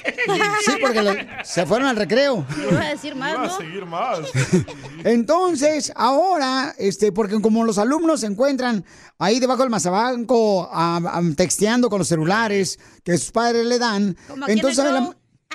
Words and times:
Sí, 0.64 0.72
porque 0.80 1.02
lo- 1.02 1.14
se 1.42 1.64
fueron 1.66 1.88
al 1.88 1.96
recreo. 1.96 2.44
Iba 2.70 2.80
a 2.82 2.88
decir 2.90 3.14
más, 3.16 3.32
Iba 3.32 3.42
a 3.42 3.46
¿no? 3.46 3.56
seguir 3.56 3.86
más. 3.86 4.18
Entonces, 5.04 5.92
ahora, 5.96 6.74
este, 6.78 7.12
porque 7.12 7.40
como 7.40 7.64
los 7.64 7.78
alumnos 7.78 8.20
se 8.20 8.26
encuentran 8.26 8.84
ahí 9.18 9.40
debajo 9.40 9.62
del 9.62 9.70
mazabanco 9.70 10.68
a- 10.72 10.96
a- 10.96 11.22
texteando 11.36 11.88
con 11.88 11.98
los 11.98 12.08
celulares 12.08 12.78
que 13.04 13.16
sus 13.18 13.30
padres 13.32 13.64
le 13.66 13.78
dan, 13.78 14.16
entonces 14.48 14.84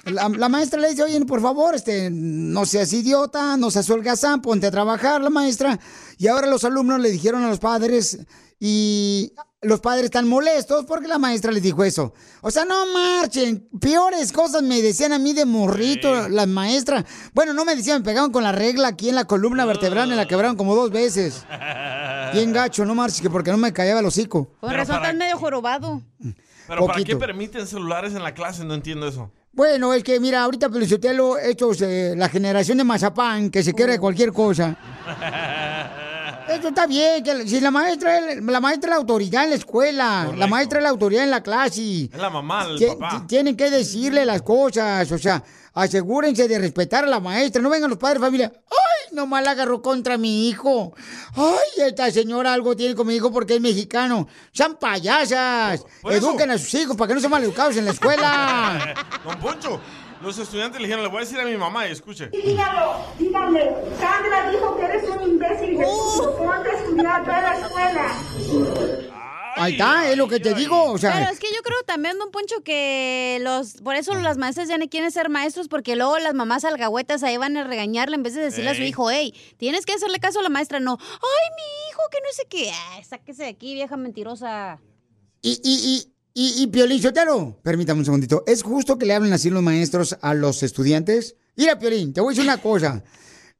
la, 0.05 0.49
maestra 0.49 0.79
le 0.79 0.89
dice, 0.89 1.03
oye, 1.03 1.23
por 1.25 1.41
favor, 1.41 1.75
este, 1.75 2.09
no 2.11 2.65
seas 2.65 2.91
idiota, 2.93 3.57
no 3.57 3.69
seas 3.69 3.89
holgazán, 3.89 4.41
ponte 4.41 4.67
a 4.67 4.71
trabajar, 4.71 5.21
la 5.21 5.29
maestra. 5.29 5.79
Y 6.17 6.27
ahora 6.27 6.47
los 6.47 6.63
alumnos 6.63 6.99
le 6.99 7.11
dijeron 7.11 7.43
a 7.43 7.49
los 7.49 7.59
padres 7.59 8.19
y 8.59 9.33
los 9.61 9.81
padres 9.81 10.05
están 10.05 10.27
molestos 10.27 10.85
porque 10.85 11.07
la 11.07 11.17
maestra 11.17 11.51
les 11.51 11.61
dijo 11.63 11.83
eso. 11.83 12.13
O 12.41 12.49
sea, 12.49 12.65
no 12.65 12.85
marchen. 12.93 13.67
Peores 13.79 14.31
cosas 14.31 14.63
me 14.63 14.81
decían 14.81 15.11
a 15.11 15.19
mí 15.19 15.33
de 15.33 15.45
morrito 15.45 16.29
las 16.29 16.47
maestras. 16.47 17.05
Bueno, 17.33 17.53
no 17.53 17.65
me 17.65 17.75
decían, 17.75 17.99
me 17.99 18.05
pegaban 18.05 18.31
con 18.31 18.43
la 18.43 18.51
regla 18.53 18.89
aquí 18.89 19.09
en 19.09 19.15
la 19.15 19.25
columna 19.25 19.65
vertebral, 19.65 20.07
me 20.07 20.15
la 20.15 20.27
quebraron 20.27 20.55
como 20.55 20.75
dos 20.75 20.91
veces. 20.91 21.45
Bien 22.33 22.53
gacho, 22.53 22.85
no 22.85 22.95
marches, 22.95 23.21
que 23.21 23.29
porque 23.29 23.51
no 23.51 23.57
me 23.57 23.73
callaba 23.73 23.99
el 23.99 24.05
hocico. 24.05 24.53
Con 24.59 24.71
razón 24.71 24.95
para- 24.95 25.09
estás 25.09 25.15
medio 25.17 25.37
jorobado. 25.37 26.01
Pero 26.67 26.85
¿para 26.85 27.03
qué 27.03 27.15
permiten 27.15 27.65
celulares 27.65 28.13
en 28.13 28.23
la 28.23 28.33
clase? 28.33 28.63
No 28.63 28.75
entiendo 28.75 29.07
eso. 29.07 29.31
Bueno, 29.51 29.93
es 29.93 30.03
que 30.03 30.19
mira, 30.19 30.43
ahorita 30.43 30.69
Felicitelo, 30.69 31.37
estos, 31.37 31.81
eh, 31.81 32.13
la 32.15 32.29
generación 32.29 32.77
de 32.77 32.83
mazapán, 32.83 33.49
que 33.49 33.63
se 33.63 33.73
quiere 33.73 33.93
de 33.93 33.99
cualquier 33.99 34.31
cosa. 34.31 34.77
Esto 36.49 36.69
está 36.69 36.87
bien, 36.87 37.23
que 37.23 37.47
si 37.47 37.59
la 37.59 37.69
maestra, 37.69 38.17
es- 38.31 38.41
la 38.43 38.59
maestra 38.59 38.89
es 38.89 38.91
la 38.91 38.95
autoridad 38.97 39.43
en 39.43 39.49
la 39.51 39.55
escuela, 39.55 40.31
la 40.35 40.47
maestra 40.47 40.79
es 40.79 40.83
la 40.83 40.89
autoridad 40.89 41.23
en 41.23 41.29
la 41.31 41.43
clase. 41.43 42.05
Es 42.11 42.17
la 42.19 42.29
mamá, 42.29 42.65
el 42.67 42.87
papá. 42.87 43.09
ti- 43.21 43.27
Tienen 43.27 43.55
que 43.55 43.69
decirle 43.69 44.25
las 44.25 44.41
cosas, 44.41 45.11
o 45.11 45.17
sea, 45.17 45.43
asegúrense 45.73 46.47
de 46.47 46.59
respetar 46.59 47.03
a 47.03 47.07
la 47.07 47.19
maestra, 47.19 47.61
no 47.61 47.69
vengan 47.69 47.89
los 47.89 47.99
padres 47.99 48.21
de 48.21 48.27
familia. 48.27 48.53
¡Ay, 48.69 49.15
nomás 49.15 49.43
la 49.43 49.51
agarró 49.51 49.81
contra 49.81 50.17
mi 50.17 50.49
hijo! 50.49 50.93
¡Ay, 51.35 51.83
esta 51.87 52.11
señora 52.11 52.53
algo 52.53 52.75
tiene 52.75 52.95
con 52.95 53.07
mi 53.07 53.15
hijo 53.15 53.31
porque 53.31 53.55
es 53.55 53.61
mexicano! 53.61 54.27
¡Sean 54.51 54.77
payasas! 54.77 55.85
Eduquen 56.03 56.51
a 56.51 56.57
sus 56.57 56.73
hijos 56.75 56.95
para 56.95 57.09
que 57.09 57.13
no 57.15 57.19
sean 57.19 57.31
maleducados 57.31 57.77
en 57.77 57.85
la 57.85 57.91
escuela. 57.91 58.95
Don 59.25 59.39
Poncho, 59.39 59.79
los 60.21 60.37
estudiantes 60.37 60.81
le 60.81 60.87
dijeron, 60.87 61.03
le 61.03 61.09
voy 61.09 61.17
a 61.17 61.21
decir 61.21 61.39
a 61.39 61.45
mi 61.45 61.55
mamá 61.55 61.87
y 61.87 61.91
escuche. 61.91 62.27
Dígalo, 62.27 63.05
dígame. 63.17 63.61
Sandra 63.99 64.51
dijo 64.51 64.75
que 64.77 64.83
eres 64.83 65.03
un 65.09 65.29
imbécil 65.29 65.79
estúpido. 65.81 66.37
Ponte 66.37 66.69
a 66.69 66.73
estudiar, 66.73 67.25
ve 67.25 67.31
a 67.31 67.41
la 67.41 67.59
escuela. 67.59 68.05
Ahí 69.55 69.73
está, 69.73 70.09
es 70.09 70.17
lo 70.17 70.27
que 70.27 70.39
te 70.39 70.53
digo, 70.53 70.91
o 70.91 70.97
sea... 70.97 71.13
Pero 71.13 71.31
es 71.31 71.39
que 71.39 71.47
yo 71.47 71.61
creo 71.63 71.77
también, 71.85 72.17
don 72.17 72.31
Poncho, 72.31 72.61
que 72.63 73.39
los, 73.41 73.73
por 73.81 73.95
eso 73.95 74.13
las 74.15 74.37
maestras 74.37 74.67
ya 74.67 74.77
no 74.77 74.87
quieren 74.89 75.11
ser 75.11 75.29
maestros, 75.29 75.67
porque 75.67 75.95
luego 75.95 76.17
las 76.19 76.33
mamás 76.33 76.65
algahuetas 76.65 77.23
ahí 77.23 77.37
van 77.37 77.57
a 77.57 77.63
regañarle 77.63 78.15
en 78.15 78.23
vez 78.23 78.35
de 78.35 78.41
decirle 78.41 78.71
a 78.71 78.75
su 78.75 78.83
hijo, 78.83 79.09
hey, 79.09 79.33
tienes 79.57 79.85
que 79.85 79.93
hacerle 79.93 80.19
caso 80.19 80.39
a 80.39 80.43
la 80.43 80.49
maestra, 80.49 80.79
no, 80.79 80.97
ay, 80.99 81.49
mi 81.55 81.89
hijo, 81.89 82.01
que 82.11 82.17
no 82.19 82.33
sé 82.33 82.43
qué, 82.49 82.71
Ay, 82.91 83.03
sáquese 83.03 83.43
de 83.43 83.49
aquí, 83.49 83.73
vieja 83.73 83.97
mentirosa. 83.97 84.79
Y, 85.41 85.59
y, 85.63 86.03
y, 86.03 86.13
y, 86.33 86.63
y 86.63 86.67
Piolín 86.67 87.01
Sotelo, 87.01 87.57
permítame 87.63 87.99
un 87.99 88.05
segundito. 88.05 88.43
¿Es 88.47 88.63
justo 88.63 88.97
que 88.97 89.05
le 89.05 89.13
hablen 89.13 89.33
así 89.33 89.49
los 89.49 89.63
maestros 89.63 90.17
a 90.21 90.33
los 90.33 90.63
estudiantes? 90.63 91.35
Mira, 91.55 91.79
Piolín, 91.79 92.13
te 92.13 92.21
voy 92.21 92.29
a 92.29 92.35
decir 92.35 92.43
una 92.43 92.61
cosa. 92.61 93.03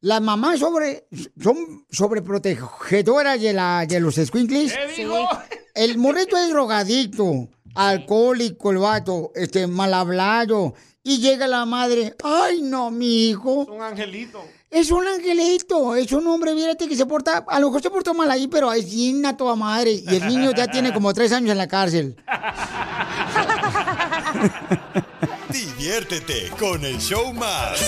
Las 0.01 0.22
mamás 0.22 0.60
sobre, 0.60 1.07
son 1.42 1.86
sobreprotegedoras 1.90 3.42
de, 3.42 3.51
la, 3.51 3.86
de 3.86 4.00
los 4.00 4.16
squinkles. 4.16 4.74
¿Qué 4.74 5.01
dijo? 5.01 5.28
El 5.75 5.98
morrito 5.98 6.38
es 6.38 6.50
drogadicto, 6.50 7.50
alcohólico, 7.75 8.72
el 8.72 8.78
vato, 8.78 9.31
este, 9.36 9.68
mal 9.68 9.94
hablado. 9.94 10.74
Y 11.04 11.19
llega 11.19 11.48
la 11.48 11.66
madre, 11.66 12.16
ay 12.24 12.62
no, 12.62 12.92
mi 12.92 13.30
hijo. 13.30 13.66
Un 13.66 13.81
angelito. 13.81 14.42
Es 14.69 14.92
un 14.92 15.07
angelito, 15.07 15.96
es 15.96 16.12
un 16.12 16.28
hombre, 16.28 16.54
fíjate 16.54 16.88
que 16.88 16.95
se 16.95 17.06
porta, 17.06 17.44
a 17.48 17.60
lo 17.60 17.68
mejor 17.68 17.81
se 17.81 17.90
portó 17.90 18.13
mal 18.13 18.30
ahí, 18.30 18.48
pero 18.48 18.72
es 18.72 18.90
bien 18.90 19.25
a 19.25 19.36
toda 19.36 19.56
madre. 19.56 19.92
Y 19.92 20.16
el 20.16 20.28
niño 20.28 20.52
ya 20.52 20.68
tiene 20.68 20.94
como 20.94 21.13
tres 21.13 21.31
años 21.31 21.52
en 21.52 21.57
la 21.57 21.68
cárcel. 21.68 22.16
Diviértete 25.50 26.52
con 26.60 26.86
el 26.86 27.00
show 27.00 27.34
más. 27.34 27.81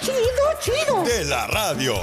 Chido, 0.00 0.14
chido. 0.60 1.02
De 1.04 1.24
la 1.24 1.46
radio. 1.46 1.94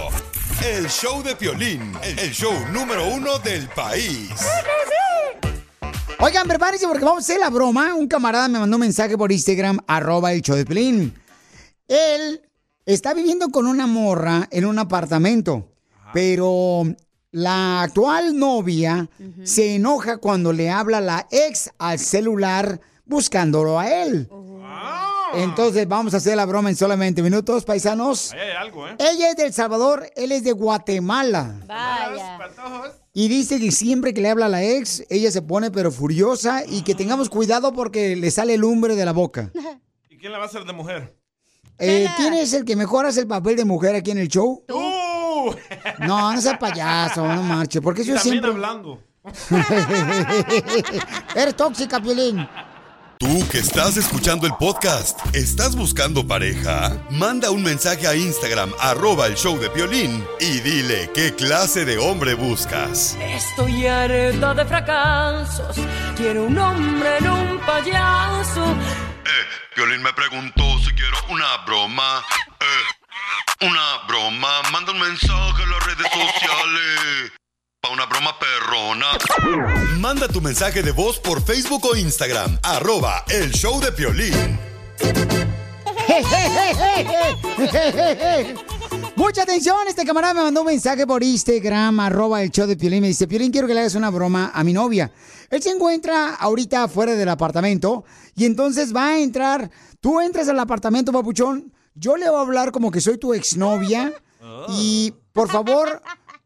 El 0.64 0.88
show 0.88 1.22
de 1.24 1.36
Piolín, 1.36 1.94
el 2.04 2.32
show 2.32 2.54
número 2.72 3.08
uno 3.08 3.40
del 3.40 3.68
país. 3.70 4.30
Oigan, 6.20 6.48
prepárense 6.48 6.88
porque 6.88 7.04
vamos 7.04 7.24
a 7.24 7.26
hacer 7.26 7.40
la 7.40 7.50
broma. 7.50 7.94
Un 7.96 8.08
camarada 8.08 8.48
me 8.48 8.60
mandó 8.60 8.78
un 8.78 8.82
mensaje 8.82 9.18
por 9.18 9.32
Instagram, 9.32 9.80
arroba 9.88 10.32
el 10.32 10.42
show 10.42 10.56
de 10.56 10.66
Pelín. 10.66 11.14
Él 11.88 12.42
está 12.86 13.14
viviendo 13.14 13.50
con 13.50 13.68
una 13.68 13.88
morra 13.88 14.48
en 14.52 14.66
un 14.66 14.80
apartamento, 14.80 15.70
pero 16.14 16.84
la 17.32 17.82
actual 17.82 18.38
novia 18.38 19.10
se 19.44 19.76
enoja 19.76 20.18
cuando 20.18 20.54
le 20.54 20.70
habla 20.70 21.02
la 21.02 21.28
ex 21.30 21.72
al 21.78 22.00
celular 22.00 22.80
buscándolo 23.06 23.80
a 23.80 23.90
él. 23.90 24.30
Entonces 25.36 25.88
vamos 25.88 26.14
a 26.14 26.18
hacer 26.18 26.36
la 26.36 26.46
broma 26.46 26.70
en 26.70 26.76
solamente 26.76 27.22
minutos, 27.22 27.66
paisanos. 27.66 28.32
Ahí 28.34 28.40
hay 28.40 28.52
algo, 28.52 28.88
¿eh? 28.88 28.96
Ella 29.00 29.30
es 29.32 29.36
de 29.36 29.46
El 29.46 29.54
Salvador, 29.54 30.10
él 30.16 30.32
es 30.32 30.44
de 30.44 30.52
Guatemala. 30.52 31.56
Vaya. 31.68 32.40
Y 33.14 33.28
dice 33.28 33.60
que 33.60 33.72
siempre 33.72 34.14
que 34.14 34.22
le 34.22 34.30
habla 34.30 34.48
a 34.48 34.50
la 34.50 34.64
ex, 34.64 35.04
ella 35.10 35.32
se 35.32 35.42
pone 35.42 35.72
pero 35.72 35.92
furiosa 35.92 36.64
y 36.68 36.84
que 36.84 36.96
tengamos 36.96 37.30
cuidado 37.30 37.74
porque 37.74 38.16
le 38.16 38.32
sale 38.32 38.58
lumbre 38.58 38.96
de 38.96 39.06
la 39.06 39.12
boca. 39.12 39.52
¿Y 40.10 40.18
quién 40.18 40.32
la 40.32 40.38
va 40.38 40.46
a 40.46 40.48
hacer 40.48 40.64
de 40.66 40.74
mujer? 40.74 41.16
Eh, 41.80 42.08
¿Quién 42.18 42.34
es 42.36 42.54
el 42.54 42.66
que 42.66 42.76
mejor 42.76 43.06
hace 43.06 43.22
el 43.22 43.28
papel 43.28 43.56
de 43.56 43.66
mujer 43.66 43.96
aquí 43.96 44.12
en 44.12 44.20
el 44.20 44.28
show? 44.28 44.64
¡Tú! 44.68 44.80
No, 46.00 46.34
no 46.34 46.40
seas 46.42 46.58
payaso, 46.58 47.28
no 47.28 47.44
marche. 47.44 47.82
Porque 47.82 48.04
Y 48.04 48.06
yo 48.06 48.16
también 48.16 48.42
siempre... 48.42 48.52
hablando. 48.52 49.02
Eres 51.36 51.56
tóxica, 51.56 52.00
Piolín. 52.02 52.48
Tú 53.20 53.48
que 53.50 53.60
estás 53.60 53.96
escuchando 53.98 54.48
el 54.48 54.54
podcast, 54.56 55.20
¿estás 55.34 55.76
buscando 55.76 56.28
pareja? 56.28 56.98
Manda 57.10 57.52
un 57.52 57.64
mensaje 57.64 58.08
a 58.08 58.16
Instagram, 58.16 58.74
arroba 58.80 59.28
el 59.28 59.36
show 59.36 59.58
de 59.60 59.70
Piolín, 59.70 60.26
y 60.40 60.60
dile 60.60 61.10
qué 61.14 61.34
clase 61.34 61.86
de 61.86 61.98
hombre 61.98 62.34
buscas. 62.34 63.18
Estoy 63.22 63.88
harta 63.88 64.54
de 64.54 64.66
fracasos. 64.66 65.78
Quiero 66.18 66.44
un 66.44 66.58
hombre 66.58 67.18
en 67.20 67.30
un 67.30 67.60
payaso. 67.60 68.76
Piolín 69.76 70.04
me 70.04 70.14
preguntó 70.14 70.64
si 70.80 70.92
quiero 70.94 71.18
una 71.30 71.58
broma. 71.66 72.24
Eh, 72.60 73.66
una 73.66 74.06
broma. 74.08 74.62
Manda 74.72 74.92
un 74.92 75.00
mensaje 75.00 75.64
a 75.64 75.66
las 75.66 75.86
redes 75.86 76.12
sociales. 76.12 77.32
Pa' 77.84 77.90
una 77.90 78.06
broma 78.06 78.32
perrona. 78.40 79.08
Manda 80.00 80.30
tu 80.30 80.40
mensaje 80.40 80.82
de 80.82 80.92
voz 80.92 81.20
por 81.20 81.44
Facebook 81.44 81.84
o 81.86 81.98
Instagram. 81.98 82.58
Arroba 82.64 83.26
el 83.28 83.52
show 83.52 83.82
de 83.82 83.92
Piolín. 83.92 84.32
Mucha 89.18 89.44
atención, 89.44 89.76
este 89.90 90.06
camarada 90.06 90.34
me 90.34 90.44
mandó 90.44 90.62
un 90.62 90.68
mensaje 90.68 91.06
por 91.06 91.24
Instagram, 91.24 92.00
arroba 92.00 92.42
el 92.42 92.52
show 92.52 92.66
de 92.68 92.78
Piolín. 92.78 93.02
Me 93.02 93.10
dice, 93.10 93.28
Piolín, 93.28 93.52
quiero 93.52 93.68
que 93.68 93.74
le 93.74 93.82
hagas 93.82 93.96
una 93.96 94.10
broma 94.10 94.54
a 94.56 94.64
mi 94.64 94.72
novia. 94.72 95.12
Él 95.50 95.62
se 95.62 95.72
encuentra 95.72 96.36
ahorita 96.36 96.88
fuera 96.88 97.16
del 97.16 97.28
apartamento 97.28 98.06
y 98.34 98.46
entonces 98.46 98.96
va 98.96 99.08
a 99.10 99.20
entrar. 99.20 99.70
Tú 100.00 100.22
entras 100.22 100.48
al 100.48 100.58
apartamento, 100.58 101.12
papuchón. 101.12 101.74
Yo 101.96 102.16
le 102.16 102.30
voy 102.30 102.40
a 102.40 102.44
hablar 102.44 102.72
como 102.72 102.92
que 102.92 103.02
soy 103.02 103.18
tu 103.18 103.34
exnovia. 103.34 104.14
Y 104.70 105.14
por 105.34 105.50
favor, 105.50 106.02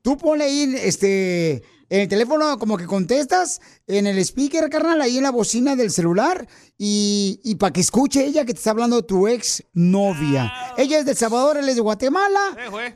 tú 0.07 0.15
ponle 0.15 0.45
ahí 0.45 0.73
este, 0.85 1.55
en 1.89 1.99
el 1.99 2.07
teléfono 2.07 2.57
como 2.57 2.77
que 2.77 2.85
contestas 2.85 3.59
en 3.87 4.07
el 4.07 4.17
speaker, 4.19 4.69
carnal, 4.69 5.01
ahí 5.01 5.17
en 5.17 5.23
la 5.23 5.31
bocina 5.31 5.75
del 5.75 5.89
celular 5.89 6.47
y, 6.77 7.41
y 7.43 7.55
para 7.55 7.73
que 7.73 7.81
escuche 7.81 8.25
ella 8.25 8.45
que 8.45 8.53
te 8.53 8.57
está 8.59 8.71
hablando 8.71 9.03
tu 9.03 9.27
ex 9.27 9.65
novia. 9.73 10.53
Ella 10.77 10.99
es 10.99 11.03
de 11.03 11.11
El 11.11 11.17
Salvador, 11.17 11.57
él 11.57 11.67
es 11.67 11.75
de 11.75 11.81
Guatemala. 11.81 12.39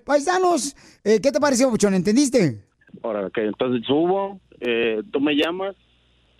Paisanos, 0.05 0.73
eh, 1.03 1.19
¿qué 1.21 1.33
te 1.33 1.41
pareció, 1.41 1.65
Papuchón? 1.65 1.95
¿Entendiste? 1.95 2.63
Ahora, 3.03 3.29
que 3.29 3.43
entonces 3.43 3.85
subo, 3.85 4.39
eh, 4.61 5.01
tú 5.11 5.19
me 5.19 5.35
llamas 5.35 5.75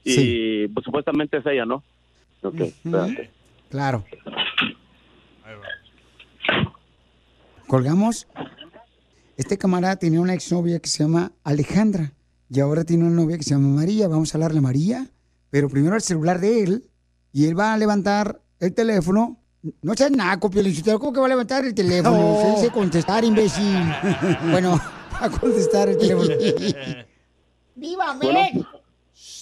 y 0.06 0.70
pues, 0.70 0.86
supuestamente 0.86 1.40
es 1.40 1.46
ella, 1.48 1.66
¿no? 1.66 1.84
Ok, 2.44 2.62
espérate. 2.62 3.30
Claro. 3.70 4.06
Colgamos. 7.68 8.26
Este 9.42 9.58
camarada 9.58 9.96
tenía 9.96 10.22
una 10.22 10.36
exnovia 10.36 10.78
que 10.78 10.88
se 10.88 11.02
llama 11.04 11.32
Alejandra 11.44 12.12
y 12.48 12.60
ahora 12.60 12.84
tiene 12.84 13.06
una 13.06 13.16
novia 13.16 13.38
que 13.40 13.44
se 13.44 13.56
llama 13.56 13.70
María. 13.70 14.08
Vamos 14.08 14.32
a 14.32 14.38
hablarle 14.38 14.60
a 14.60 14.62
María, 14.62 15.08
pero 15.50 15.68
primero 15.68 15.96
el 15.96 16.02
celular 16.04 16.40
de 16.40 16.62
él 16.62 16.84
y 17.34 17.46
él 17.48 17.58
va 17.60 17.74
a 17.74 17.78
levantar 17.80 18.40
el 18.60 18.72
teléfono. 18.76 19.40
No 19.82 19.96
seas 19.96 20.12
naco, 20.12 20.52
Piolichotero, 20.52 21.00
¿cómo 21.00 21.12
que 21.12 21.20
va 21.22 21.26
a 21.26 21.30
levantar 21.30 21.66
el 21.66 21.74
teléfono? 21.74 22.16
No. 22.18 22.40
Se 22.40 22.52
dice 22.62 22.72
contestar, 22.72 23.24
imbécil. 23.24 23.80
bueno, 24.52 24.80
va 25.12 25.26
a 25.26 25.30
contestar 25.32 25.90
el 25.90 25.98
teléfono. 25.98 26.30
¡Viva 27.76 28.16
Bueno. 28.22 28.68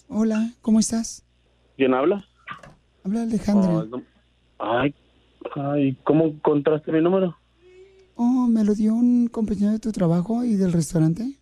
Hola, 0.08 0.50
¿cómo 0.62 0.80
estás? 0.80 1.26
¿Quién 1.76 1.94
habla? 1.94 2.24
Habla 3.04 3.24
Alejandra. 3.24 3.70
Oh, 3.70 3.84
no- 3.84 4.02
Ay, 4.60 4.96
ay, 5.58 5.98
¿cómo 6.06 6.24
encontraste 6.28 6.90
mi 6.94 7.02
número? 7.02 7.36
Oh, 8.22 8.48
me 8.50 8.66
lo 8.66 8.76
dio 8.76 8.94
un 8.94 9.30
compañero 9.30 9.72
de 9.72 9.80
tu 9.80 9.94
trabajo 9.94 10.44
y 10.44 10.56
del 10.56 10.74
restaurante. 10.74 11.40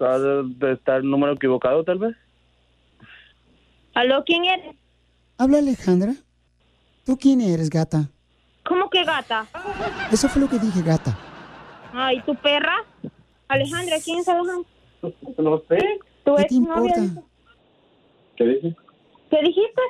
¿Ha 0.00 0.18
de, 0.18 0.72
estar 0.74 0.98
el 0.98 1.08
número 1.08 1.32
equivocado, 1.32 1.82
tal 1.82 1.98
vez? 1.98 2.14
¿Aló, 3.94 4.22
quién 4.26 4.44
eres? 4.44 4.76
Habla 5.38 5.60
Alejandra. 5.60 6.12
¿Tú 7.06 7.16
quién 7.16 7.40
eres, 7.40 7.70
gata? 7.70 8.10
¿Cómo 8.66 8.90
que 8.90 9.02
gata? 9.02 9.46
Eso 10.12 10.28
fue 10.28 10.42
lo 10.42 10.50
que 10.50 10.58
dije, 10.58 10.82
gata. 10.82 11.16
Ay, 11.94 12.20
¿tu 12.26 12.34
perra? 12.34 12.84
Alejandra, 13.48 13.96
¿quién 14.04 14.18
es 14.18 14.28
Alejandra? 14.28 14.68
No 15.38 15.62
sé. 15.70 15.78
¿Tu 16.22 16.36
¿Qué 16.36 16.44
te 16.44 16.54
importa? 16.54 17.00
¿Qué 18.36 18.44
dices? 18.44 18.76
¿Qué 19.30 19.38
dijiste? 19.40 19.82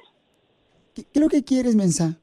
¿Qué, 0.94 1.02
qué 1.02 1.10
es 1.12 1.20
lo 1.20 1.28
que 1.28 1.42
quieres, 1.42 1.74
mensa? 1.74 2.19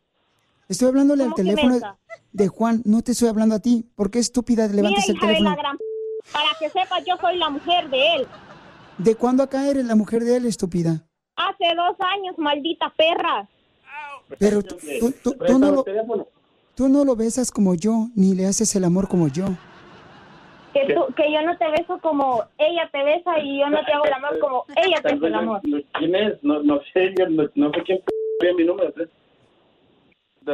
Estoy 0.70 0.90
hablándole 0.90 1.24
al 1.24 1.30
¿Cómo 1.32 1.36
que 1.38 1.44
teléfono 1.44 1.98
de 2.32 2.48
Juan. 2.48 2.82
No 2.86 3.02
te 3.02 3.12
estoy 3.14 3.30
hablando 3.30 3.56
a 3.56 3.60
ti. 3.60 3.86
¿Por 3.96 4.12
qué 4.12 4.20
estúpida 4.20 4.64
Mira, 4.68 4.76
levantas 4.76 5.10
el 5.10 5.16
hija 5.16 5.28
de 5.28 5.34
teléfono? 5.34 5.50
la 5.52 5.56
gran... 5.62 5.78
Para 6.34 6.50
que 6.60 6.70
sepas, 6.70 7.04
yo 7.06 7.16
soy 7.22 7.38
la 7.38 7.50
mujer 7.50 7.90
de 7.90 8.16
él. 8.16 8.28
¿De 8.98 9.16
cuándo 9.16 9.44
acá 9.44 9.68
eres 9.70 9.86
la 9.86 9.96
mujer 9.96 10.24
de 10.24 10.36
él, 10.38 10.46
estúpida? 10.46 11.06
Hace 11.36 11.74
dos 11.76 11.96
años, 12.00 12.38
maldita 12.38 12.94
perra. 12.98 13.48
Pero 14.40 14.62
tú, 14.62 14.76
tú- 15.00 15.14
tú- 15.24 15.38
tú 15.46 15.58
no 15.60 15.72
lo, 15.72 15.86
tú 16.76 16.90
no 16.90 17.06
lo 17.06 17.16
besas 17.16 17.50
como 17.50 17.76
yo, 17.76 18.08
ni 18.16 18.36
le 18.36 18.46
haces 18.46 18.76
el 18.76 18.84
amor 18.84 19.08
como 19.08 19.30
yo. 19.30 19.46
Que, 20.74 20.94
tú, 20.94 21.06
que 21.16 21.32
yo 21.32 21.42
no 21.44 21.58
te 21.58 21.70
beso 21.72 21.98
como 22.02 22.44
ella 22.58 22.90
te 22.92 23.04
besa 23.04 23.40
y 23.40 23.62
yo 23.62 23.70
no 23.70 23.80
te 23.86 23.94
hago 23.94 24.04
el 24.06 24.14
amor 24.14 24.38
como 24.40 24.66
ella 24.76 25.02
te 25.02 25.14
hace 25.14 25.26
el 25.28 25.34
amor. 25.36 25.62
¿Quién 25.62 26.14
es? 26.16 26.44
No, 26.44 26.62
no 26.62 26.80
sé, 26.94 27.14
no, 27.30 27.44
no 27.56 27.72
sé 27.72 27.84
quién 27.86 28.00
p- 28.40 28.54
mi 28.54 28.66
número. 28.66 28.94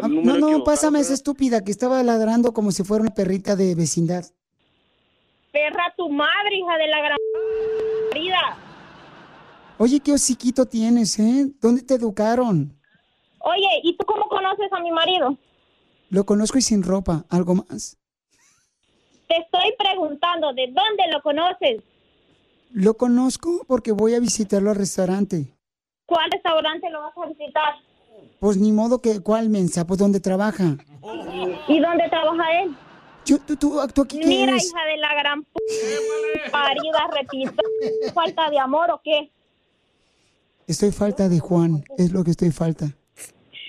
Ah, 0.01 0.07
número 0.07 0.39
No, 0.39 0.51
no, 0.51 0.63
pásame 0.63 1.00
esa 1.00 1.13
estúpida 1.13 1.63
que 1.63 1.71
estaba 1.71 2.01
ladrando 2.03 2.53
como 2.53 2.71
si 2.71 2.83
fuera 2.83 3.03
una 3.03 3.13
perrita 3.13 3.55
de 3.55 3.75
vecindad. 3.75 4.25
Perra 5.51 5.93
tu 5.95 6.09
madre, 6.09 6.55
hija 6.55 6.77
de 6.77 6.88
la 6.88 7.00
gran... 7.00 7.17
Marida. 8.12 8.57
Oye, 9.77 10.00
qué 10.00 10.13
hociquito 10.13 10.65
tienes, 10.65 11.19
¿eh? 11.19 11.51
¿Dónde 11.62 11.83
te 11.83 11.95
educaron? 11.95 12.75
Oye, 13.39 13.81
¿y 13.83 13.97
tú 13.97 14.05
cómo 14.05 14.27
conoces 14.29 14.71
a 14.71 14.79
mi 14.79 14.91
marido? 14.91 15.38
Lo 16.09 16.25
conozco 16.25 16.57
y 16.57 16.62
sin 16.62 16.83
ropa. 16.83 17.25
¿Algo 17.29 17.55
más? 17.55 17.97
Te 19.27 19.38
estoy 19.38 19.73
preguntando, 19.77 20.53
¿de 20.53 20.67
dónde 20.67 21.03
lo 21.12 21.21
conoces? 21.21 21.83
Lo 22.71 22.95
conozco 22.95 23.65
porque 23.67 23.91
voy 23.91 24.15
a 24.15 24.19
visitarlo 24.19 24.69
al 24.69 24.75
restaurante. 24.77 25.57
¿Cuál 26.05 26.29
restaurante 26.31 26.89
lo 26.89 27.01
vas 27.01 27.13
a 27.17 27.25
visitar? 27.27 27.73
Pues 28.39 28.58
ni 28.58 28.72
modo 28.72 29.00
que, 29.00 29.22
¿cuál 29.22 29.50
mensa? 29.50 29.88
Pues 29.88 30.00
¿dónde 30.00 30.20
trabaja? 30.20 30.77
¿Y 31.67 31.79
dónde 31.79 32.10
trabaja 32.10 32.62
él? 32.62 32.75
Yo, 33.25 33.39
tú, 33.39 33.55
tú, 33.55 33.79
tú 33.93 34.01
aquí 34.01 34.17
Mira, 34.17 34.58
hija 34.58 34.86
de 34.86 34.98
la 34.98 35.15
gran 35.15 35.43
p... 35.43 35.50
parida, 36.51 37.08
repito. 37.13 37.63
¿Falta 38.13 38.50
de 38.50 38.60
amor 38.60 38.91
o 38.91 39.01
qué? 39.01 39.32
Estoy 40.67 40.91
falta 40.91 41.29
de 41.29 41.39
Juan, 41.39 41.84
es 41.98 42.12
lo 42.12 42.24
que 42.24 42.32
estoy 42.32 42.51
falta. 42.51 42.88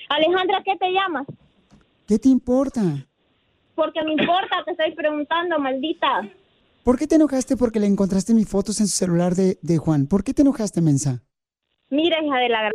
Alejandra, 0.08 0.62
¿qué 0.64 0.76
te 0.76 0.90
llamas? 0.90 1.26
¿Qué 2.06 2.18
te 2.18 2.28
importa? 2.28 3.06
Porque 3.74 4.02
me 4.02 4.12
importa, 4.12 4.62
te 4.64 4.72
estoy 4.72 4.94
preguntando, 4.94 5.58
maldita. 5.58 6.28
¿Por 6.84 6.98
qué 6.98 7.06
te 7.06 7.14
enojaste 7.14 7.56
porque 7.56 7.80
le 7.80 7.86
encontraste 7.86 8.34
mis 8.34 8.48
fotos 8.48 8.80
en 8.80 8.88
su 8.88 8.96
celular 8.96 9.34
de, 9.34 9.58
de 9.62 9.78
Juan? 9.78 10.06
¿Por 10.06 10.22
qué 10.22 10.34
te 10.34 10.42
enojaste, 10.42 10.80
mensa? 10.80 11.22
Mira, 11.90 12.22
hija 12.22 12.38
de 12.38 12.48
la 12.48 12.60
gran... 12.60 12.72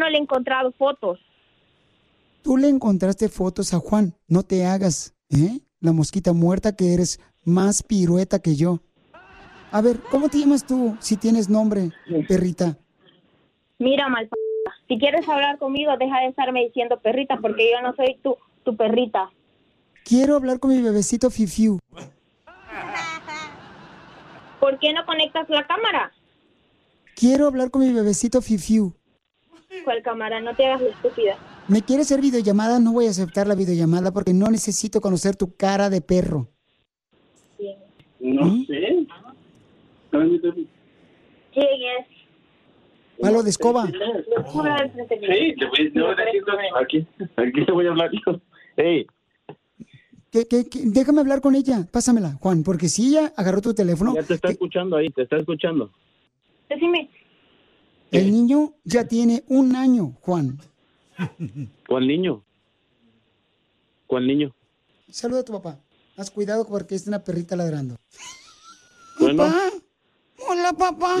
No 0.00 0.08
le 0.08 0.16
he 0.16 0.20
encontrado 0.22 0.72
fotos. 0.72 1.20
Tú 2.40 2.56
le 2.56 2.70
encontraste 2.70 3.28
fotos 3.28 3.74
a 3.74 3.80
Juan, 3.80 4.14
no 4.28 4.42
te 4.42 4.64
hagas, 4.64 5.14
¿eh? 5.28 5.60
la 5.78 5.92
mosquita 5.92 6.32
muerta, 6.32 6.74
que 6.74 6.94
eres 6.94 7.20
más 7.44 7.82
pirueta 7.82 8.38
que 8.38 8.56
yo. 8.56 8.80
A 9.70 9.82
ver, 9.82 10.00
¿cómo 10.10 10.30
te 10.30 10.38
llamas 10.38 10.66
tú 10.66 10.96
si 11.00 11.18
tienes 11.18 11.50
nombre, 11.50 11.90
perrita? 12.26 12.78
Mira, 13.78 14.08
mal 14.08 14.30
si 14.88 14.98
quieres 14.98 15.28
hablar 15.28 15.58
conmigo, 15.58 15.92
deja 15.98 16.20
de 16.20 16.28
estarme 16.28 16.64
diciendo 16.64 16.98
perrita, 16.98 17.36
porque 17.36 17.70
yo 17.70 17.82
no 17.82 17.94
soy 17.94 18.18
tu, 18.22 18.38
tu 18.64 18.74
perrita. 18.76 19.30
Quiero 20.02 20.34
hablar 20.34 20.60
con 20.60 20.70
mi 20.70 20.80
bebecito 20.80 21.28
Fifiu. 21.30 21.78
¿Por 24.58 24.78
qué 24.78 24.94
no 24.94 25.04
conectas 25.04 25.48
la 25.50 25.66
cámara? 25.66 26.10
Quiero 27.14 27.46
hablar 27.46 27.70
con 27.70 27.82
mi 27.82 27.92
bebecito 27.92 28.40
Fifiu. 28.40 28.94
¿Cuál 29.84 30.02
cámara? 30.02 30.40
No 30.40 30.54
te 30.54 30.66
hagas 30.66 30.82
la 30.82 30.88
estúpida. 30.88 31.36
¿Me 31.68 31.82
quieres 31.82 32.06
hacer 32.10 32.20
videollamada? 32.20 32.78
No 32.80 32.92
voy 32.92 33.06
a 33.06 33.10
aceptar 33.10 33.46
la 33.46 33.54
videollamada 33.54 34.12
porque 34.12 34.32
no 34.34 34.48
necesito 34.50 35.00
conocer 35.00 35.36
tu 35.36 35.54
cara 35.56 35.88
de 35.90 36.00
perro. 36.00 36.48
No 38.18 38.46
¿Mm? 38.46 38.66
sé. 38.66 39.06
¿Quién 40.10 41.66
es? 41.98 42.06
Palo 43.20 43.42
de 43.42 43.50
escoba. 43.50 43.86
Sí, 43.86 43.92
te 43.92 45.66
voy, 45.66 45.92
te 45.92 46.00
voy 46.00 46.10
a 46.10 46.16
decir 46.16 46.42
aquí, 46.80 47.06
aquí 47.36 47.64
te 47.66 47.72
voy 47.72 47.86
a 47.86 47.90
hablar 47.90 48.10
yo. 48.26 48.40
Hey, 48.76 49.06
¿Qué- 50.32 50.46
qué- 50.46 50.68
qué? 50.68 50.80
Déjame 50.84 51.20
hablar 51.20 51.40
con 51.40 51.54
ella. 51.54 51.86
Pásamela, 51.90 52.34
Juan, 52.40 52.62
porque 52.62 52.88
si 52.88 53.08
ella 53.08 53.32
agarró 53.36 53.60
tu 53.60 53.74
teléfono, 53.74 54.14
ya 54.14 54.22
te 54.22 54.34
está 54.34 54.48
escuchando 54.48 54.96
ahí, 54.96 55.08
te 55.10 55.22
está 55.22 55.36
escuchando. 55.36 55.90
Decime. 56.68 57.10
El 58.10 58.32
niño 58.32 58.74
ya 58.84 59.06
tiene 59.06 59.44
un 59.48 59.76
año, 59.76 60.16
Juan. 60.20 60.58
¿Cuál 61.86 62.06
niño? 62.06 62.44
¿Cuál 64.06 64.26
niño? 64.26 64.54
Saluda 65.10 65.40
a 65.40 65.44
tu 65.44 65.52
papá. 65.52 65.78
Haz 66.16 66.30
cuidado 66.30 66.66
porque 66.66 66.94
es 66.94 67.06
una 67.06 67.22
perrita 67.22 67.56
ladrando. 67.56 67.96
Bueno. 69.18 69.44
Papá. 69.44 69.70
Hola, 70.48 70.72
papá. 70.72 71.16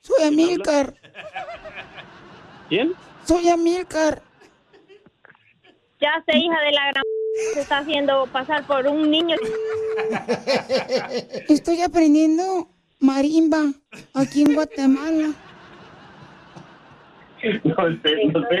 Soy 0.00 0.24
Amilcar. 0.26 0.94
¿Quién? 2.68 2.94
Soy 3.24 3.48
Amilcar. 3.48 4.22
Ya 6.00 6.24
sé, 6.26 6.38
hija 6.38 6.60
de 6.60 6.72
la 6.72 6.90
gran... 6.92 7.02
Se 7.54 7.60
está 7.60 7.78
haciendo 7.78 8.26
pasar 8.32 8.66
por 8.66 8.86
un 8.86 9.10
niño. 9.10 9.36
Estoy 11.48 11.82
aprendiendo 11.82 12.68
marimba 13.00 13.72
aquí 14.14 14.42
en 14.42 14.54
Guatemala. 14.54 15.34
No 17.64 17.74
sé, 18.02 18.26
no 18.32 18.40
sé, 18.48 18.60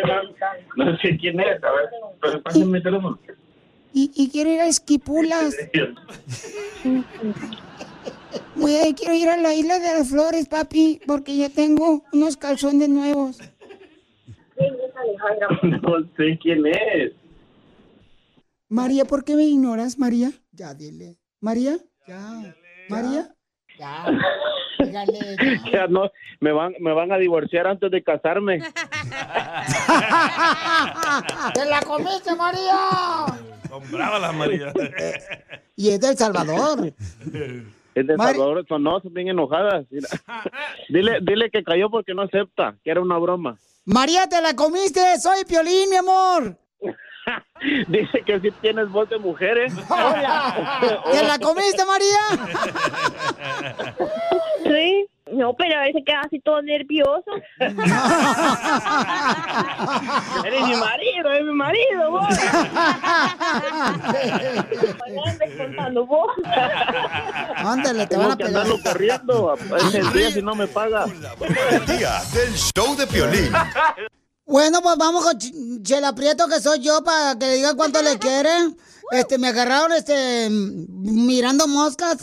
no, 0.76 0.84
no 0.84 0.96
sé 0.98 1.16
quién 1.18 1.40
es, 1.40 1.62
a 1.64 1.70
ver, 1.72 1.88
pero 2.20 2.42
pásame 2.42 2.78
el 2.78 2.84
teléfono. 2.84 3.18
Y, 3.92 4.10
y 4.14 4.30
quiero 4.30 4.50
ir 4.50 4.60
a 4.60 4.66
Esquipulas. 4.66 5.56
Voy 8.54 8.76
a, 8.76 8.94
quiero 8.94 9.14
ir 9.14 9.28
a 9.28 9.36
la 9.36 9.54
isla 9.54 9.78
de 9.78 9.98
las 9.98 10.10
flores, 10.10 10.48
papi, 10.48 11.00
porque 11.06 11.36
ya 11.36 11.48
tengo 11.48 12.04
unos 12.12 12.36
calzones 12.36 12.88
nuevos. 12.88 13.38
No 15.62 16.08
sé 16.16 16.38
quién 16.40 16.66
es. 16.66 17.12
María, 18.68 19.04
¿por 19.04 19.24
qué 19.24 19.34
me 19.34 19.44
ignoras, 19.44 19.98
María? 19.98 20.30
Ya, 20.52 20.74
dile. 20.74 21.16
¿María? 21.40 21.78
Ya. 22.06 22.54
¿María? 22.88 23.34
Ya. 23.78 24.04
Dígale, 24.78 25.36
ya. 25.64 25.70
Ya 25.72 25.86
no, 25.86 26.10
me 26.40 26.52
van, 26.52 26.74
me 26.80 26.92
van 26.92 27.12
a 27.12 27.16
divorciar 27.18 27.66
antes 27.66 27.90
de 27.90 28.02
casarme. 28.02 28.58
¡Te 31.54 31.64
la 31.64 31.80
comiste, 31.82 32.34
María! 32.36 33.26
Son 33.68 33.90
bravas 33.90 34.20
las 34.20 34.34
María. 34.34 34.72
Y 35.76 35.90
es 35.90 36.00
del 36.00 36.16
Salvador. 36.16 36.92
Es 37.94 38.06
de 38.06 38.16
Mari- 38.16 38.32
Salvador, 38.32 38.64
son, 38.68 38.82
no, 38.82 38.98
son 39.00 39.14
bien 39.14 39.28
enojadas. 39.28 39.86
mira. 39.90 40.08
Dile, 40.88 41.18
dile 41.22 41.50
que 41.50 41.62
cayó 41.62 41.88
porque 41.88 42.14
no 42.14 42.22
acepta, 42.22 42.74
que 42.82 42.90
era 42.90 43.00
una 43.00 43.16
broma. 43.18 43.56
María, 43.84 44.26
te 44.28 44.42
la 44.42 44.54
comiste. 44.56 45.00
Soy 45.20 45.44
Piolín, 45.44 45.88
mi 45.90 45.96
amor. 45.96 46.56
Dice 47.88 48.22
que 48.24 48.40
si 48.40 48.50
tienes 48.52 48.88
voz 48.90 49.08
de 49.10 49.18
mujer, 49.18 49.58
¿eh? 49.58 49.68
¿Te 51.12 51.22
la 51.22 51.38
comiste, 51.38 51.84
María? 51.84 52.18
Sí. 54.64 55.06
No, 55.32 55.52
pero 55.54 55.78
a 55.78 55.82
veces 55.82 56.02
queda 56.06 56.22
así 56.22 56.40
todo 56.40 56.62
nervioso. 56.62 57.22
eres 60.44 60.62
mi 60.62 60.74
marido, 60.74 61.30
eres 61.30 61.44
mi 61.44 61.52
marido, 61.54 62.10
vos. 62.10 62.26
Contando 65.58 66.06
vos. 66.06 66.28
Ándale, 67.56 68.06
te 68.06 68.16
van 68.16 68.26
Tengo 68.26 68.32
a 68.32 68.36
que 68.36 68.44
pegar. 68.44 68.66
corriendo. 68.82 69.54
Es 69.76 69.94
el 69.94 70.12
día 70.12 70.30
si 70.30 70.42
no 70.42 70.54
me 70.54 70.66
paga. 70.66 71.04
El 71.04 71.86
día 71.86 72.20
del 72.32 72.54
show 72.54 72.96
de 72.96 73.06
Piolín. 73.06 73.52
Bueno, 74.48 74.80
pues 74.82 74.96
vamos 74.96 75.24
con 75.24 75.38
Ch- 75.38 75.82
Chela 75.82 76.14
Prieto, 76.14 76.46
que 76.48 76.60
soy 76.60 76.80
yo, 76.80 77.02
para 77.04 77.38
que 77.38 77.46
le 77.46 77.56
digan 77.56 77.76
cuánto 77.76 78.02
le 78.02 78.18
quieren. 78.18 78.76
Este, 79.10 79.38
me 79.38 79.48
agarraron, 79.48 79.90
este, 79.94 80.50
mirando 80.50 81.66
moscas. 81.66 82.18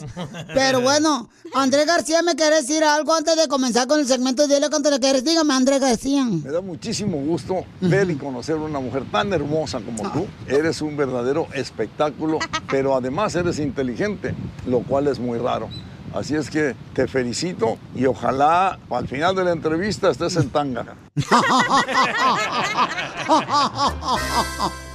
Pero 0.54 0.82
bueno, 0.82 1.32
Andrés 1.56 1.88
García 1.88 2.22
me 2.22 2.36
quiere 2.36 2.58
decir 2.58 2.84
algo 2.84 3.12
antes 3.16 3.36
de 3.36 3.48
comenzar 3.48 3.88
con 3.88 4.00
el 4.00 4.06
segmento. 4.06 4.48
Dile 4.48 4.70
cuánto 4.70 4.92
le 4.92 5.00
quieres. 5.00 5.24
Dígame, 5.24 5.52
Andrés 5.56 5.80
García. 5.82 6.24
Me 6.26 6.52
da 6.52 6.62
muchísimo 6.62 7.18
gusto 7.26 7.66
ver 7.82 8.12
y 8.12 8.16
conocer 8.18 8.58
una 8.58 8.80
mujer 8.80 9.04
tan 9.12 9.34
hermosa 9.34 9.80
como 9.82 10.12
tú. 10.12 10.28
Eres 10.46 10.80
un 10.84 10.96
verdadero 10.96 11.48
espectáculo, 11.56 12.38
pero 12.70 12.96
además 12.96 13.34
eres 13.34 13.58
inteligente, 13.58 14.36
lo 14.68 14.84
cual 14.84 15.08
es 15.08 15.18
muy 15.18 15.40
raro. 15.40 15.70
Así 16.16 16.34
es 16.34 16.50
que 16.50 16.76
te 16.94 17.08
felicito 17.10 17.78
y 17.94 18.06
ojalá 18.06 18.80
al 18.90 19.06
final 19.06 19.36
de 19.36 19.44
la 19.44 19.52
entrevista 19.52 20.10
estés 20.10 20.38
en 20.38 20.50
tanga. 20.50 20.96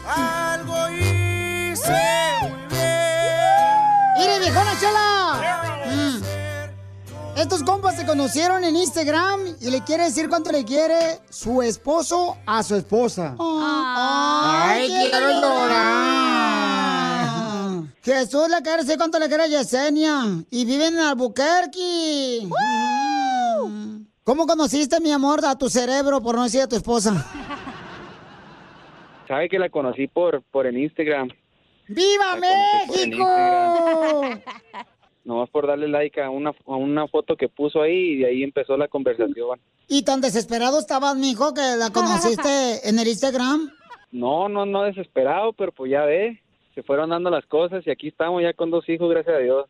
Algo 0.07 0.89
hice 0.89 1.93
muy 2.41 2.51
bien. 2.71 3.77
¡Mire, 4.19 4.39
viejona 4.41 4.81
Chela! 4.81 5.85
Mm. 5.95 7.39
Estos 7.39 7.63
compas 7.65 7.97
se 7.97 8.07
conocieron 8.07 8.65
en 8.65 8.77
Instagram 8.77 9.41
y 9.61 9.71
le 9.71 9.85
quiere 9.85 10.05
decir 10.05 10.31
cuánto 10.31 10.51
le 10.51 10.65
quiere 10.65 11.21
su 11.29 11.61
esposo 11.61 12.39
a 12.47 12.63
su 12.63 12.77
esposa. 12.77 13.37
¡Ay, 13.39 14.89
quiero 14.89 15.39
llorar! 15.39 16.90
Jesús 18.03 18.49
le 18.49 18.63
quiere 18.63 18.83
decir 18.83 18.97
cuánto 18.97 19.19
le 19.19 19.29
quiere 19.29 19.45
a 19.45 19.47
Yesenia 19.47 20.23
y 20.51 20.65
viven 20.65 20.95
en 20.95 21.01
Albuquerque. 21.01 22.49
¿Cómo 24.25 24.47
conociste, 24.47 25.01
mi 25.01 25.13
amor, 25.13 25.41
a 25.45 25.59
tu 25.59 25.69
cerebro, 25.69 26.23
por 26.23 26.35
no 26.35 26.45
decir 26.45 26.63
a 26.63 26.69
tu 26.69 26.77
esposa? 26.77 27.13
Sabe 29.29 29.49
que 29.49 29.59
la 29.59 29.69
conocí 29.69 30.07
por, 30.07 30.43
por 30.51 30.67
en 30.67 30.79
Instagram. 30.79 31.29
¡Viva 31.89 32.35
en 32.35 32.41
México! 32.41 33.25
Nomás 35.25 35.51
por 35.51 35.67
darle 35.67 35.87
like 35.87 36.21
a 36.23 36.31
una, 36.31 36.51
a 36.51 36.77
una 36.77 37.07
foto 37.07 37.37
que 37.37 37.49
puso 37.49 37.83
ahí 37.83 38.13
y 38.13 38.17
de 38.19 38.27
ahí 38.27 38.43
empezó 38.43 38.77
la 38.77 38.89
conversación. 38.89 39.61
¿Y 39.89 40.05
tan 40.05 40.21
desesperado 40.21 40.79
estabas, 40.79 41.17
mijo, 41.17 41.53
que 41.53 41.77
la 41.77 41.91
conociste 41.91 42.89
en 42.89 42.99
el 42.99 43.09
Instagram? 43.09 43.71
No, 44.11 44.49
no, 44.49 44.65
no 44.65 44.85
desesperado, 44.85 45.53
pero 45.53 45.73
pues 45.73 45.91
ya 45.91 46.05
ve. 46.05 46.41
Se 46.75 46.83
fueron 46.83 47.11
dando 47.11 47.31
las 47.31 47.45
cosas 47.47 47.87
y 47.87 47.91
aquí 47.91 48.09
estamos 48.09 48.43
ya 48.43 48.53
con 48.53 48.71
dos 48.71 48.89
hijos, 48.89 49.11
gracias 49.11 49.37
a 49.37 49.39
Dios. 49.39 49.67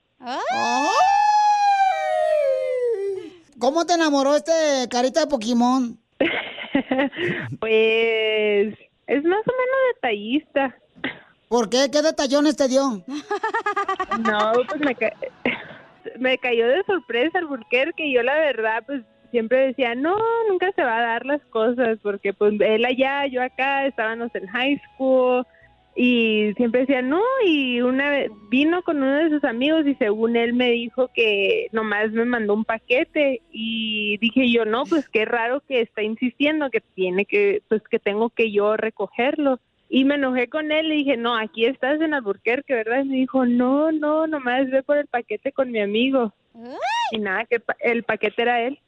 ¿Cómo 3.58 3.84
te 3.86 3.94
enamoró 3.94 4.34
este 4.36 4.52
carita 4.90 5.20
de 5.20 5.26
Pokémon? 5.26 5.98
Pues 7.60 8.74
es 9.06 9.24
más 9.24 9.40
o 9.46 9.52
menos 9.52 9.80
detallista. 9.94 10.76
¿Por 11.48 11.68
qué? 11.68 11.90
¿Qué 11.92 12.00
detallones 12.02 12.56
te 12.56 12.68
dio? 12.68 13.02
No, 14.20 14.52
pues 14.68 14.80
me, 14.80 14.94
ca- 14.94 15.14
me 16.18 16.36
cayó 16.38 16.66
de 16.68 16.82
sorpresa 16.84 17.38
el 17.38 17.46
Burquerque 17.46 18.06
y 18.06 18.14
yo 18.14 18.22
la 18.22 18.34
verdad 18.34 18.82
pues 18.86 19.02
siempre 19.30 19.68
decía, 19.68 19.94
no, 19.94 20.16
nunca 20.48 20.72
se 20.72 20.82
va 20.82 20.98
a 20.98 21.02
dar 21.02 21.24
las 21.26 21.40
cosas 21.46 21.98
porque 22.02 22.32
pues 22.34 22.54
él 22.60 22.84
allá, 22.84 23.26
yo 23.26 23.42
acá, 23.42 23.86
estábamos 23.86 24.34
en 24.34 24.46
high 24.48 24.80
school 24.94 25.46
y 25.96 26.52
siempre 26.56 26.82
decía, 26.82 27.02
no, 27.02 27.20
y 27.44 27.80
una 27.80 28.10
vez 28.10 28.30
vino 28.48 28.82
con 28.82 28.98
uno 28.98 29.16
de 29.16 29.30
sus 29.30 29.44
amigos 29.44 29.86
y 29.86 29.94
según 29.96 30.36
él 30.36 30.52
me 30.54 30.70
dijo 30.70 31.10
que 31.14 31.66
nomás 31.72 32.10
me 32.12 32.24
mandó 32.24 32.54
un 32.54 32.64
paquete 32.64 33.42
y 33.52 34.16
dije 34.18 34.50
yo, 34.50 34.64
no, 34.64 34.84
pues 34.84 35.08
qué 35.08 35.24
raro 35.24 35.60
que 35.66 35.80
está 35.80 36.02
insistiendo 36.02 36.70
que 36.70 36.80
tiene 36.94 37.24
que, 37.26 37.62
pues 37.68 37.82
que 37.90 37.98
tengo 37.98 38.30
que 38.30 38.50
yo 38.52 38.76
recogerlo. 38.76 39.58
Y 39.92 40.04
me 40.04 40.14
enojé 40.14 40.48
con 40.48 40.70
él 40.70 40.92
y 40.92 40.98
dije, 40.98 41.16
no, 41.16 41.36
aquí 41.36 41.66
estás 41.66 42.00
en 42.00 42.14
Alburquerque, 42.14 42.74
¿verdad? 42.74 43.02
Y 43.04 43.08
me 43.08 43.16
dijo, 43.16 43.44
no, 43.44 43.90
no, 43.90 44.28
nomás 44.28 44.70
ve 44.70 44.84
por 44.84 44.96
el 44.96 45.08
paquete 45.08 45.50
con 45.50 45.72
mi 45.72 45.80
amigo. 45.80 46.32
Y 47.10 47.18
nada, 47.18 47.44
que 47.46 47.58
pa- 47.58 47.76
el 47.80 48.04
paquete 48.04 48.42
era 48.42 48.62
él. 48.62 48.78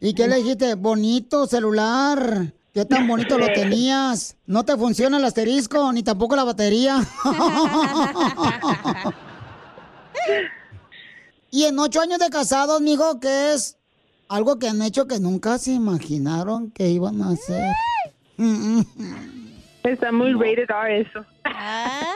¿Y 0.00 0.14
qué 0.14 0.26
le 0.26 0.36
dijiste? 0.36 0.74
Bonito, 0.74 1.46
celular, 1.46 2.52
Qué 2.72 2.84
tan 2.84 3.06
bonito 3.06 3.36
lo 3.38 3.46
tenías. 3.54 4.36
No 4.46 4.64
te 4.64 4.76
funciona 4.76 5.18
el 5.18 5.24
asterisco, 5.24 5.92
ni 5.92 6.02
tampoco 6.02 6.36
la 6.36 6.44
batería. 6.44 7.00
y 11.50 11.64
en 11.64 11.78
ocho 11.78 12.00
años 12.00 12.18
de 12.18 12.30
casados, 12.30 12.80
mijo, 12.80 13.20
¿qué 13.20 13.52
es 13.54 13.76
algo 14.28 14.58
que 14.58 14.68
han 14.68 14.80
hecho 14.82 15.06
que 15.06 15.20
nunca 15.20 15.58
se 15.58 15.72
imaginaron 15.72 16.70
que 16.70 16.88
iban 16.88 17.20
a 17.22 17.30
hacer? 17.30 17.70
Está 19.84 20.12
muy 20.12 20.32
rated 20.32 20.70
R 20.70 21.00
eso. 21.00 21.24
Ay, 21.44 22.14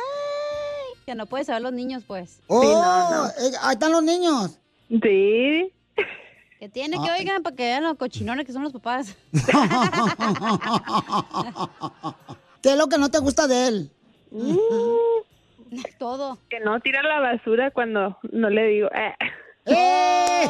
que 1.05 1.15
no 1.15 1.27
puedes 1.27 1.49
saber 1.49 1.63
los 1.63 1.73
niños, 1.73 2.05
pues. 2.07 2.39
¡Oh! 2.47 2.63
Sí, 2.63 2.69
no, 2.69 3.11
no. 3.11 3.27
eh, 3.29 3.53
ahí 3.63 3.75
están 3.75 3.93
los 3.93 4.03
niños. 4.03 4.59
Sí. 4.89 5.73
Que 6.59 6.69
tiene 6.69 6.97
que 7.03 7.11
Ah. 7.11 7.17
oigan 7.19 7.43
para 7.43 7.55
que 7.57 7.63
vean 7.65 7.83
los 7.85 7.97
cochinones 7.99 8.47
que 8.47 8.53
son 8.53 8.63
los 8.63 8.73
papás. 8.73 9.15
¿Qué 12.63 12.71
es 12.71 12.77
lo 12.77 12.89
que 12.89 12.99
no 12.99 13.11
te 13.11 13.19
gusta 13.19 13.47
de 13.47 13.69
él? 13.69 13.91
Todo. 15.99 16.39
Que 16.49 16.61
no 16.61 16.81
tira 16.81 17.03
la 17.03 17.21
basura 17.21 17.71
cuando 17.71 18.19
no 18.33 18.51
le 18.51 18.67
digo. 18.69 18.89
eh. 18.95 19.15
¡Eh! 19.67 20.49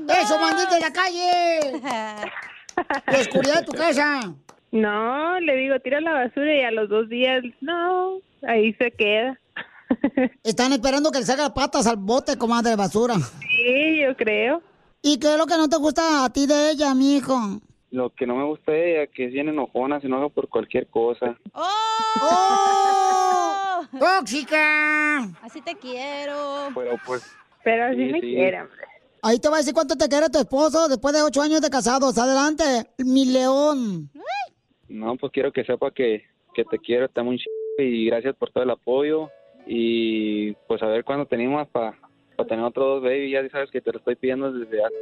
¡No! 0.00 0.14
¡Eso, 0.14 0.38
mandita 0.38 0.74
de 0.74 0.80
la 0.80 0.92
calle! 0.92 1.60
La 3.06 3.18
oscuridad 3.20 3.60
de 3.60 3.66
tu 3.66 3.72
casa. 3.72 4.32
No, 4.70 5.38
le 5.40 5.56
digo, 5.56 5.78
tira 5.80 6.00
la 6.00 6.12
basura 6.12 6.56
y 6.56 6.62
a 6.62 6.70
los 6.70 6.88
dos 6.88 7.10
días, 7.10 7.42
no, 7.60 8.14
ahí 8.48 8.72
se 8.74 8.90
queda. 8.92 9.38
Están 10.42 10.72
esperando 10.72 11.10
que 11.10 11.18
le 11.18 11.26
saque 11.26 11.42
patas 11.54 11.86
al 11.86 11.96
bote, 11.98 12.38
comadre 12.38 12.70
de 12.70 12.76
basura. 12.76 13.16
Sí, 13.40 14.00
yo 14.02 14.16
creo. 14.16 14.62
¿Y 15.02 15.18
qué 15.18 15.32
es 15.32 15.38
lo 15.38 15.46
que 15.46 15.56
no 15.56 15.68
te 15.68 15.76
gusta 15.76 16.24
a 16.24 16.32
ti 16.32 16.46
de 16.46 16.70
ella, 16.70 16.94
mi 16.94 17.16
hijo? 17.16 17.34
Lo 17.90 18.10
que 18.10 18.26
no 18.26 18.36
me 18.36 18.44
gusta 18.44 18.72
de 18.72 19.02
ella, 19.02 19.12
que 19.12 19.26
es 19.26 19.32
bien 19.32 19.48
enojona, 19.48 20.00
se 20.00 20.06
enoja 20.06 20.28
por 20.28 20.48
cualquier 20.48 20.86
cosa. 20.88 21.36
¡Oh! 21.52 23.82
¡Tóxica! 23.98 25.18
Así 25.42 25.60
te 25.60 25.74
quiero. 25.74 26.68
Pero 26.74 26.92
pues... 27.06 27.22
Pero 27.64 27.84
así 27.86 27.96
Sí, 27.96 28.12
me 28.12 28.20
sí. 28.20 28.34
quiere, 28.34 28.62
hombre. 28.62 28.76
Ahí 29.22 29.38
te 29.38 29.48
va 29.48 29.56
a 29.56 29.58
decir 29.58 29.74
cuánto 29.74 29.94
te 29.96 30.08
quiere 30.08 30.28
tu 30.30 30.38
esposo 30.38 30.88
después 30.88 31.14
de 31.14 31.22
ocho 31.22 31.42
años 31.42 31.60
de 31.60 31.70
casados. 31.70 32.18
Adelante, 32.18 32.64
mi 32.98 33.24
león. 33.26 34.10
No, 34.88 35.16
pues 35.16 35.32
quiero 35.32 35.52
que 35.52 35.64
sepa 35.64 35.90
que, 35.92 36.24
que 36.54 36.64
te 36.64 36.78
quiero, 36.78 37.08
te 37.08 37.20
amo 37.20 37.30
un 37.30 37.36
ch... 37.38 37.44
y 37.78 38.06
gracias 38.06 38.34
por 38.36 38.50
todo 38.50 38.64
el 38.64 38.70
apoyo. 38.70 39.28
Y 39.66 40.52
pues 40.66 40.82
a 40.82 40.86
ver 40.86 41.04
cuándo 41.04 41.26
tenemos 41.26 41.68
para 41.68 41.96
tener 42.46 42.64
otros 42.64 42.86
dos 42.86 43.02
baby, 43.02 43.30
ya 43.30 43.48
sabes 43.50 43.70
que 43.70 43.80
te 43.80 43.92
lo 43.92 43.98
estoy 43.98 44.16
pidiendo 44.16 44.52
desde 44.52 44.84
hace... 44.84 44.94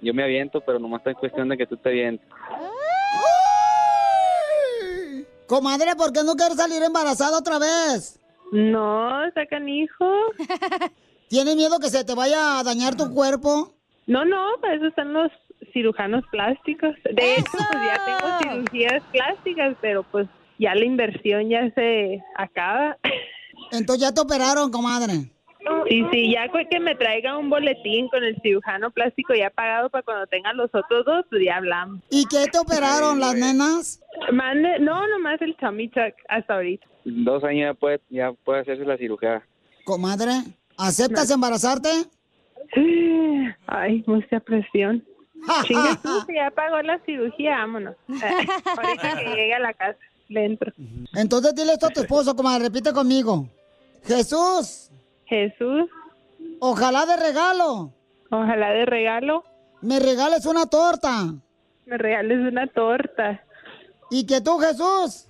Yo 0.00 0.12
me 0.12 0.24
aviento, 0.24 0.60
pero 0.60 0.78
nomás 0.78 1.00
está 1.00 1.10
en 1.10 1.16
cuestión 1.16 1.48
de 1.48 1.56
que 1.56 1.66
tú 1.66 1.76
te 1.76 1.88
avientes. 1.88 2.26
Comadre, 5.46 5.94
¿por 5.96 6.12
qué 6.12 6.24
no 6.24 6.34
quieres 6.34 6.56
salir 6.56 6.82
embarazada 6.82 7.38
otra 7.38 7.58
vez? 7.58 8.18
No, 8.52 9.10
sacan 9.34 9.68
hijo. 9.68 10.10
¿Tienes 11.28 11.56
miedo 11.56 11.78
que 11.78 11.88
se 11.88 12.04
te 12.04 12.14
vaya 12.14 12.58
a 12.58 12.62
dañar 12.62 12.96
tu 12.96 13.12
cuerpo? 13.14 13.74
No, 14.06 14.24
no, 14.24 14.44
para 14.60 14.74
eso 14.74 14.86
están 14.86 15.12
los 15.12 15.30
cirujanos 15.72 16.24
plásticos. 16.30 16.94
De 17.04 17.34
hecho, 17.34 17.50
pues 17.52 17.82
ya 17.84 18.04
tengo 18.04 18.38
cirugías 18.38 19.02
plásticas, 19.12 19.76
pero 19.80 20.02
pues 20.04 20.28
ya 20.58 20.74
la 20.74 20.84
inversión 20.84 21.48
ya 21.48 21.70
se 21.74 22.22
acaba. 22.36 22.96
Entonces 23.72 24.02
ya 24.02 24.12
te 24.12 24.20
operaron, 24.20 24.70
comadre. 24.70 25.31
Y 25.88 26.04
sí, 26.10 26.32
ya 26.32 26.48
que 26.68 26.80
me 26.80 26.94
traiga 26.94 27.36
un 27.36 27.50
boletín 27.50 28.08
con 28.08 28.24
el 28.24 28.40
cirujano 28.42 28.90
plástico 28.90 29.34
ya 29.34 29.50
pagado 29.50 29.90
para 29.90 30.02
cuando 30.02 30.26
tengan 30.26 30.56
los 30.56 30.70
otros 30.74 31.04
dos, 31.04 31.24
pues 31.30 31.44
ya 31.44 31.56
hablamos. 31.56 32.00
¿Y 32.10 32.24
qué 32.26 32.46
te 32.50 32.58
operaron 32.58 33.20
las 33.20 33.34
nenas? 33.34 34.00
Mande, 34.32 34.78
no, 34.80 35.06
nomás 35.08 35.40
el 35.42 35.56
tummy 35.56 35.88
tuck 35.88 36.14
hasta 36.28 36.54
ahorita. 36.54 36.86
Dos 37.04 37.44
años 37.44 37.72
ya 37.72 37.74
puede, 37.74 38.00
ya 38.10 38.32
puede 38.32 38.60
hacerse 38.60 38.84
la 38.84 38.96
cirugía. 38.96 39.42
Comadre, 39.84 40.32
¿aceptas 40.76 41.30
embarazarte? 41.30 41.88
Ay, 43.66 44.04
mucha 44.06 44.40
presión. 44.40 45.04
Chingue 45.66 45.96
tú, 46.02 46.20
si 46.26 46.34
ya 46.34 46.50
pagó 46.50 46.80
la 46.82 47.00
cirugía, 47.04 47.56
vámonos. 47.56 47.96
ahorita 48.08 49.18
que 49.18 49.34
llegue 49.34 49.54
a 49.54 49.58
la 49.58 49.74
casa, 49.74 49.98
le 50.28 50.44
entro. 50.44 50.72
Entonces 51.14 51.54
dile 51.54 51.72
esto 51.72 51.86
a 51.86 51.90
tu 51.90 52.00
esposo, 52.00 52.36
comadre, 52.36 52.64
repite 52.64 52.92
conmigo. 52.92 53.48
Jesús. 54.04 54.91
Jesús. 55.32 55.88
Ojalá 56.60 57.06
de 57.06 57.16
regalo. 57.16 57.94
Ojalá 58.30 58.68
de 58.70 58.84
regalo. 58.84 59.44
Me 59.80 59.98
regales 59.98 60.44
una 60.44 60.66
torta. 60.66 61.32
Me 61.86 61.96
regales 61.96 62.38
una 62.40 62.66
torta. 62.66 63.42
Y 64.10 64.26
que 64.26 64.42
tú, 64.42 64.58
Jesús. 64.58 65.26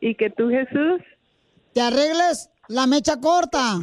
Y 0.00 0.14
que 0.14 0.28
tú, 0.28 0.50
Jesús. 0.50 1.00
Te 1.72 1.80
arregles 1.80 2.50
la 2.68 2.86
mecha 2.86 3.18
corta. 3.18 3.76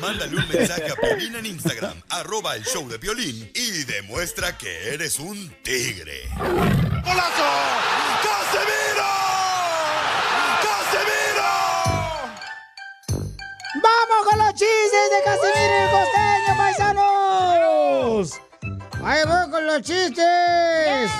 Mándale 0.00 0.36
un 0.36 0.48
mensaje 0.48 0.90
a 0.90 0.96
Piolín 0.96 1.36
en 1.36 1.46
Instagram, 1.46 2.02
arroba 2.08 2.56
el 2.56 2.64
show 2.64 2.88
de 2.88 2.98
Piolín 2.98 3.48
y 3.54 3.84
demuestra 3.84 4.58
que 4.58 4.94
eres 4.94 5.20
un 5.20 5.48
tigre. 5.62 6.28
¡Golazo! 6.38 7.44
¡Casemiro! 8.22 8.75
¡Vamos 13.86 14.26
con 14.28 14.38
los 14.38 14.50
chistes 14.54 15.10
de 15.12 15.22
Casimiro 15.24 15.74
y 15.74 15.82
el 15.82 15.90
costeño, 15.90 16.56
paisanos! 16.56 18.40
Ahí 19.04 19.20
voy 19.26 19.50
con 19.50 19.66
los 19.66 19.82
chistes. 19.82 21.10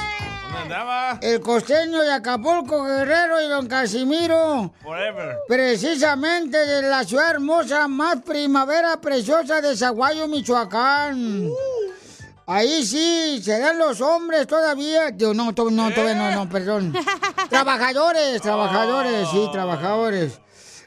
¿Dónde 0.43 0.59
andaba? 0.75 1.19
El 1.21 1.41
costeño 1.41 2.01
de 2.01 2.13
Acapulco, 2.13 2.83
Guerrero 2.85 3.41
y 3.41 3.49
don 3.49 3.67
Casimiro. 3.69 4.73
Forever. 4.83 5.37
Precisamente 5.47 6.59
de 6.67 6.83
la 6.83 7.05
ciudad 7.05 7.31
hermosa, 7.31 7.87
más 7.89 8.17
primavera 8.23 9.01
preciosa 9.01 9.61
de 9.61 9.77
Zaguayo, 9.77 10.27
Michoacán. 10.27 11.49
Ahí 12.49 12.85
sí, 12.87 13.41
serán 13.45 13.79
los 13.79 14.01
hombres 14.01 14.47
todavía. 14.47 15.11
Digo, 15.11 15.35
no, 15.35 15.53
to- 15.55 15.71
no, 15.71 15.91
todavía 15.93 16.15
no, 16.15 16.31
no, 16.45 16.49
perdón. 16.51 16.93
Trabajadores, 17.51 18.41
trabajadores, 18.43 19.29
sí, 19.31 19.49
trabajadores. 19.53 20.41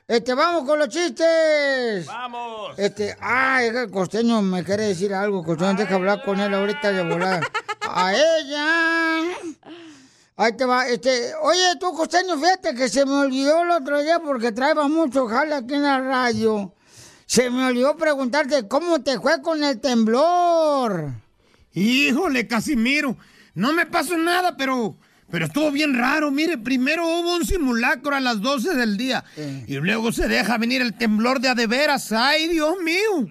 Este, 0.09 0.33
vamos 0.33 0.63
con 0.63 0.79
los 0.79 0.89
chistes. 0.89 2.07
Vamos. 2.07 2.71
Este, 2.77 3.15
ay, 3.21 3.67
el 3.67 3.91
costeño 3.91 4.41
me 4.41 4.63
quiere 4.63 4.87
decir 4.87 5.13
algo, 5.13 5.43
costeño, 5.43 5.75
deja 5.75 5.93
hablar 5.93 6.23
con 6.25 6.39
él 6.39 6.51
ahorita 6.51 6.91
de 6.91 7.03
volar. 7.07 7.47
A 7.87 8.11
ella. 8.15 9.21
Ahí 10.35 10.57
te 10.57 10.65
va, 10.65 10.87
este, 10.87 11.35
oye, 11.43 11.75
tú, 11.79 11.93
costeño, 11.93 12.37
fíjate 12.37 12.73
que 12.73 12.89
se 12.89 13.05
me 13.05 13.17
olvidó 13.17 13.61
el 13.61 13.69
otro 13.69 14.01
día 14.01 14.19
porque 14.19 14.51
traeba 14.51 14.87
mucho 14.87 15.27
jale 15.27 15.53
aquí 15.53 15.75
en 15.75 15.83
la 15.83 15.99
radio. 15.99 16.73
Se 17.27 17.51
me 17.51 17.65
olvidó 17.65 17.95
preguntarte 17.95 18.67
cómo 18.67 19.03
te 19.03 19.19
fue 19.19 19.43
con 19.43 19.63
el 19.63 19.79
temblor. 19.79 21.11
Híjole, 21.73 22.47
Casimiro, 22.47 23.15
no 23.53 23.73
me 23.73 23.85
pasó 23.85 24.17
nada, 24.17 24.57
pero, 24.57 24.95
pero 25.31 25.45
estuvo 25.45 25.71
bien 25.71 25.97
raro. 25.97 26.31
Mire, 26.31 26.57
primero 26.57 27.05
hubo 27.07 27.35
un 27.35 27.45
simulacro 27.45 28.15
a 28.15 28.19
las 28.19 28.41
12 28.41 28.75
del 28.75 28.97
día 28.97 29.23
y 29.67 29.75
luego 29.75 30.11
se 30.11 30.27
deja 30.27 30.57
venir 30.57 30.81
el 30.81 30.93
temblor 30.93 31.39
de 31.39 31.49
a 31.49 31.55
de 31.55 31.67
veras. 31.67 32.11
¡Ay, 32.11 32.47
Dios 32.47 32.75
mío! 32.83 33.29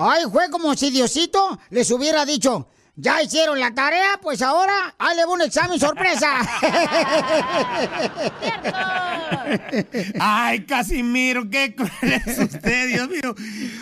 Ay, 0.00 0.24
fue 0.30 0.50
como 0.50 0.74
si 0.76 0.90
Diosito 0.90 1.58
les 1.70 1.90
hubiera 1.90 2.24
dicho, 2.24 2.68
ya 2.96 3.22
hicieron 3.22 3.58
la 3.58 3.72
tarea, 3.74 4.18
pues 4.20 4.42
ahora 4.42 4.94
hazle 4.98 5.24
un 5.26 5.40
examen 5.42 5.80
sorpresa. 5.80 6.28
Ay, 10.20 10.64
Casimiro, 10.66 11.48
qué 11.48 11.74
cruel 11.74 12.22
es 12.26 12.38
usted, 12.38 12.88
Dios 12.88 13.08
mío. 13.08 13.34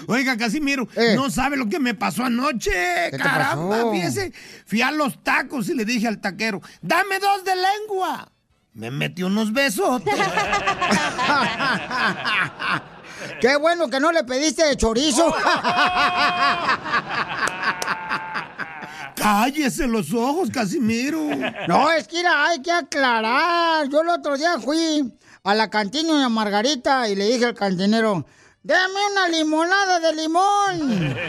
Oiga, 0.06 0.36
Casimiro, 0.36 0.88
no 1.14 1.30
sabe 1.30 1.56
lo 1.56 1.68
que 1.68 1.80
me 1.80 1.94
pasó 1.94 2.24
anoche. 2.24 2.70
Eh. 2.72 3.10
te 3.10 3.18
Caramba, 3.18 3.76
pasó? 3.76 3.92
fíjese. 3.92 4.32
Fui 4.66 4.82
a 4.82 4.90
los 4.90 5.22
tacos 5.22 5.68
y 5.68 5.74
le 5.74 5.84
dije 5.84 6.06
al 6.06 6.20
taquero, 6.20 6.60
dame 6.80 7.18
dos 7.18 7.44
de 7.44 7.54
lengua. 7.56 8.30
Me 8.74 8.90
metió 8.90 9.26
unos 9.26 9.52
besos. 9.52 10.02
Qué 13.40 13.56
bueno 13.56 13.88
que 13.88 13.98
no 13.98 14.12
le 14.12 14.22
pediste 14.24 14.76
chorizo. 14.76 15.34
Cállese 19.28 19.86
los 19.86 20.14
ojos, 20.14 20.48
Casimiro. 20.48 21.20
No, 21.68 21.92
es 21.92 22.08
que 22.08 22.16
mira, 22.16 22.46
hay 22.46 22.62
que 22.62 22.72
aclarar. 22.72 23.86
Yo 23.90 24.00
el 24.00 24.08
otro 24.08 24.38
día 24.38 24.58
fui 24.58 25.12
a 25.44 25.54
la 25.54 25.68
cantina 25.68 26.22
de 26.22 26.28
Margarita 26.30 27.06
y 27.10 27.14
le 27.14 27.26
dije 27.26 27.44
al 27.44 27.54
cantinero, 27.54 28.24
dame 28.62 29.00
una 29.12 29.28
limonada 29.28 30.00
de 30.00 30.14
limón. 30.14 31.16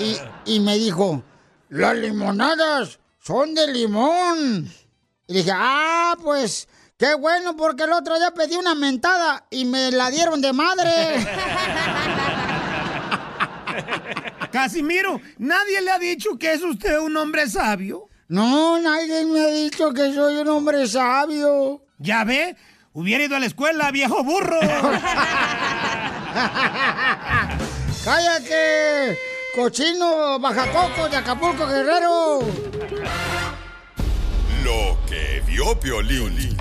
Y, 0.00 0.16
y 0.44 0.60
me 0.60 0.78
dijo, 0.78 1.24
las 1.70 1.96
limonadas 1.96 3.00
son 3.18 3.52
de 3.52 3.66
limón. 3.66 4.72
Y 5.26 5.34
dije, 5.34 5.50
ah, 5.52 6.14
pues 6.22 6.68
qué 6.96 7.14
bueno 7.14 7.56
porque 7.56 7.82
el 7.82 7.92
otro 7.92 8.16
día 8.16 8.30
pedí 8.30 8.54
una 8.54 8.76
mentada 8.76 9.44
y 9.50 9.64
me 9.64 9.90
la 9.90 10.08
dieron 10.10 10.40
de 10.40 10.52
madre. 10.52 11.26
Casimiro, 14.58 15.20
¿nadie 15.38 15.80
le 15.82 15.92
ha 15.92 16.00
dicho 16.00 16.36
que 16.36 16.52
es 16.52 16.62
usted 16.64 16.98
un 16.98 17.16
hombre 17.16 17.48
sabio? 17.48 18.08
No, 18.26 18.76
nadie 18.80 19.24
me 19.24 19.40
ha 19.40 19.46
dicho 19.46 19.92
que 19.92 20.12
soy 20.12 20.38
un 20.38 20.48
hombre 20.48 20.88
sabio. 20.88 21.80
¿Ya 21.98 22.24
ve? 22.24 22.56
Hubiera 22.92 23.22
ido 23.22 23.36
a 23.36 23.38
la 23.38 23.46
escuela, 23.46 23.92
viejo 23.92 24.24
burro. 24.24 24.58
¡Cállate! 28.04 29.16
¡Cochino 29.54 30.40
bajacoco 30.40 31.08
de 31.08 31.16
Acapulco, 31.18 31.64
Guerrero! 31.64 32.40
Lo 34.64 34.98
que 35.08 35.40
vio 35.46 35.78
Piolín. 35.78 36.56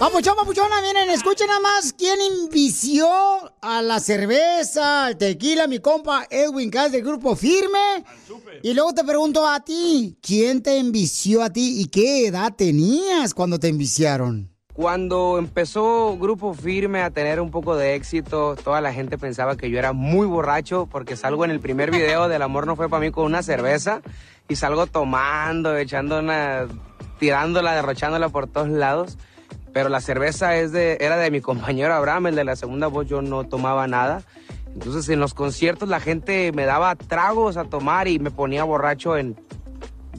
Papuchón, 0.00 0.34
papuchona, 0.34 0.80
miren, 0.80 1.10
escuchen 1.10 1.46
nada 1.46 1.60
más 1.60 1.92
quién 1.92 2.18
invició 2.22 3.06
a 3.60 3.82
la 3.82 4.00
cerveza, 4.00 5.04
al 5.04 5.18
tequila, 5.18 5.66
mi 5.66 5.78
compa 5.78 6.26
Edwin 6.30 6.70
Cass 6.70 6.90
del 6.92 7.02
grupo 7.02 7.36
Firme. 7.36 8.02
Y 8.62 8.72
luego 8.72 8.94
te 8.94 9.04
pregunto 9.04 9.46
a 9.46 9.60
ti, 9.60 10.16
¿quién 10.22 10.62
te 10.62 10.78
envició 10.78 11.42
a 11.42 11.50
ti 11.50 11.82
y 11.82 11.88
qué 11.88 12.26
edad 12.28 12.54
tenías 12.56 13.34
cuando 13.34 13.58
te 13.60 13.68
enviciaron? 13.68 14.50
Cuando 14.72 15.36
empezó 15.36 16.16
Grupo 16.16 16.54
Firme 16.54 17.02
a 17.02 17.10
tener 17.10 17.38
un 17.38 17.50
poco 17.50 17.76
de 17.76 17.94
éxito, 17.94 18.56
toda 18.56 18.80
la 18.80 18.94
gente 18.94 19.18
pensaba 19.18 19.58
que 19.58 19.68
yo 19.68 19.78
era 19.78 19.92
muy 19.92 20.26
borracho 20.26 20.88
porque 20.90 21.14
salgo 21.14 21.44
en 21.44 21.50
el 21.50 21.60
primer 21.60 21.90
video 21.90 22.26
del 22.28 22.40
amor 22.40 22.66
no 22.66 22.74
fue 22.74 22.88
para 22.88 23.02
mí 23.02 23.10
con 23.10 23.26
una 23.26 23.42
cerveza 23.42 24.00
y 24.48 24.56
salgo 24.56 24.86
tomando, 24.86 25.76
echando 25.76 26.20
una, 26.20 26.66
tirándola, 27.18 27.74
derrochándola 27.74 28.30
por 28.30 28.46
todos 28.46 28.70
lados. 28.70 29.18
Pero 29.72 29.88
la 29.88 30.00
cerveza 30.00 30.56
es 30.56 30.72
de, 30.72 30.98
era 31.00 31.16
de 31.16 31.30
mi 31.30 31.40
compañero 31.42 31.94
Abraham, 31.94 32.28
el 32.28 32.36
de 32.36 32.44
la 32.44 32.56
segunda 32.56 32.86
voz, 32.86 33.06
yo 33.06 33.22
no 33.22 33.44
tomaba 33.44 33.86
nada. 33.86 34.22
Entonces 34.72 35.08
en 35.08 35.18
los 35.20 35.34
conciertos 35.34 35.88
la 35.88 36.00
gente 36.00 36.52
me 36.52 36.64
daba 36.64 36.94
tragos 36.94 37.56
a 37.56 37.64
tomar 37.64 38.06
y 38.06 38.18
me 38.18 38.30
ponía 38.30 38.62
borracho 38.62 39.16
en 39.16 39.36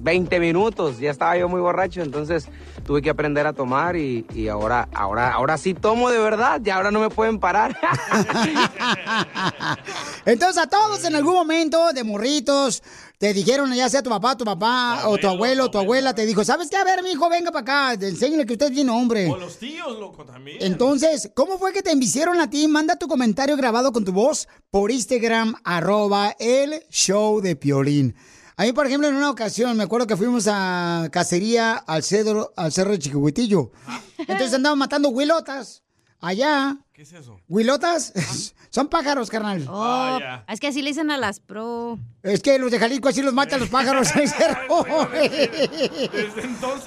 20 0.01 0.39
minutos. 0.39 0.99
Ya 0.99 1.11
estaba 1.11 1.37
yo 1.37 1.47
muy 1.47 1.61
borracho, 1.61 2.01
entonces 2.01 2.49
tuve 2.85 3.01
que 3.01 3.09
aprender 3.09 3.47
a 3.47 3.53
tomar 3.53 3.95
y, 3.95 4.25
y 4.33 4.47
ahora, 4.47 4.89
ahora, 4.93 5.31
ahora 5.31 5.57
sí 5.57 5.73
tomo 5.73 6.09
de 6.09 6.19
verdad, 6.19 6.59
ya 6.61 6.75
ahora 6.75 6.91
no 6.91 6.99
me 6.99 7.09
pueden 7.09 7.39
parar. 7.39 7.77
Entonces 10.25 10.61
a 10.61 10.67
todos 10.67 11.03
en 11.05 11.15
algún 11.15 11.33
momento 11.33 11.93
de 11.93 12.03
morritos 12.03 12.83
te 13.21 13.35
dijeron, 13.35 13.71
ya 13.71 13.87
sea 13.87 14.01
tu 14.01 14.09
papá, 14.09 14.35
tu 14.35 14.43
papá, 14.43 15.07
o 15.07 15.15
tu 15.15 15.27
abuelo, 15.27 15.69
tu 15.69 15.77
abuela, 15.77 16.15
te 16.15 16.25
dijo, 16.25 16.43
¿sabes 16.43 16.71
qué? 16.71 16.77
A 16.77 16.83
ver, 16.83 17.03
mi 17.03 17.11
hijo, 17.11 17.29
venga 17.29 17.51
para 17.51 17.91
acá, 17.91 18.07
enséñale 18.07 18.47
que 18.47 18.53
usted 18.53 18.65
es 18.65 18.71
bien 18.71 18.89
hombre. 18.89 19.29
O 19.29 19.37
los 19.37 19.59
tíos, 19.59 19.99
loco, 19.99 20.25
también. 20.25 20.57
Entonces, 20.59 21.29
¿cómo 21.35 21.59
fue 21.59 21.71
que 21.71 21.83
te 21.83 21.91
envicieron 21.91 22.41
a 22.41 22.49
ti? 22.49 22.67
Manda 22.67 22.95
tu 22.95 23.07
comentario 23.07 23.55
grabado 23.55 23.91
con 23.91 24.03
tu 24.03 24.11
voz 24.11 24.47
por 24.71 24.89
Instagram, 24.89 25.53
arroba 25.63 26.35
el 26.39 26.83
show 26.89 27.41
de 27.41 27.55
Piolín. 27.55 28.15
A 28.57 28.63
mí, 28.63 28.73
por 28.73 28.87
ejemplo, 28.87 29.07
en 29.07 29.13
una 29.13 29.29
ocasión, 29.29 29.77
me 29.77 29.83
acuerdo 29.83 30.07
que 30.07 30.17
fuimos 30.17 30.47
a 30.51 31.07
cacería 31.11 31.75
al 31.75 32.01
cerro, 32.01 32.53
al 32.57 32.71
cerro 32.71 32.89
de 32.89 32.97
Chiquihuitillo. 32.97 33.71
Entonces 34.17 34.55
andaban 34.55 34.79
matando 34.79 35.09
huilotas 35.09 35.83
allá. 36.21 36.75
¿Qué 36.91 37.03
es 37.03 37.13
eso? 37.13 37.39
¿Huilotas? 37.47 38.13
Son 38.71 38.87
pájaros, 38.87 39.29
carnal. 39.29 39.65
Oh, 39.69 40.17
es 40.47 40.61
que 40.61 40.67
así 40.67 40.81
le 40.81 40.91
dicen 40.91 41.11
a 41.11 41.17
las 41.17 41.41
pro. 41.41 41.99
Es 42.23 42.41
que 42.41 42.57
los 42.57 42.71
de 42.71 42.79
Jalisco 42.79 43.09
así 43.09 43.21
los 43.21 43.33
matan 43.33 43.59
los 43.59 43.67
pájaros 43.67 44.15
en 44.15 44.21
el 44.21 44.29
cerro. 44.29 44.85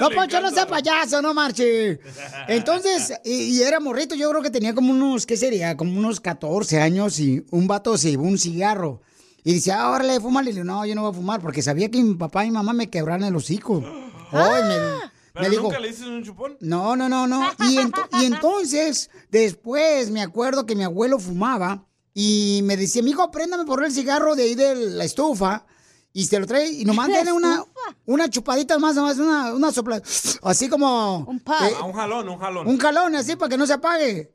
no, 0.01 0.11
Poncho, 0.11 0.41
no 0.41 0.51
sea 0.51 0.67
payaso, 0.67 1.21
no 1.21 1.35
marche. 1.35 2.01
Entonces, 2.49 3.13
y, 3.23 3.59
y 3.59 3.63
era 3.63 3.81
morrito, 3.81 4.15
yo 4.15 4.31
creo 4.31 4.41
que 4.43 4.49
tenía 4.49 4.75
como 4.75 4.93
unos, 4.93 5.27
¿qué 5.27 5.37
sería? 5.37 5.77
Como 5.77 5.99
unos 5.99 6.21
14 6.21 6.81
años 6.81 7.21
y 7.21 7.45
un 7.51 7.67
vato 7.67 7.99
se 7.99 8.13
llevó 8.13 8.25
un 8.25 8.39
cigarro. 8.39 9.03
Y 9.45 9.53
dice, 9.53 9.73
ah, 9.73 9.91
órale. 9.91 10.15
Y 10.15 10.45
le 10.45 10.53
digo, 10.53 10.65
no, 10.65 10.87
yo 10.87 10.95
no 10.95 11.03
voy 11.03 11.11
a 11.11 11.15
fumar 11.15 11.43
porque 11.43 11.61
sabía 11.61 11.91
que 11.91 12.03
mi 12.03 12.15
papá 12.15 12.47
y 12.47 12.49
mi 12.49 12.55
mamá 12.55 12.73
me 12.73 12.89
quebraron 12.89 13.25
el 13.25 13.37
hocico. 13.37 13.83
Me, 14.33 14.41
¿Pero 15.35 15.45
me 15.45 15.51
dijo, 15.51 15.63
nunca 15.65 15.81
le 15.81 15.89
dices 15.89 16.07
un 16.07 16.23
chupón? 16.23 16.57
no, 16.61 16.95
no, 16.97 17.09
no, 17.09 17.27
no. 17.27 17.51
Y, 17.69 17.77
ento- 17.77 18.09
y 18.21 18.25
entonces, 18.25 19.11
después 19.31 20.11
me 20.11 20.23
acuerdo 20.23 20.65
que 20.65 20.77
mi 20.77 20.85
abuelo 20.85 21.19
fumaba 21.19 21.87
y 22.15 22.61
me 22.63 22.77
decía, 22.77 23.03
mijo, 23.03 23.31
préndame 23.33 23.65
por 23.65 23.85
el 23.85 23.91
cigarro 23.93 24.37
de 24.37 24.45
ahí 24.45 24.55
de 24.55 24.75
la 24.77 25.05
estufa. 25.05 25.67
Y 26.17 26.27
se 26.27 26.39
lo 26.39 26.47
trae 26.47 26.69
y 26.71 26.85
nomás 26.85 27.09
¿La 27.09 27.17
tiene 27.17 27.33
una, 27.33 27.65
una 28.07 28.31
chupadita 28.31 28.79
más, 28.79 28.95
nomás 28.95 29.19
una, 29.19 29.53
una 29.53 29.73
sopla. 29.73 30.01
Así 30.45 30.69
como... 30.69 31.25
Un 31.27 31.43
Ah, 31.47 31.69
un 31.85 31.93
jalón, 31.93 32.29
un 32.29 32.39
jalón. 32.39 32.69
un 32.69 32.77
calón 32.79 33.17
así 33.17 33.35
para 33.35 33.49
que 33.49 33.57
no 33.59 33.67
se 33.67 33.73
apague. 33.73 34.33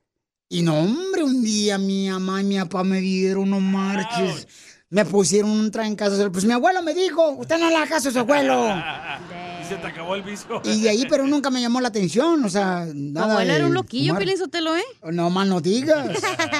Y 0.50 0.62
no, 0.62 0.78
hombre, 0.78 1.24
un 1.24 1.42
día 1.42 1.78
mi 1.78 2.10
mamá 2.10 2.42
y 2.42 2.44
mi 2.44 2.58
papá 2.60 2.84
me 2.84 3.00
dieron, 3.00 3.50
no 3.50 3.62
marches. 3.62 4.46
Me 4.90 5.06
pusieron 5.06 5.52
un 5.52 5.72
trancazo. 5.72 6.30
Pues 6.34 6.44
mi 6.44 6.52
abuelo 6.52 6.82
me 6.84 6.94
dijo, 6.94 7.30
usted 7.38 7.58
no 7.58 7.70
le 7.70 7.78
haga 7.78 7.88
caso 7.88 8.10
a 8.10 8.12
su 8.12 8.20
abuelo. 8.20 8.56
y 9.70 9.74
se 9.76 9.82
te 9.82 9.88
acabó 9.88 10.16
el 10.16 10.24
vicio. 10.24 10.62
Y 10.64 10.82
de 10.82 10.90
ahí, 10.90 11.06
pero 11.10 11.26
nunca 11.28 11.50
me 11.50 11.62
llamó 11.62 11.82
la 11.82 11.90
atención, 11.90 12.44
o 12.44 12.50
sea, 12.50 12.86
Tu 12.88 12.94
nada 12.96 13.34
abuelo 13.34 13.54
era 13.54 13.68
un 13.68 13.74
loquillo, 13.74 14.16
Sotelo, 14.38 14.76
¿eh? 14.76 14.84
No 15.12 15.30
más 15.30 15.48
no 15.48 15.62
digas. 15.62 16.10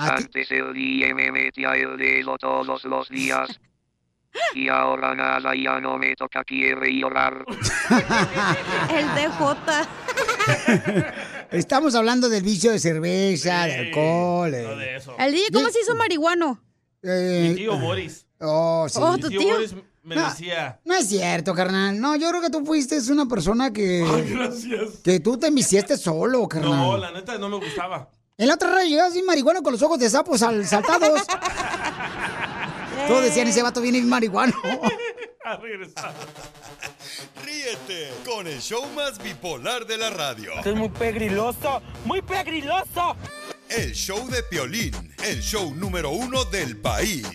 Antes 0.01 0.51
el 0.51 0.73
día 0.73 1.15
me 1.15 1.31
metía 1.31 1.73
el 1.75 1.97
dedo 1.97 2.37
todos 2.39 2.85
los 2.85 3.09
días. 3.09 3.61
Y 4.55 4.69
ahora 4.69 5.15
nada, 5.15 5.53
ya 5.57 5.81
no 5.81 5.99
me 5.99 6.15
toca, 6.15 6.45
quiere 6.45 6.89
llorar. 6.97 7.45
El 8.95 9.07
DJ. 9.17 9.87
estamos 11.51 11.95
hablando 11.97 12.29
del 12.29 12.43
vicio 12.45 12.71
de 12.71 12.79
cerveza, 12.79 13.67
de 13.67 13.75
alcohol. 13.89 14.55
eh. 14.55 14.99
El 15.19 15.33
DJ, 15.33 15.51
¿cómo 15.53 15.69
se 15.71 15.81
hizo 15.81 15.97
marihuano? 15.97 16.61
Mi 17.03 17.55
tío 17.57 17.77
Boris. 17.79 18.27
Oh, 18.41 18.87
sí. 18.89 18.99
Oh, 19.03 19.15
Mi 19.15 19.21
tu 19.21 19.29
tío, 19.31 19.41
tío. 19.41 19.55
Boris 19.55 19.75
me 20.03 20.15
No. 20.15 20.29
decía... 20.29 20.81
No 20.85 20.95
es 20.95 21.09
cierto, 21.09 21.53
carnal. 21.55 22.01
No, 22.01 22.15
yo 22.17 22.29
creo 22.31 22.41
que 22.41 22.51
tú 22.51 22.65
fuiste 22.65 22.99
una 23.11 23.27
persona 23.27 23.73
que... 23.73 24.05
Ay, 24.15 24.31
gracias. 24.31 24.99
Que 25.03 25.19
tú 25.21 25.39
te 25.39 25.49
enviciaste 25.49 25.97
solo, 25.97 26.47
carnal. 26.49 26.71
No, 26.71 26.97
la 26.99 27.11
neta 27.11 27.37
no 27.37 27.49
me 27.49 27.57
gustaba. 27.57 28.09
En 28.41 28.49
la 28.49 28.55
otra 28.55 28.71
radio 28.71 28.89
llegabas 28.89 29.13
sin 29.13 29.27
marihuana 29.27 29.61
con 29.61 29.71
los 29.75 29.83
ojos 29.83 29.99
de 29.99 30.09
sapo 30.09 30.39
sal- 30.39 30.67
saltados. 30.67 31.21
Todos 33.07 33.23
decían, 33.25 33.47
ese 33.49 33.63
vato 33.63 33.83
viene 33.83 34.01
marihuano. 34.01 34.55
A 35.45 35.57
regresar. 35.57 36.15
Ríete 37.45 38.11
con 38.25 38.47
el 38.47 38.59
show 38.63 38.83
más 38.95 39.23
bipolar 39.23 39.87
de 39.87 39.99
la 39.99 40.09
radio. 40.09 40.53
Esto 40.57 40.71
es 40.71 40.77
muy 40.77 40.89
pegriloso, 40.89 41.83
muy 42.07 42.23
pegriloso. 42.23 43.15
El 43.69 43.93
show 43.93 44.27
de 44.29 44.43
Piolín, 44.45 45.15
el 45.23 45.41
show 45.43 45.75
número 45.75 46.11
uno 46.11 46.45
del 46.47 46.79
país. 46.79 47.27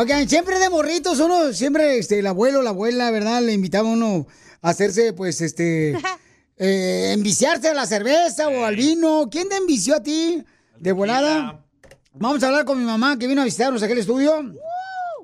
Oigan, 0.00 0.28
siempre 0.28 0.60
de 0.60 0.70
morritos, 0.70 1.18
uno, 1.18 1.52
siempre, 1.52 1.98
este, 1.98 2.20
el 2.20 2.26
abuelo, 2.28 2.62
la 2.62 2.70
abuela, 2.70 3.10
¿verdad? 3.10 3.42
Le 3.42 3.52
invitaba 3.52 3.88
a 3.88 3.92
uno 3.94 4.28
a 4.62 4.68
hacerse, 4.68 5.12
pues, 5.12 5.40
este, 5.40 5.90
eh, 6.56 7.10
enviciarse 7.12 7.66
a 7.66 7.74
la 7.74 7.84
cerveza 7.84 8.46
o 8.46 8.64
al 8.64 8.76
vino. 8.76 9.28
¿Quién 9.28 9.48
te 9.48 9.56
envició 9.56 9.96
a 9.96 10.02
ti 10.04 10.44
de 10.78 10.92
volada? 10.92 11.64
Vamos 12.12 12.40
a 12.44 12.46
hablar 12.46 12.64
con 12.64 12.78
mi 12.78 12.84
mamá 12.84 13.18
que 13.18 13.26
vino 13.26 13.40
a 13.40 13.44
visitarnos 13.44 13.82
aquí 13.82 13.90
al 13.90 13.98
estudio. 13.98 14.54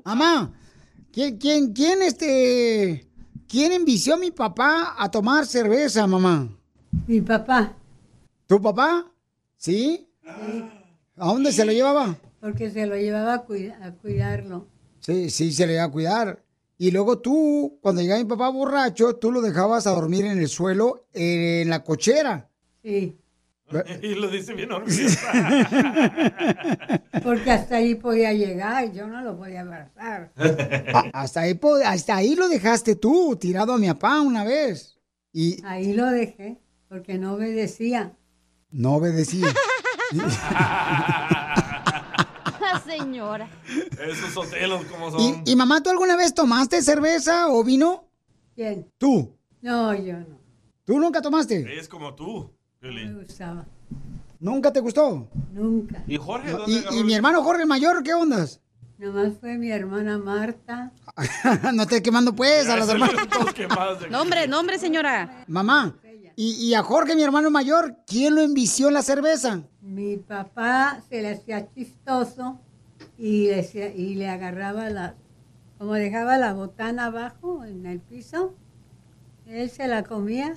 Mamá, 0.04 0.52
¿quién, 1.12 1.38
quién, 1.38 1.72
quién, 1.72 2.02
este, 2.02 3.08
quién 3.46 3.70
envició 3.70 4.14
a 4.14 4.18
mi 4.18 4.32
papá 4.32 4.96
a 4.98 5.08
tomar 5.08 5.46
cerveza, 5.46 6.04
mamá? 6.08 6.48
Mi 7.06 7.20
papá. 7.20 7.76
¿Tu 8.48 8.60
papá? 8.60 9.06
¿Sí? 9.56 10.10
¿A 11.16 11.26
dónde 11.26 11.52
se 11.52 11.64
lo 11.64 11.70
llevaba? 11.70 12.18
Porque 12.44 12.70
se 12.70 12.84
lo 12.84 12.94
llevaba 12.94 13.32
a, 13.32 13.44
cuida- 13.46 13.78
a 13.82 13.92
cuidarlo. 13.92 14.68
Sí, 15.00 15.30
sí, 15.30 15.50
se 15.50 15.66
le 15.66 15.72
iba 15.74 15.84
a 15.84 15.90
cuidar. 15.90 16.44
Y 16.76 16.90
luego 16.90 17.18
tú, 17.18 17.78
cuando 17.80 18.02
llegaba 18.02 18.22
mi 18.22 18.28
papá 18.28 18.50
borracho, 18.50 19.16
tú 19.16 19.32
lo 19.32 19.40
dejabas 19.40 19.86
a 19.86 19.92
dormir 19.92 20.26
en 20.26 20.38
el 20.38 20.48
suelo, 20.48 21.06
eh, 21.14 21.62
en 21.62 21.70
la 21.70 21.82
cochera. 21.82 22.50
Sí. 22.82 23.16
Y 24.02 24.14
lo 24.16 24.28
dice 24.28 24.52
bien 24.52 24.70
orgullosa. 24.72 25.32
Porque 27.24 27.50
hasta 27.50 27.76
ahí 27.76 27.94
podía 27.94 28.34
llegar, 28.34 28.92
yo 28.92 29.06
no 29.06 29.22
lo 29.22 29.38
podía 29.38 29.62
abrazar. 29.62 30.30
A- 30.92 31.10
hasta, 31.22 31.40
ahí, 31.40 31.54
po- 31.54 31.76
hasta 31.82 32.16
ahí 32.16 32.34
lo 32.34 32.46
dejaste 32.50 32.96
tú, 32.96 33.36
tirado 33.40 33.72
a 33.72 33.78
mi 33.78 33.86
papá 33.88 34.20
una 34.20 34.44
vez. 34.44 34.98
Y 35.32 35.64
Ahí 35.64 35.94
lo 35.94 36.04
dejé, 36.10 36.60
porque 36.90 37.16
no 37.18 37.32
obedecía. 37.36 38.12
no 38.70 38.96
obedecía. 38.96 39.46
Señor. 42.84 43.46
señora. 43.46 43.48
Esos 44.10 44.32
sotelos 44.32 44.84
como 44.86 45.10
son. 45.10 45.20
¿Y, 45.20 45.52
y 45.52 45.56
mamá, 45.56 45.82
¿tú 45.82 45.90
alguna 45.90 46.16
vez 46.16 46.34
tomaste 46.34 46.82
cerveza 46.82 47.48
o 47.48 47.64
vino? 47.64 48.08
¿Quién? 48.54 48.90
¿Tú? 48.98 49.36
No, 49.60 49.94
yo 49.94 50.18
no. 50.18 50.38
¿Tú 50.84 50.98
nunca 50.98 51.22
tomaste? 51.22 51.78
Es 51.78 51.88
como 51.88 52.14
tú, 52.14 52.50
Me 52.80 52.88
Piolín. 52.90 53.18
gustaba. 53.18 53.66
¿Nunca 54.38 54.72
te 54.72 54.80
gustó? 54.80 55.26
Nunca. 55.52 56.04
¿Y 56.06 56.18
Jorge? 56.18 56.50
¿Dónde 56.50 56.84
¿Y, 56.92 57.02
mi 57.04 57.14
hermano 57.14 57.42
Jorge 57.42 57.62
el 57.62 57.68
mayor, 57.68 58.02
qué 58.02 58.12
ondas? 58.12 58.60
Nomás 58.98 59.32
fue 59.40 59.56
mi 59.56 59.70
hermana 59.70 60.18
Marta. 60.18 60.92
no 61.72 61.82
estés 61.82 62.02
quemando 62.02 62.34
pues 62.34 62.68
a 62.68 62.76
los 62.76 62.88
hermanos. 62.88 63.16
Nombre, 64.10 64.46
nombre, 64.48 64.78
señora. 64.78 65.44
Mamá, 65.48 65.96
y, 66.36 66.52
y 66.66 66.74
a 66.74 66.82
Jorge, 66.82 67.14
mi 67.16 67.22
hermano 67.22 67.50
mayor, 67.50 67.96
¿quién 68.06 68.34
lo 68.34 68.42
envició 68.42 68.88
en 68.88 68.94
la 68.94 69.02
cerveza? 69.02 69.62
Mi 69.80 70.16
papá 70.16 71.00
se 71.08 71.22
le 71.22 71.30
hacía 71.30 71.72
chistoso 71.72 72.60
y 73.18 73.48
le, 73.48 73.94
y 73.96 74.14
le 74.14 74.28
agarraba 74.28 74.90
la, 74.90 75.14
como 75.78 75.94
dejaba 75.94 76.38
la 76.38 76.52
botana 76.52 77.06
abajo 77.06 77.64
en 77.64 77.86
el 77.86 78.00
piso, 78.00 78.54
él 79.46 79.70
se 79.70 79.86
la 79.88 80.02
comía 80.04 80.54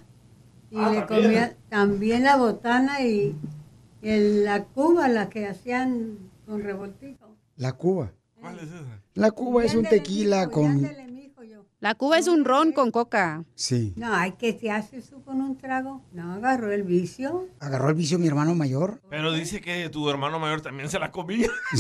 y 0.72 0.78
Ah, 0.80 0.90
le 0.90 1.02
¿también? 1.02 1.24
comía 1.24 1.56
también 1.70 2.24
la 2.24 2.38
botana 2.38 3.02
y, 3.02 3.36
y 4.02 4.10
el- 4.10 4.46
la 4.46 4.64
cuba, 4.66 5.08
la 5.08 5.30
que 5.30 5.48
hacían 5.48 6.18
con 6.46 6.62
revoltijo. 6.64 7.36
La 7.56 7.74
Cuba. 7.74 8.12
¿Cuál 8.40 8.58
es 8.60 8.64
esa? 8.66 9.02
La 9.16 9.32
Cuba 9.32 9.66
es 9.66 9.74
un 9.76 9.84
tequila 9.84 10.48
con... 10.50 10.88
La 11.80 11.94
Cuba 11.94 12.18
es 12.18 12.28
un 12.28 12.44
ron 12.44 12.72
con 12.72 12.90
coca. 12.90 13.44
Sí. 13.54 13.94
No, 13.98 14.12
hay 14.12 14.32
que 14.32 14.52
te 14.52 14.72
hace 14.72 14.98
eso 14.98 15.22
con 15.24 15.42
un 15.42 15.58
trago. 15.60 16.04
No, 16.12 16.34
agarró 16.34 16.72
el 16.72 16.82
vicio. 16.82 17.48
Agarró 17.60 17.90
el 17.90 17.96
vicio 17.96 18.18
mi 18.18 18.26
hermano 18.28 18.56
mayor. 18.56 19.00
Pero 19.12 19.32
dice 19.32 19.62
que 19.62 19.88
tu 19.90 20.10
hermano 20.10 20.40
mayor 20.40 20.62
también 20.62 20.90
se 20.90 20.98
la 20.98 21.12
comía. 21.12 21.48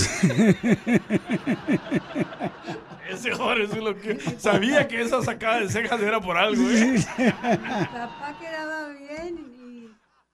Ese 3.09 3.31
Jorge 3.31 3.67
sí 3.73 3.79
lo 3.79 3.95
que... 3.99 4.19
Sabía 4.37 4.87
que 4.87 5.01
esa 5.01 5.23
sacada 5.23 5.61
de 5.61 5.69
cejas 5.69 5.99
era 5.99 6.19
por 6.21 6.37
algo, 6.37 6.61
¿eh? 6.69 6.91
Mi 7.17 7.25
papá 7.25 8.37
quedaba 8.39 8.89
bien 8.89 9.39
y, 9.57 9.89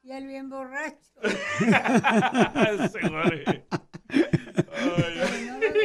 y 0.07 0.11
él 0.11 0.27
bien 0.27 0.49
borracho. 0.49 0.97
Ese 1.21 2.99
Jorge. 3.07 3.65
No 4.09 5.32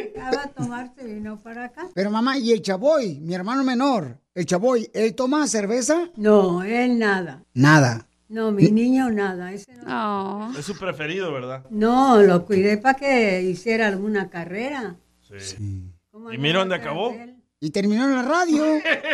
lo 0.04 0.12
dejaba 0.12 0.46
tomar, 0.48 0.92
se 0.94 1.04
vino 1.04 1.40
para 1.42 1.66
acá. 1.66 1.88
Pero 1.94 2.10
mamá, 2.10 2.38
¿y 2.38 2.52
el 2.52 2.62
Chaboy, 2.62 3.20
mi 3.20 3.34
hermano 3.34 3.64
menor? 3.64 4.18
¿El 4.34 4.46
Chaboy, 4.46 4.90
él 4.92 5.14
toma 5.14 5.46
cerveza? 5.46 6.10
No, 6.16 6.62
él 6.62 6.98
nada. 6.98 7.44
Nada. 7.54 8.08
No, 8.28 8.52
mi 8.52 8.70
niño 8.70 9.10
nada. 9.10 9.52
Ese 9.52 9.74
no. 9.76 10.52
Es 10.56 10.66
su 10.66 10.76
preferido, 10.76 11.32
¿verdad? 11.32 11.64
No, 11.70 12.20
lo 12.22 12.44
cuidé 12.44 12.76
para 12.76 12.98
que 12.98 13.42
hiciera 13.42 13.88
alguna 13.88 14.28
carrera. 14.28 14.96
Sí. 15.20 15.90
¿Y 16.32 16.38
mira 16.38 16.58
dónde 16.58 16.74
acabó? 16.74 17.14
Y 17.60 17.70
terminó 17.70 18.04
en 18.04 18.14
la 18.14 18.22
radio. 18.22 18.64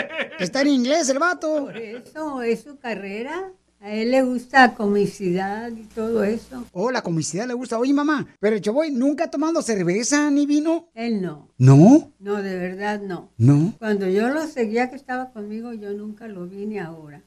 Está 0.39 0.63
en 0.63 0.69
inglés 0.69 1.09
el 1.09 1.19
vato. 1.19 1.67
Por 1.67 1.77
eso 1.77 2.43
es 2.43 2.63
su 2.63 2.77
carrera. 2.79 3.53
A 3.85 3.93
él 3.93 4.13
le 4.13 4.23
gusta 4.23 4.75
comicidad 4.75 5.71
y 5.71 5.83
todo 5.83 6.25
eso. 6.25 6.65
Oh, 6.73 6.91
la 6.91 7.03
comicidad 7.03 7.47
le 7.47 7.53
gusta. 7.53 7.79
Oye, 7.79 7.93
mamá, 7.93 8.27
pero 8.41 8.57
el 8.57 8.63
Chaboy 8.63 8.91
nunca 8.91 9.25
ha 9.25 9.31
tomado 9.31 9.61
cerveza 9.61 10.31
ni 10.31 10.47
vino. 10.47 10.89
Él 10.95 11.21
no. 11.21 11.51
¿No? 11.59 12.11
No, 12.19 12.43
de 12.43 12.57
verdad 12.57 13.03
no. 13.03 13.31
¿No? 13.37 13.75
Cuando 13.79 14.09
yo 14.09 14.31
lo 14.31 14.47
seguía 14.47 14.89
que 14.89 14.97
estaba 14.97 15.33
conmigo, 15.33 15.75
yo 15.75 15.93
nunca 15.93 16.27
lo 16.29 16.47
vi 16.47 16.65
ni 16.65 16.79
ahora. 16.79 17.25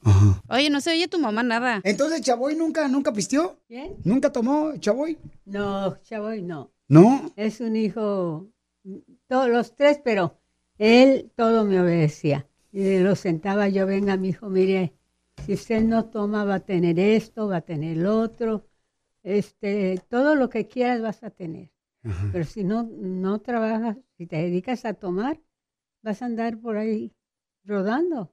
Oye, 0.49 0.71
no 0.71 0.81
se 0.81 0.89
oye 0.89 1.07
tu 1.07 1.19
mamá 1.19 1.43
nada. 1.43 1.79
Entonces, 1.83 2.21
Chaboy 2.21 2.55
nunca, 2.55 2.87
nunca 2.87 3.13
pisteó. 3.13 3.59
¿Quién? 3.67 3.95
¿Nunca 4.03 4.31
tomó 4.31 4.75
Chaboy? 4.77 5.15
No, 5.45 5.95
Chavoy 6.01 6.41
no. 6.41 6.71
¿No? 6.87 7.33
Es 7.35 7.61
un 7.61 7.75
hijo, 7.75 8.47
todos 9.27 9.47
los 9.49 9.75
tres, 9.75 10.01
pero 10.03 10.39
él 10.79 11.31
todo 11.35 11.65
me 11.65 11.79
obedecía. 11.79 12.47
Y 12.71 12.97
lo 12.97 13.15
sentaba 13.15 13.69
yo, 13.69 13.85
venga, 13.85 14.17
mi 14.17 14.29
hijo, 14.29 14.49
mire, 14.49 14.96
si 15.45 15.53
usted 15.53 15.81
no 15.83 16.05
toma 16.05 16.43
va 16.43 16.55
a 16.55 16.59
tener 16.59 16.99
esto, 16.99 17.47
va 17.47 17.57
a 17.57 17.61
tener 17.61 17.97
lo 17.97 18.19
otro, 18.19 18.67
este, 19.23 20.01
todo 20.09 20.35
lo 20.35 20.49
que 20.49 20.67
quieras 20.67 21.01
vas 21.01 21.23
a 21.23 21.29
tener. 21.29 21.71
Pero 22.31 22.45
si 22.45 22.63
no, 22.63 22.83
no 22.83 23.39
trabajas, 23.39 23.97
si 24.17 24.27
te 24.27 24.37
dedicas 24.37 24.85
a 24.85 24.93
tomar, 24.93 25.41
vas 26.01 26.21
a 26.21 26.25
andar 26.25 26.57
por 26.59 26.77
ahí 26.77 27.13
rodando. 27.65 28.31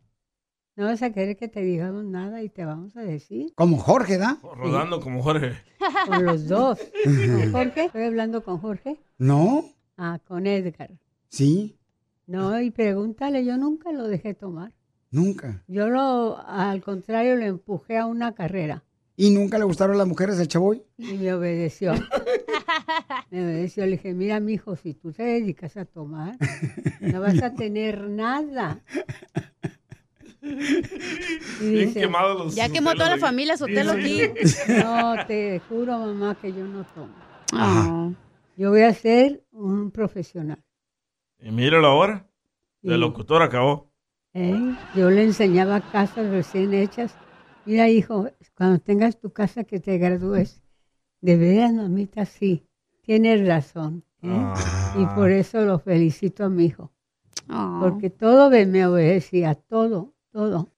No 0.77 0.87
vas 0.87 1.03
a 1.03 1.11
querer 1.13 1.37
que 1.37 1.49
te 1.49 1.61
digamos 1.61 2.05
nada 2.05 2.43
y 2.43 2.49
te 2.49 2.65
vamos 2.65 2.97
a 2.97 3.03
decir. 3.03 3.53
Como 3.55 3.77
Jorge, 3.79 4.19
¿da? 4.19 4.39
Rodando 4.43 5.01
como 5.01 5.23
Jorge. 5.23 5.53
Con 6.07 6.25
los 6.25 6.49
dos. 6.49 6.79
¿Con 7.05 7.53
Jorge? 7.53 7.85
Estoy 7.87 8.03
hablando 8.03 8.43
con 8.43 8.59
Jorge. 8.59 8.99
¿No? 9.19 9.65
Ah, 9.97 10.19
con 10.27 10.47
Edgar. 10.47 10.91
Sí, 11.29 11.79
No, 12.27 12.61
y 12.61 12.71
pregúntale, 12.71 13.45
yo 13.45 13.57
nunca 13.57 13.93
lo 13.93 14.09
dejé 14.09 14.35
tomar. 14.35 14.73
Nunca. 15.15 15.63
Yo 15.67 15.89
lo, 15.89 16.39
al 16.47 16.83
contrario, 16.83 17.37
lo 17.37 17.45
empujé 17.45 17.97
a 17.97 18.07
una 18.07 18.35
carrera 18.35 18.85
¿Y 19.17 19.31
nunca 19.31 19.59
le 19.59 19.65
gustaron 19.65 19.97
las 19.97 20.09
mujeres 20.09 20.39
del 20.39 20.49
Chaboy? 20.49 20.83
y 20.99 21.15
me 21.15 21.33
obedeció. 21.33 21.93
me 23.31 23.45
obedeció. 23.45 23.85
Le 23.87 23.93
dije, 23.93 24.13
mira, 24.13 24.41
mijo, 24.41 24.75
si 24.75 24.95
tú 24.95 25.13
te 25.13 25.23
dedicas 25.23 25.77
a 25.77 25.85
tomar, 25.85 26.37
no 27.01 27.21
vas 27.21 27.41
a 27.41 27.55
tener 27.55 28.09
nada. 28.09 28.81
Y 30.43 31.71
Bien 31.71 31.87
dice, 31.87 32.01
quemados 32.01 32.39
los 32.39 32.55
Ya 32.55 32.69
quemó 32.69 32.93
toda 32.95 33.09
la 33.09 33.19
familia 33.19 33.57
Sotelo 33.57 33.93
aquí. 33.93 34.21
No, 34.83 35.15
te 35.27 35.61
juro, 35.69 35.99
mamá, 35.99 36.37
que 36.41 36.53
yo 36.53 36.65
no 36.67 36.85
tomo. 36.95 37.15
Ah. 37.53 38.11
Yo 38.57 38.71
voy 38.71 38.83
a 38.83 38.93
ser 38.93 39.45
un 39.53 39.91
profesional. 39.91 40.63
Y 41.39 41.51
míralo 41.53 41.87
ahora. 41.87 42.29
De 42.83 42.99
locutor 42.99 43.43
acabó. 43.43 43.94
¿Eh? 44.35 44.77
Yo 44.95 45.11
le 45.11 45.25
enseñaba 45.25 45.81
casas 45.81 46.29
recién 46.29 46.75
hechas. 46.75 47.15
Mira, 47.65 47.89
hijo, 47.89 48.29
cuando 48.57 48.79
tengas 48.79 49.19
tu 49.19 49.33
casa 49.33 49.65
que 49.65 49.81
te 49.81 49.97
gradúes, 49.97 50.63
de 51.21 51.37
veras, 51.37 51.73
mamita, 51.73 52.27
sí, 52.27 52.67
tienes 53.01 53.47
razón. 53.47 54.05
¿eh? 54.23 54.29
Ah. 54.31 54.95
Y 54.99 55.07
por 55.15 55.31
eso 55.31 55.63
lo 55.63 55.79
felicito 55.79 56.45
a 56.45 56.49
mi 56.51 56.67
hijo. 56.67 56.93
Ah. 57.49 57.79
Porque 57.83 58.11
todo 58.11 58.51
me 58.51 58.87
obedecía, 58.87 59.55
todo, 59.55 60.15
todo, 60.31 60.71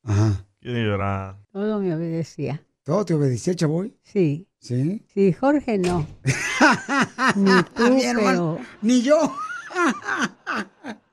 Quiere 0.60 0.84
llorar. 0.84 1.36
todo 1.50 1.80
me 1.80 1.94
obedecía. 1.94 2.62
¿Todo 2.82 3.04
te 3.04 3.14
obedecía 3.14 3.52
el 3.52 3.56
Chaboy? 3.56 3.96
Sí. 4.02 4.46
Sí. 4.60 5.04
Sí, 5.12 5.32
Jorge 5.32 5.78
no. 5.78 6.06
Ni 7.36 7.50
tú, 7.74 7.92
Mi 7.94 8.02
hermano, 8.04 8.58
pero 8.58 8.66
Ni 8.82 9.02
yo. 9.02 9.16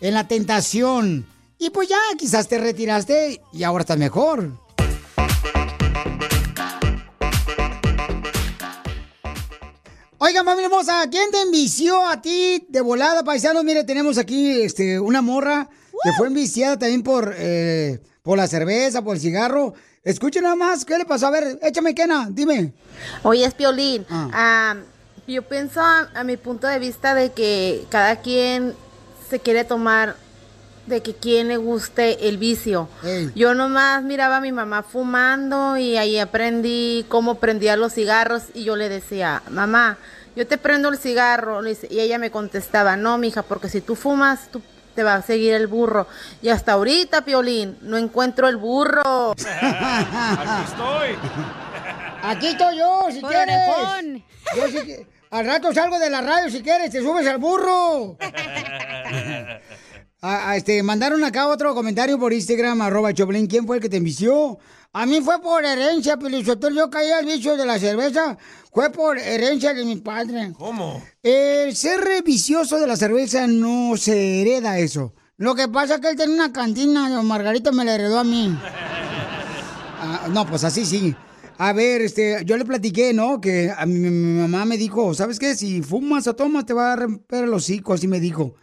en 0.00 0.14
la 0.14 0.26
tentación? 0.26 1.26
Y 1.58 1.70
pues 1.70 1.88
ya, 1.88 1.98
quizás 2.18 2.48
te 2.48 2.58
retiraste 2.58 3.42
y 3.52 3.62
ahora 3.64 3.82
estás 3.82 3.98
mejor. 3.98 4.50
Oiga, 10.22 10.42
mami 10.42 10.64
hermosa, 10.64 11.08
¿quién 11.10 11.30
te 11.30 11.40
envició 11.40 12.06
a 12.06 12.20
ti 12.20 12.66
de 12.68 12.80
volada, 12.80 13.24
paisanos? 13.24 13.64
Mire, 13.64 13.84
tenemos 13.84 14.18
aquí 14.18 14.62
este, 14.62 15.00
una 15.00 15.22
morra 15.22 15.68
que 16.02 16.10
fue 16.16 16.26
enviciada 16.28 16.78
también 16.78 17.02
por, 17.02 17.34
eh, 17.36 18.00
por 18.30 18.38
la 18.38 18.46
cerveza, 18.46 19.02
por 19.02 19.16
el 19.16 19.20
cigarro. 19.20 19.74
Escuchen 20.04 20.44
nada 20.44 20.54
más, 20.54 20.84
¿qué 20.84 20.96
le 20.96 21.04
pasó? 21.04 21.26
A 21.26 21.30
ver, 21.32 21.58
échame 21.62 21.96
quena, 21.96 22.28
dime. 22.30 22.72
Oye, 23.24 23.44
es 23.44 23.54
Piolín. 23.54 24.06
Ah. 24.08 24.76
Yo 25.26 25.42
pienso 25.42 25.80
a, 25.80 26.08
a 26.14 26.22
mi 26.22 26.36
punto 26.36 26.68
de 26.68 26.78
vista 26.78 27.12
de 27.16 27.32
que 27.32 27.84
cada 27.88 28.20
quien 28.20 28.72
se 29.28 29.40
quiere 29.40 29.64
tomar 29.64 30.14
de 30.86 31.02
que 31.02 31.12
quien 31.12 31.48
le 31.48 31.56
guste 31.56 32.28
el 32.28 32.38
vicio. 32.38 32.88
Yo 33.34 33.56
nomás 33.56 34.04
miraba 34.04 34.36
a 34.36 34.40
mi 34.40 34.52
mamá 34.52 34.84
fumando 34.84 35.76
y 35.76 35.96
ahí 35.96 36.16
aprendí 36.16 37.04
cómo 37.08 37.40
prendía 37.40 37.76
los 37.76 37.94
cigarros 37.94 38.44
y 38.54 38.62
yo 38.62 38.76
le 38.76 38.88
decía, 38.88 39.42
mamá, 39.50 39.98
yo 40.36 40.46
te 40.46 40.56
prendo 40.56 40.88
el 40.88 40.98
cigarro. 40.98 41.62
Y 41.66 41.98
ella 41.98 42.18
me 42.18 42.30
contestaba, 42.30 42.96
no, 42.96 43.18
mija, 43.18 43.42
porque 43.42 43.68
si 43.68 43.80
tú 43.80 43.96
fumas, 43.96 44.52
tú 44.52 44.62
te 44.94 45.02
va 45.02 45.14
a 45.14 45.22
seguir 45.22 45.52
el 45.54 45.66
burro. 45.66 46.06
Y 46.42 46.48
hasta 46.48 46.72
ahorita, 46.72 47.24
Piolín, 47.24 47.78
no 47.82 47.96
encuentro 47.96 48.48
el 48.48 48.56
burro. 48.56 49.32
Aquí 49.32 50.64
estoy. 50.64 51.16
Aquí 52.22 52.46
estoy 52.48 52.78
yo, 52.78 53.06
si 53.10 53.20
Por 53.20 53.30
quieres. 53.30 53.56
orejón. 53.68 54.24
Yo 54.56 54.84
que- 54.84 55.06
Al 55.30 55.46
rato 55.46 55.72
salgo 55.72 55.98
de 55.98 56.10
la 56.10 56.20
radio 56.22 56.50
si 56.50 56.60
quieres, 56.62 56.90
te 56.90 57.00
subes 57.00 57.26
al 57.26 57.38
burro. 57.38 58.16
A- 60.22 60.50
a 60.50 60.56
este, 60.56 60.82
mandaron 60.82 61.22
acá 61.24 61.46
otro 61.48 61.74
comentario 61.74 62.18
por 62.18 62.32
Instagram, 62.32 62.82
arroba 62.82 63.12
Choplin. 63.14 63.46
¿Quién 63.46 63.66
fue 63.66 63.76
el 63.76 63.82
que 63.82 63.88
te 63.88 63.96
envició? 63.96 64.58
A 64.92 65.06
mí 65.06 65.20
fue 65.20 65.40
por 65.40 65.64
herencia, 65.64 66.16
Pelizotel. 66.16 66.74
Yo 66.74 66.90
caí 66.90 67.10
al 67.10 67.24
vicio 67.24 67.56
de 67.56 67.64
la 67.64 67.78
cerveza. 67.78 68.36
Fue 68.72 68.90
por 68.90 69.18
herencia 69.18 69.72
de 69.72 69.84
mi 69.84 69.96
padre. 69.96 70.52
¿Cómo? 70.58 71.00
El 71.22 71.76
ser 71.76 72.00
vicioso 72.24 72.76
de 72.80 72.88
la 72.88 72.96
cerveza 72.96 73.46
no 73.46 73.96
se 73.96 74.40
hereda 74.42 74.78
eso. 74.78 75.14
Lo 75.36 75.54
que 75.54 75.68
pasa 75.68 75.94
es 75.94 76.00
que 76.00 76.08
él 76.08 76.16
tenía 76.16 76.34
una 76.34 76.52
cantina, 76.52 77.08
don 77.08 77.24
Margarita 77.26 77.70
me 77.70 77.84
la 77.84 77.94
heredó 77.94 78.18
a 78.18 78.24
mí. 78.24 78.56
Ah, 80.02 80.28
no, 80.30 80.46
pues 80.46 80.64
así 80.64 80.86
sí. 80.86 81.14
A 81.58 81.74
ver, 81.74 82.00
este, 82.00 82.42
yo 82.46 82.56
le 82.56 82.64
platiqué, 82.64 83.12
¿no? 83.12 83.38
Que 83.38 83.70
a 83.70 83.84
mi, 83.84 83.98
mi 83.98 84.40
mamá 84.40 84.64
me 84.64 84.78
dijo, 84.78 85.12
¿sabes 85.12 85.38
qué? 85.38 85.54
Si 85.54 85.82
fumas 85.82 86.26
o 86.26 86.34
tomas 86.34 86.64
te 86.64 86.72
va 86.72 86.94
a 86.94 86.96
romper 86.96 87.44
el 87.44 87.52
hocico, 87.52 87.92
así 87.92 88.08
me 88.08 88.18
dijo. 88.18 88.54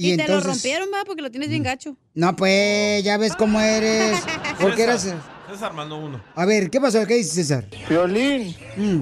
Y, 0.00 0.16
te 0.16 0.28
lo 0.28 0.40
rompieron, 0.40 0.88
va, 0.92 1.04
porque 1.04 1.20
lo 1.20 1.30
tienes 1.30 1.50
bien 1.50 1.62
gacho. 1.62 1.94
No, 2.14 2.34
pues, 2.34 3.04
ya 3.04 3.18
ves 3.18 3.36
cómo 3.36 3.60
eres. 3.60 4.18
Porque 4.60 4.82
eras... 4.82 5.02
César, 5.02 5.20
César 5.50 5.72
mandó 5.72 5.96
uno. 5.96 6.20
A 6.34 6.44
ver, 6.44 6.70
¿qué 6.70 6.80
pasó? 6.80 7.06
¿Qué 7.06 7.14
dice 7.14 7.34
César? 7.34 7.66
Violín, 7.88 8.54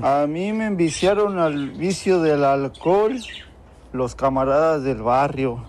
a 0.03 0.27
mí 0.27 0.53
me 0.53 0.67
enviciaron 0.67 1.39
al 1.39 1.71
vicio 1.71 2.21
del 2.21 2.45
alcohol 2.45 3.21
los 3.93 4.15
camaradas 4.15 4.83
del 4.83 5.03
barrio. 5.03 5.65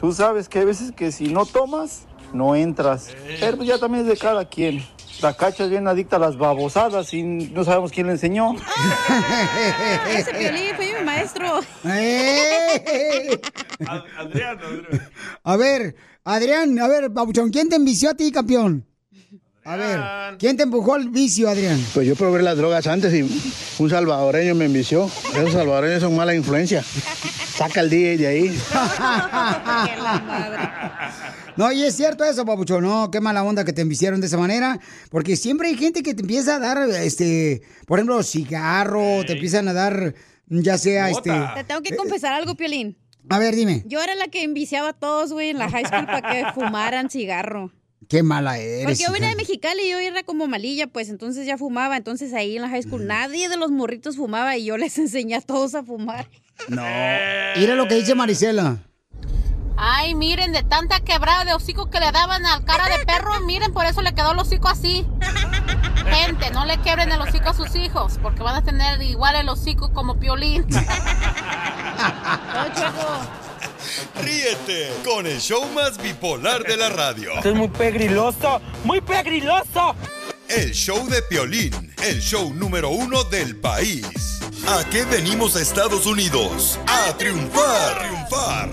Tú 0.00 0.12
sabes 0.12 0.48
que 0.48 0.60
hay 0.60 0.64
veces 0.64 0.92
que 0.92 1.12
si 1.12 1.32
no 1.32 1.46
tomas, 1.46 2.06
no 2.32 2.54
entras. 2.56 3.08
Pero 3.40 3.56
pues 3.56 3.68
ya 3.68 3.78
también 3.78 4.04
es 4.04 4.08
de 4.10 4.16
cada 4.16 4.48
quien. 4.48 4.84
La 5.20 5.34
cacha 5.34 5.64
es 5.64 5.70
bien 5.70 5.86
adicta 5.86 6.16
a 6.16 6.18
las 6.18 6.36
babosadas 6.36 7.14
y 7.14 7.22
no 7.22 7.64
sabemos 7.64 7.92
quién 7.92 8.06
le 8.06 8.14
enseñó. 8.14 8.56
Ese 10.16 10.32
violín 10.32 10.74
fue 10.74 10.98
mi 10.98 11.04
maestro. 11.04 11.60
Adrián, 14.18 14.58
Adrián. 14.58 15.10
A 15.44 15.56
ver, 15.56 15.94
Adrián, 16.24 16.78
a 16.78 16.88
ver, 16.88 17.12
Pabuchón, 17.12 17.50
¿quién 17.50 17.68
te 17.68 17.76
envició 17.76 18.10
a 18.10 18.14
ti, 18.14 18.32
campeón? 18.32 18.86
A 19.64 19.76
ver, 19.76 20.00
¿quién 20.38 20.56
te 20.56 20.64
empujó 20.64 20.94
al 20.94 21.08
vicio, 21.08 21.48
Adrián? 21.48 21.80
Pues 21.94 22.04
yo 22.04 22.16
probé 22.16 22.42
las 22.42 22.56
drogas 22.56 22.84
antes 22.88 23.14
y 23.14 23.22
un 23.78 23.90
salvadoreño 23.90 24.56
me 24.56 24.64
envició. 24.64 25.08
Esos 25.36 25.52
salvadoreños 25.52 26.00
son 26.00 26.16
mala 26.16 26.34
influencia. 26.34 26.82
Saca 26.82 27.80
el 27.80 27.88
día 27.90 28.16
de 28.16 28.26
ahí. 28.26 28.58
No, 31.56 31.70
y 31.72 31.82
es 31.82 31.96
cierto 31.96 32.24
eso, 32.24 32.44
papuchón, 32.44 32.84
no, 32.84 33.10
qué 33.10 33.20
mala 33.20 33.42
onda 33.44 33.64
que 33.64 33.72
te 33.72 33.82
enviciaron 33.82 34.20
de 34.20 34.26
esa 34.26 34.38
manera, 34.38 34.80
porque 35.10 35.36
siempre 35.36 35.68
hay 35.68 35.76
gente 35.76 36.02
que 36.02 36.14
te 36.14 36.22
empieza 36.22 36.56
a 36.56 36.58
dar, 36.58 36.88
este, 36.90 37.62
por 37.86 37.98
ejemplo, 37.98 38.22
cigarro, 38.22 39.24
te 39.26 39.34
empiezan 39.34 39.68
a 39.68 39.72
dar, 39.72 40.14
ya 40.46 40.78
sea, 40.78 41.10
este... 41.10 41.30
Te 41.54 41.64
tengo 41.64 41.82
que 41.82 41.96
confesar 41.96 42.32
algo, 42.32 42.54
Piolín. 42.56 42.96
A 43.28 43.38
ver, 43.38 43.54
dime, 43.54 43.84
Yo 43.86 44.02
era 44.02 44.14
la 44.14 44.28
que 44.28 44.42
enviciaba 44.42 44.88
a 44.88 44.92
todos, 44.92 45.32
güey, 45.32 45.50
en 45.50 45.58
la 45.58 45.70
high 45.70 45.84
school 45.84 46.06
para 46.06 46.32
que 46.32 46.44
fumaran 46.54 47.08
cigarro. 47.08 47.70
qué 48.08 48.22
mala 48.22 48.58
eres. 48.58 48.84
Porque 48.84 49.04
yo 49.04 49.12
venía 49.12 49.28
de. 49.28 49.36
Mexicali 49.36 49.82
y 49.82 49.90
yo 49.90 49.98
era 49.98 50.22
como 50.24 50.48
malilla, 50.48 50.88
pues 50.88 51.08
entonces 51.08 51.46
ya 51.46 51.56
fumaba. 51.56 51.96
Entonces 51.96 52.34
ahí 52.34 52.56
en 52.56 52.62
la 52.62 52.68
high 52.68 52.82
school 52.82 53.06
nadie 53.06 53.48
de 53.48 53.56
los 53.56 53.70
morritos 53.70 54.16
fumaba 54.16 54.56
y 54.56 54.64
yo 54.64 54.76
les 54.76 54.98
enseñé 54.98 55.36
a 55.36 55.40
todos 55.40 55.74
a 55.74 55.84
fumar. 55.84 56.28
No, 56.68 56.82
mira 57.56 57.74
lo 57.76 57.86
que 57.86 57.94
dice 57.94 58.14
Marisela. 58.14 58.84
Ay, 59.76 60.14
miren, 60.14 60.52
de 60.52 60.62
tanta 60.62 61.00
quebrada 61.00 61.44
de 61.44 61.54
hocico 61.54 61.90
que 61.90 61.98
le 62.00 62.12
daban 62.12 62.44
al 62.46 62.64
cara 62.64 62.88
de 62.88 63.04
perro, 63.04 63.40
miren, 63.46 63.72
por 63.72 63.84
eso 63.84 64.02
le 64.02 64.14
quedó 64.14 64.32
el 64.32 64.38
hocico 64.38 64.68
así. 64.68 65.06
Gente, 66.10 66.50
no 66.50 66.64
le 66.64 66.78
quebren 66.78 67.10
el 67.12 67.20
hocico 67.20 67.50
a 67.50 67.54
sus 67.54 67.74
hijos, 67.74 68.18
porque 68.22 68.42
van 68.42 68.56
a 68.56 68.62
tener 68.62 69.00
igual 69.02 69.36
el 69.36 69.48
hocico 69.48 69.92
como 69.92 70.18
piolín. 70.18 70.66
Ríete 74.20 74.92
con 75.04 75.26
el 75.26 75.40
show 75.40 75.64
más 75.74 75.98
bipolar 75.98 76.62
de 76.64 76.76
la 76.76 76.88
radio. 76.88 77.32
Esto 77.34 77.50
es 77.50 77.54
muy 77.54 77.68
pegriloso, 77.68 78.60
muy 78.84 79.00
pegriloso. 79.00 79.96
El 80.48 80.72
show 80.72 81.08
de 81.08 81.22
Piolín, 81.22 81.94
el 82.02 82.20
show 82.20 82.52
número 82.52 82.90
uno 82.90 83.24
del 83.24 83.56
país. 83.56 84.40
¿A 84.68 84.84
qué 84.90 85.04
venimos 85.04 85.56
a 85.56 85.62
Estados 85.62 86.04
Unidos? 86.04 86.78
A 86.86 87.16
triunfar, 87.16 87.98
triunfar. 88.00 88.68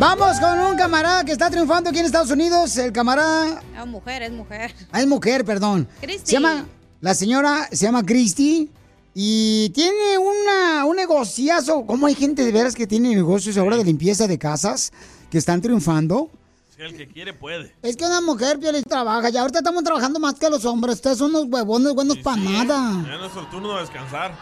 Vamos 0.00 0.40
con 0.40 0.58
un 0.60 0.76
camarada 0.78 1.24
que 1.26 1.32
está 1.32 1.50
triunfando 1.50 1.90
aquí 1.90 1.98
en 1.98 2.06
Estados 2.06 2.30
Unidos, 2.30 2.74
el 2.78 2.90
camarada, 2.90 3.62
No, 3.76 3.84
mujer, 3.86 4.22
es 4.22 4.32
mujer. 4.32 4.74
ah, 4.92 5.00
es 5.02 5.06
mujer, 5.06 5.44
perdón. 5.44 5.86
Cristi. 6.00 6.24
Se 6.26 6.32
llama, 6.32 6.64
la 7.02 7.12
señora 7.14 7.68
se 7.70 7.84
llama 7.84 8.02
Christy 8.02 8.70
y 9.14 9.68
tiene 9.74 10.16
una, 10.16 10.86
un 10.86 10.96
negociazo. 10.96 11.84
¿Cómo 11.84 12.06
hay 12.06 12.14
gente 12.14 12.42
de 12.46 12.50
veras 12.50 12.74
que 12.74 12.86
tiene 12.86 13.14
negocios 13.14 13.58
ahora 13.58 13.76
de 13.76 13.84
limpieza 13.84 14.26
de 14.26 14.38
casas 14.38 14.90
que 15.30 15.36
están 15.36 15.60
triunfando? 15.60 16.30
Si 16.74 16.80
el 16.80 16.96
que 16.96 17.06
quiere 17.06 17.34
puede. 17.34 17.74
Es 17.82 17.94
que 17.94 18.06
una 18.06 18.22
mujer, 18.22 18.58
Piolín, 18.58 18.82
trabaja. 18.84 19.28
Y 19.28 19.36
ahorita 19.36 19.58
estamos 19.58 19.84
trabajando 19.84 20.18
más 20.18 20.32
que 20.36 20.48
los 20.48 20.64
hombres. 20.64 20.94
Ustedes 20.94 21.18
son 21.18 21.28
unos 21.34 21.44
huevones 21.50 21.92
buenos 21.92 22.16
para 22.18 22.40
nada. 22.40 23.04
Ya 23.06 23.18
no 23.18 23.26
es 23.26 23.36
el 23.36 23.50
turno 23.50 23.74
de 23.74 23.80
descansar. 23.82 24.34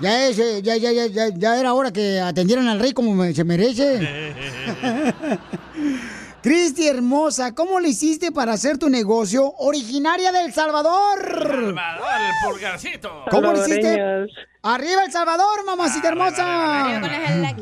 Ya, 0.00 0.26
es, 0.26 0.38
eh, 0.38 0.60
ya, 0.62 0.76
ya, 0.76 0.90
ya, 0.92 1.06
ya, 1.06 1.28
ya 1.28 1.58
era 1.60 1.72
hora 1.72 1.92
que 1.92 2.20
atendieran 2.20 2.66
al 2.68 2.80
rey 2.80 2.92
como 2.92 3.14
me- 3.14 3.32
se 3.32 3.44
merece. 3.44 4.00
Cristi 6.42 6.86
hermosa, 6.86 7.54
¿cómo 7.54 7.80
le 7.80 7.88
hiciste 7.88 8.30
para 8.30 8.52
hacer 8.52 8.76
tu 8.76 8.90
negocio 8.90 9.54
originaria 9.58 10.30
del 10.30 10.52
Salvador? 10.52 11.18
Salvador, 11.22 12.06
el 12.20 12.50
pulgarcito. 12.52 13.24
¿Cómo 13.30 13.52
le 13.54 13.60
hiciste? 13.60 13.98
¡Arriba 14.62 15.04
El 15.06 15.12
Salvador, 15.12 15.64
mamacita 15.64 16.08
hermosa! 16.08 17.00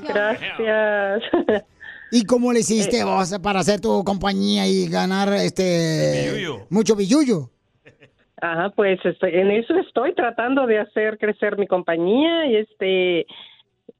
Gracias. 0.02 1.22
¿Y 2.10 2.24
cómo 2.24 2.52
le 2.52 2.60
hiciste 2.60 3.04
vos 3.04 3.32
para 3.40 3.60
hacer 3.60 3.80
tu 3.80 4.02
compañía 4.02 4.66
y 4.66 4.88
ganar 4.88 5.32
este 5.34 6.30
Billuyo. 6.32 6.66
mucho 6.68 6.96
billuyo? 6.96 7.50
Ajá, 8.42 8.70
pues 8.70 8.98
estoy, 9.04 9.36
en 9.36 9.52
eso 9.52 9.72
estoy 9.76 10.16
tratando 10.16 10.66
de 10.66 10.80
hacer 10.80 11.16
crecer 11.16 11.56
mi 11.56 11.68
compañía 11.68 12.46
y 12.46 12.56
este 12.56 13.24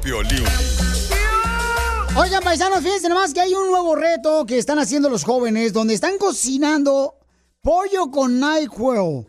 Piolín. 0.00 0.44
Oigan, 2.16 2.42
paisanos, 2.42 2.80
fíjense 2.80 3.08
nomás 3.08 3.32
que 3.32 3.40
hay 3.40 3.54
un 3.54 3.68
nuevo 3.68 3.94
reto 3.94 4.44
que 4.46 4.58
están 4.58 4.78
haciendo 4.78 5.08
los 5.08 5.24
jóvenes 5.24 5.72
donde 5.72 5.94
están 5.94 6.18
cocinando 6.18 7.14
pollo 7.62 8.10
con 8.10 8.38
NyQuil. 8.38 9.26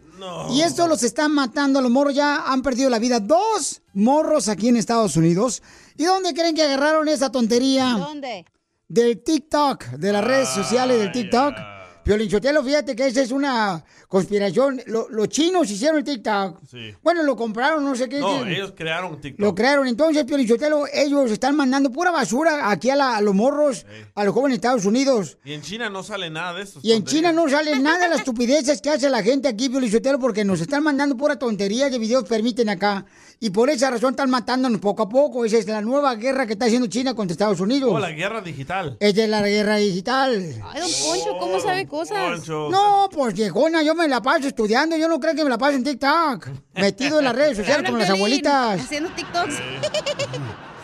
Y 0.51 0.61
esto 0.61 0.88
los 0.88 1.03
está 1.03 1.28
matando 1.28 1.80
a 1.80 1.82
los 1.82 1.91
morros. 1.91 2.14
Ya 2.14 2.43
han 2.45 2.61
perdido 2.61 2.89
la 2.89 2.99
vida 2.99 3.20
dos 3.20 3.82
morros 3.93 4.47
aquí 4.47 4.70
en 4.70 4.78
Estados 4.78 5.16
Unidos. 5.16 5.61
¿Y 5.97 6.05
dónde 6.05 6.34
creen 6.34 6.55
que 6.55 6.64
agarraron 6.64 7.07
esa 7.07 7.32
tontería? 7.32 7.95
¿Dónde? 7.97 8.45
Del 8.88 9.24
TikTok, 9.24 9.86
de 9.86 10.11
las 10.11 10.24
redes 10.24 10.49
sociales 10.49 10.99
del 10.99 11.11
TikTok. 11.11 11.55
Piolín 12.03 12.30
Sotelo, 12.30 12.64
fíjate 12.64 12.95
que 12.95 13.07
esa 13.07 13.22
es 13.22 13.32
una 13.32 13.84
conspiración. 14.14 14.82
Lo- 14.86 15.09
los 15.09 15.28
chinos 15.28 15.70
hicieron 15.70 15.97
el 15.97 16.03
TikTok. 16.03 16.59
Sí. 16.70 16.93
Bueno, 17.03 17.24
lo 17.24 17.36
compraron, 17.36 17.84
no 17.84 17.95
sé 17.95 18.07
qué. 18.07 18.20
No, 18.20 18.43
qué- 18.43 18.53
ellos 18.53 18.74
crearon 18.76 19.20
TikTok. 19.20 19.39
lo 19.41 19.53
crearon. 19.55 19.88
Entonces, 19.88 20.24
Piolín 20.24 20.47
Sotelo, 20.47 20.86
ellos 20.93 21.32
están 21.32 21.55
mandando 21.55 21.91
pura 21.91 22.11
basura 22.11 22.70
aquí 22.70 22.89
a, 22.89 22.95
la- 22.95 23.18
a 23.18 23.22
los 23.22 23.34
morros, 23.36 23.86
a 24.16 24.24
los 24.24 24.34
jóvenes 24.34 24.53
de 24.61 24.68
Estados 24.68 24.86
Unidos. 24.86 25.38
Y 25.43 25.53
en 25.53 25.61
China 25.61 25.89
no 25.89 26.03
sale 26.03 26.30
nada 26.30 26.53
de 26.53 26.64
eso. 26.64 26.80
Y 26.84 26.91
en 26.93 27.03
China 27.03 27.32
no 27.32 27.49
sale 27.49 27.78
nada 27.80 28.03
de 28.05 28.09
las 28.09 28.20
estupideces 28.20 28.82
que 28.82 28.89
hace 28.91 29.09
la 29.09 29.24
gente 29.24 29.47
aquí, 29.47 29.68
Piolichotero, 29.70 30.20
porque 30.20 30.45
nos 30.45 30.61
están 30.61 30.84
mandando 30.84 31.18
pura 31.18 31.38
tontería 31.38 31.89
de 31.89 31.97
videos 31.99 32.24
permiten 32.26 32.70
acá. 32.70 33.05
Y 33.39 33.49
por 33.49 33.70
esa 33.70 33.89
razón 33.89 34.11
están 34.11 34.30
matándonos 34.30 34.80
poco 34.80 35.03
a 35.03 35.09
poco. 35.09 35.43
Esa 35.43 35.57
es 35.57 35.68
la 35.68 35.82
nueva 35.82 36.16
guerra 36.16 36.45
que 36.45 36.53
está 36.53 36.66
haciendo 36.66 36.88
China 36.88 37.14
contra 37.14 37.34
Estados 37.34 37.59
Unidos. 37.59 37.91
Oh, 37.93 37.99
la 37.99 38.11
guerra 38.11 38.39
digital. 38.41 38.95
Es 39.01 39.16
de 39.16 39.28
la 39.28 39.41
guerra 39.41 39.76
digital. 39.78 40.61
Ay, 40.64 40.80
don 40.82 40.89
Poncho, 41.03 41.38
¿cómo 41.39 41.59
sabe 41.59 41.86
cosas? 41.88 42.47
No, 42.47 43.09
pues 43.11 43.34
viejona, 43.34 43.84
yo 43.84 43.95
me 43.95 44.03
la 44.08 44.22
paso 44.22 44.47
estudiando. 44.47 44.95
Yo 44.97 45.08
no 45.08 45.20
creo 45.20 45.36
que 45.36 45.43
me 45.43 45.49
la 45.49 45.58
paso 45.58 45.76
en 45.76 45.84
TikTok. 45.84 46.47
Metido 46.76 47.20
en 47.20 47.26
las 47.26 47.36
redes 47.36 47.58
sociales 47.58 47.89
con 47.89 47.99
las 47.99 48.10
abuelitas. 48.10 48.82
Haciendo 48.82 49.10
TikToks. 49.12 49.56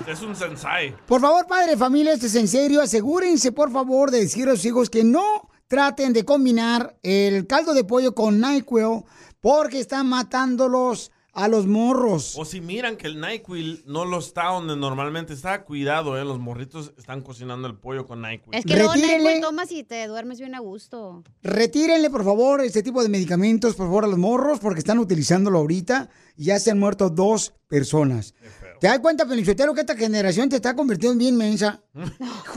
Es 0.08 0.22
un 0.22 0.36
sensei. 0.36 0.96
Por 1.06 1.22
favor, 1.22 1.46
padre 1.46 1.72
de 1.72 1.78
familia, 1.78 2.14
este 2.14 2.28
es 2.28 2.36
en 2.36 2.48
serio. 2.48 2.82
Asegúrense, 2.82 3.52
por 3.52 3.72
favor, 3.72 4.10
de 4.10 4.22
decir 4.22 4.48
a 4.50 4.52
sus 4.52 4.66
hijos 4.66 4.90
que 4.90 5.04
no 5.04 5.50
traten 5.68 6.14
de 6.14 6.26
combinar 6.26 6.98
el 7.04 7.46
caldo 7.46 7.76
de 7.76 7.84
pollo 7.84 8.16
con 8.16 8.42
NyQuil 8.42 9.04
porque 9.40 9.80
están 9.80 10.08
matándolos 10.08 11.12
a 11.34 11.48
los 11.48 11.68
morros. 11.68 12.36
O 12.38 12.46
si 12.46 12.62
miran 12.62 12.98
que 12.98 13.08
el 13.08 13.20
NyQuil 13.22 13.84
no 13.86 14.06
lo 14.06 14.20
está 14.20 14.46
donde 14.46 14.76
normalmente 14.76 15.34
está, 15.34 15.64
cuidado, 15.64 16.18
eh. 16.18 16.26
Los 16.26 16.40
morritos 16.40 16.94
están 16.98 17.22
cocinando 17.22 17.68
el 17.68 17.76
pollo 17.76 18.06
con 18.06 18.22
NyQuil. 18.22 18.58
Es 18.58 18.66
que 18.66 18.76
luego 18.76 18.94
Retírenle. 18.94 19.36
NyQuil 19.36 19.42
tomas 19.42 19.72
y 19.72 19.84
te 19.84 20.08
duermes 20.08 20.40
bien 20.40 20.56
a 20.56 20.60
gusto. 20.60 21.24
Retírenle, 21.44 22.10
por 22.10 22.24
favor, 22.24 22.62
este 22.62 22.84
tipo 22.84 23.04
de 23.04 23.10
medicamentos, 23.10 23.76
por 23.76 23.88
favor, 23.88 24.06
a 24.06 24.08
los 24.08 24.18
morros 24.18 24.60
porque 24.60 24.80
están 24.80 25.00
utilizándolo 25.00 25.60
ahorita 25.60 26.10
y 26.36 26.46
ya 26.46 26.60
se 26.60 26.72
han 26.72 26.80
muerto 26.80 27.10
dos 27.10 27.54
personas. 27.68 28.34
¿Te 28.80 28.88
das 28.88 29.00
cuenta, 29.00 29.26
Pelichotero, 29.26 29.74
que 29.74 29.82
esta 29.82 29.96
generación 29.96 30.48
te 30.48 30.56
está 30.56 30.74
convirtiendo 30.76 31.14
en 31.14 31.20
bien 31.20 31.38
mensa? 31.38 31.82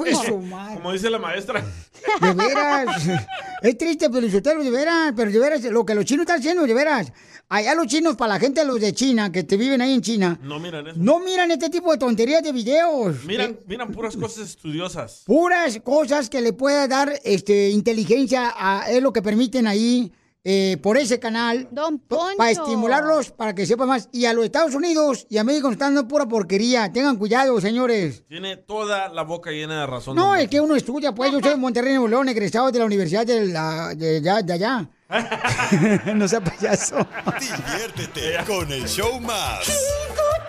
Como 0.75 0.93
dice 0.93 1.11
la 1.11 1.19
maestra. 1.19 1.65
De 2.21 2.33
veras. 2.33 3.03
Es 3.63 3.77
triste, 3.79 4.09
Pelichotero, 4.09 4.63
de 4.63 4.71
veras. 4.71 5.13
Pero 5.17 5.31
de 5.31 5.39
veras, 5.39 5.65
lo 5.65 5.85
que 5.85 5.95
los 5.95 6.05
chinos 6.05 6.23
están 6.23 6.39
haciendo, 6.39 6.65
de 6.67 6.75
veras. 6.75 7.13
Allá 7.49 7.75
los 7.75 7.87
chinos, 7.87 8.17
para 8.17 8.35
la 8.35 8.41
gente 8.41 8.65
los 8.65 8.81
de 8.81 8.93
China, 8.95 9.31
que 9.31 9.43
te 9.43 9.57
viven 9.57 9.83
ahí 9.83 9.93
en 9.93 10.01
China, 10.01 10.39
No 10.43 10.59
miran 10.59 10.87
eso. 10.87 10.97
no 10.99 11.19
miran 11.21 11.51
este 11.51 11.69
tipo 11.69 11.93
de 11.93 11.99
tonterías 11.99 12.43
de 12.43 12.51
videos. 12.53 13.25
Miran, 13.25 13.59
miran 13.67 13.93
puras 13.93 14.17
cosas 14.17 14.49
estudiosas. 14.49 15.23
puras 15.27 15.79
cosas 15.85 16.31
que 16.31 16.41
le 16.41 16.53
pueda 16.55 16.89
dar 16.89 17.13
este, 17.25 17.69
inteligencia 17.71 18.55
a 18.57 18.91
es 18.91 19.03
lo 19.03 19.13
que 19.13 19.21
permiten 19.21 19.67
ahí 19.67 20.13
eh, 20.45 20.77
por 20.83 20.97
ese 20.97 21.21
canal 21.21 21.69
para 22.37 22.51
estimularlos 22.51 23.31
para 23.31 23.55
que 23.55 23.65
sepan 23.65 23.87
más 23.89 24.09
y 24.13 24.25
a 24.27 24.33
los 24.33 24.45
Estados 24.45 24.75
Unidos 24.75 25.25
y 25.31 25.39
a 25.39 25.45
México 25.45 25.71
están 25.71 25.95
dando 25.95 26.09
pura 26.09 26.27
porquería 26.27 26.93
tengan 26.93 27.17
cuidado 27.17 27.61
señores 27.61 28.25
Tiene 28.29 28.57
toda 28.57 29.09
la 29.09 29.23
boca 29.23 29.51
llena 29.51 29.83
de 29.83 29.87
razón. 29.87 30.17
no 30.17 30.35
es 30.35 30.49
que 30.49 30.61
uno 30.61 30.75
estudia 30.75 31.13
pues 31.15 31.31
yo 31.31 31.39
soy 31.39 31.51
de 31.51 31.57
Monterrey 31.57 31.93
Nuevo 31.93 32.09
León 32.09 32.29
egresado 32.29 32.73
de 32.73 32.79
la 32.81 32.85
universidad 32.87 33.25
de, 33.25 33.47
la, 33.47 33.95
de, 33.95 34.17
allá- 34.17 34.43
de 34.43 34.53
allá 34.53 34.89
no 36.15 36.27
sea 36.27 36.41
payaso 36.43 36.97
Diviértete 37.39 38.39
con 38.47 38.73
el 38.73 38.89
show 38.89 39.21
más. 39.21 39.61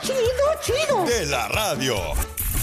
Chido, 0.02 0.16
chido, 0.62 0.86
chido. 0.88 1.06
De 1.06 1.26
la 1.28 1.48
radio. 1.50 1.96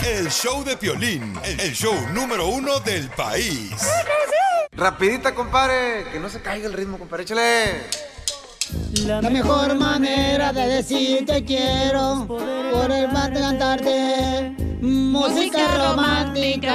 El 0.06 0.30
show 0.30 0.64
de 0.64 0.76
Piolín, 0.78 1.34
el 1.44 1.72
show 1.74 1.94
número 2.14 2.46
uno 2.48 2.80
del 2.80 3.10
país. 3.10 3.70
Rapidita, 4.80 5.34
compadre, 5.34 6.06
que 6.10 6.18
no 6.18 6.30
se 6.30 6.40
caiga 6.40 6.66
el 6.66 6.72
ritmo, 6.72 6.98
compadre, 6.98 7.24
échale. 7.24 7.84
La 9.04 9.20
mejor 9.28 9.74
manera 9.74 10.54
de 10.54 10.66
decir 10.68 11.26
te 11.26 11.44
quiero 11.44 12.24
por 12.26 12.90
el 12.90 13.12
mar 13.12 13.30
de 13.30 13.40
cantarte 13.40 14.56
música 14.80 15.68
romántica. 15.76 16.72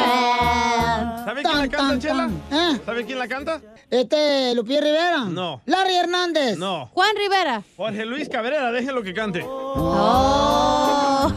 ¿Sabe 1.25 1.41
quién 1.41 1.57
la 1.57 1.67
canta, 1.67 1.99
Chela? 1.99 2.29
¿Eh? 2.51 2.79
¿Sabe 2.85 3.05
quién 3.05 3.17
la 3.17 3.27
canta? 3.27 3.59
Este, 3.89 4.53
Lupillo 4.53 4.81
Rivera. 4.81 5.25
No. 5.25 5.63
Larry 5.65 5.95
Hernández. 5.95 6.59
No. 6.59 6.91
Juan 6.93 7.15
Rivera. 7.17 7.63
Jorge 7.75 8.05
Luis 8.05 8.29
Cabrera, 8.29 8.71
déjelo 8.71 9.01
que 9.01 9.15
cante. 9.15 9.43
Oh, 9.47 11.31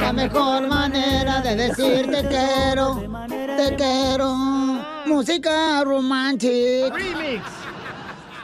la 0.00 0.12
mejor 0.14 0.66
manera 0.68 1.42
de 1.42 1.54
decir 1.54 2.10
te 2.10 2.26
quiero, 2.28 3.26
te 3.28 3.76
quiero, 3.76 4.34
música 5.08 5.82
romántica. 5.84 6.94
Remix. 6.94 7.42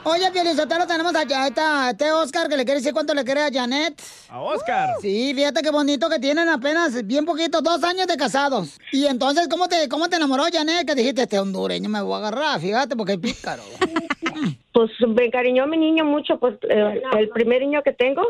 Oye, 0.07 0.31
Pielizotelo, 0.33 0.87
tenemos 0.87 1.15
allá 1.15 1.45
a 1.45 1.91
este 1.91 2.13
Oscar 2.13 2.47
que 2.49 2.59
le 2.59 2.65
quiere 2.67 2.81
decir 2.81 2.93
cuánto 2.93 3.15
le 3.15 3.25
quiere 3.25 3.43
a 3.43 3.51
Janet. 3.51 4.03
A 4.29 4.39
Oscar. 4.41 4.91
Sí, 5.01 5.33
fíjate 5.35 5.63
qué 5.63 5.71
bonito 5.71 6.11
que 6.11 6.19
tienen 6.19 6.47
apenas 6.49 7.07
bien 7.07 7.25
poquito, 7.25 7.63
dos 7.63 7.83
años 7.85 8.07
de 8.07 8.17
casados. 8.19 8.79
Y 8.93 9.07
entonces, 9.07 9.49
¿cómo 9.49 9.67
te, 9.67 9.89
cómo 9.89 10.09
te 10.11 10.17
enamoró 10.17 10.45
Janet? 10.53 10.87
Que 10.87 10.95
dijiste, 10.95 11.23
este 11.23 11.39
hondureño 11.39 11.89
me 11.89 12.03
voy 12.03 12.15
a 12.15 12.19
agarrar, 12.19 12.61
fíjate, 12.61 12.97
porque 12.97 13.15
es 13.15 13.19
pícaro. 13.19 13.63
Pues 14.75 14.91
me 15.07 15.27
encariñó 15.27 15.67
mi 15.69 15.79
niño 15.79 16.05
mucho, 16.05 16.39
pues 16.39 16.57
eh, 16.69 17.01
el 17.17 17.29
primer 17.29 17.63
niño 17.63 17.83
que 17.85 17.93
tengo, 17.93 18.23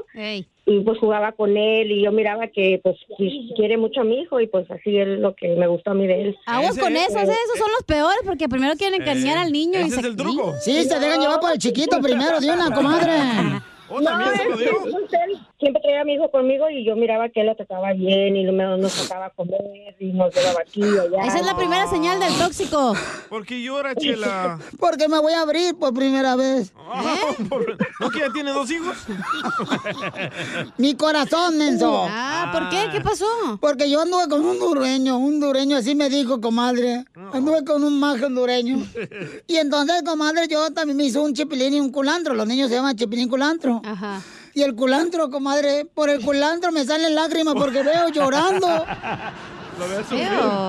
y 0.66 0.80
pues 0.80 0.98
jugaba 0.98 1.32
con 1.32 1.56
él 1.56 1.90
y 1.90 2.04
yo 2.04 2.12
miraba 2.12 2.48
que 2.48 2.80
pues 2.82 2.96
quiere 3.56 3.78
mucho 3.78 4.02
a 4.02 4.04
mi 4.04 4.20
hijo 4.20 4.40
y 4.40 4.46
pues 4.46 4.70
así 4.70 4.98
es 4.98 5.08
lo 5.18 5.34
que 5.34 5.48
me 5.56 5.66
gustó 5.66 5.92
a 5.92 5.94
mí 5.94 6.06
de 6.06 6.20
él. 6.20 6.38
Aguas 6.44 6.78
con 6.78 6.94
esos, 6.94 7.16
¿eh? 7.16 7.36
esos 7.46 7.58
son 7.58 7.70
los 7.72 7.82
peores 7.86 8.20
porque 8.26 8.46
primero 8.46 8.74
quieren 8.76 9.00
encariñar 9.00 9.38
al 9.38 9.52
niño 9.52 9.80
y 9.80 9.90
se 9.90 10.02
Sí, 10.60 10.84
se 10.84 11.00
dejan 11.00 11.20
llevar 11.20 11.40
por 11.40 11.52
el 11.52 11.58
chiquito 11.58 11.98
primero, 12.00 12.38
de 12.40 12.50
una 12.50 12.70
comadre. 12.74 13.12
¿Oh, 13.88 14.00
No, 14.00 14.10
él- 14.20 14.40
él 14.40 15.38
siempre 15.58 15.82
traía 15.82 16.00
a 16.00 16.04
mi 16.04 16.14
hijo 16.14 16.30
conmigo 16.30 16.68
y 16.70 16.84
yo 16.84 16.96
miraba 16.96 17.28
que 17.28 17.40
él 17.40 17.46
lo 17.46 17.54
trataba 17.56 17.92
bien 17.92 18.34
y 18.36 18.44
nos 18.44 18.92
sacaba 18.92 19.26
a 19.26 19.30
comer 19.30 19.60
y 20.00 20.06
nos 20.12 20.34
llevaba 20.34 20.60
aquí 20.62 20.80
y 20.80 20.98
allá. 20.98 21.22
Esa 21.26 21.38
es 21.40 21.46
la 21.46 21.56
primera 21.56 21.86
señal 21.88 22.18
del 22.20 22.32
tóxico. 22.38 22.94
¿Por 23.28 23.44
qué 23.46 23.62
llora, 23.62 23.94
Chela? 23.94 24.58
Porque 24.80 25.08
me 25.08 25.18
voy 25.18 25.32
a 25.34 25.42
abrir 25.42 25.74
por 25.76 25.92
primera 25.94 26.34
vez. 26.36 26.72
¿No 28.00 28.10
que 28.10 28.18
ya 28.20 28.32
tiene 28.32 28.50
dos 28.52 28.70
hijos? 28.70 28.96
Mi 30.78 30.94
corazón, 30.94 31.56
menso. 31.58 32.06
Ah, 32.08 32.50
¿por 32.52 32.68
qué? 32.70 32.88
¿Qué 32.92 33.00
pasó? 33.00 33.26
Porque 33.60 33.88
yo 33.90 34.00
anduve 34.00 34.28
con 34.28 34.44
un 34.44 34.58
dureño, 34.58 35.18
un 35.18 35.40
dureño, 35.40 35.76
así 35.76 35.94
me 35.94 36.08
dijo, 36.08 36.40
comadre. 36.40 37.04
Anduve 37.32 37.64
con 37.64 37.84
un 37.84 37.98
majo 37.98 38.26
hondureño. 38.26 38.78
Y 39.46 39.56
entonces, 39.56 40.02
comadre, 40.04 40.46
yo 40.48 40.70
también 40.72 40.96
me 40.96 41.04
hizo 41.04 41.22
un 41.22 41.34
chipilín 41.34 41.74
y 41.74 41.80
un 41.80 41.90
culantro. 41.90 42.34
Los 42.34 42.46
niños 42.46 42.68
se 42.68 42.76
llaman 42.76 42.96
chipilín 42.96 43.28
culantro. 43.28 43.73
Ajá. 43.84 44.20
Y 44.54 44.62
el 44.62 44.74
culantro, 44.74 45.30
comadre, 45.30 45.84
por 45.84 46.10
el 46.10 46.24
culantro 46.24 46.70
me 46.70 46.84
salen 46.84 47.14
lágrimas 47.14 47.54
porque 47.54 47.82
veo 47.82 48.08
llorando. 48.08 48.68
Lo 49.78 49.88
ves 49.88 50.06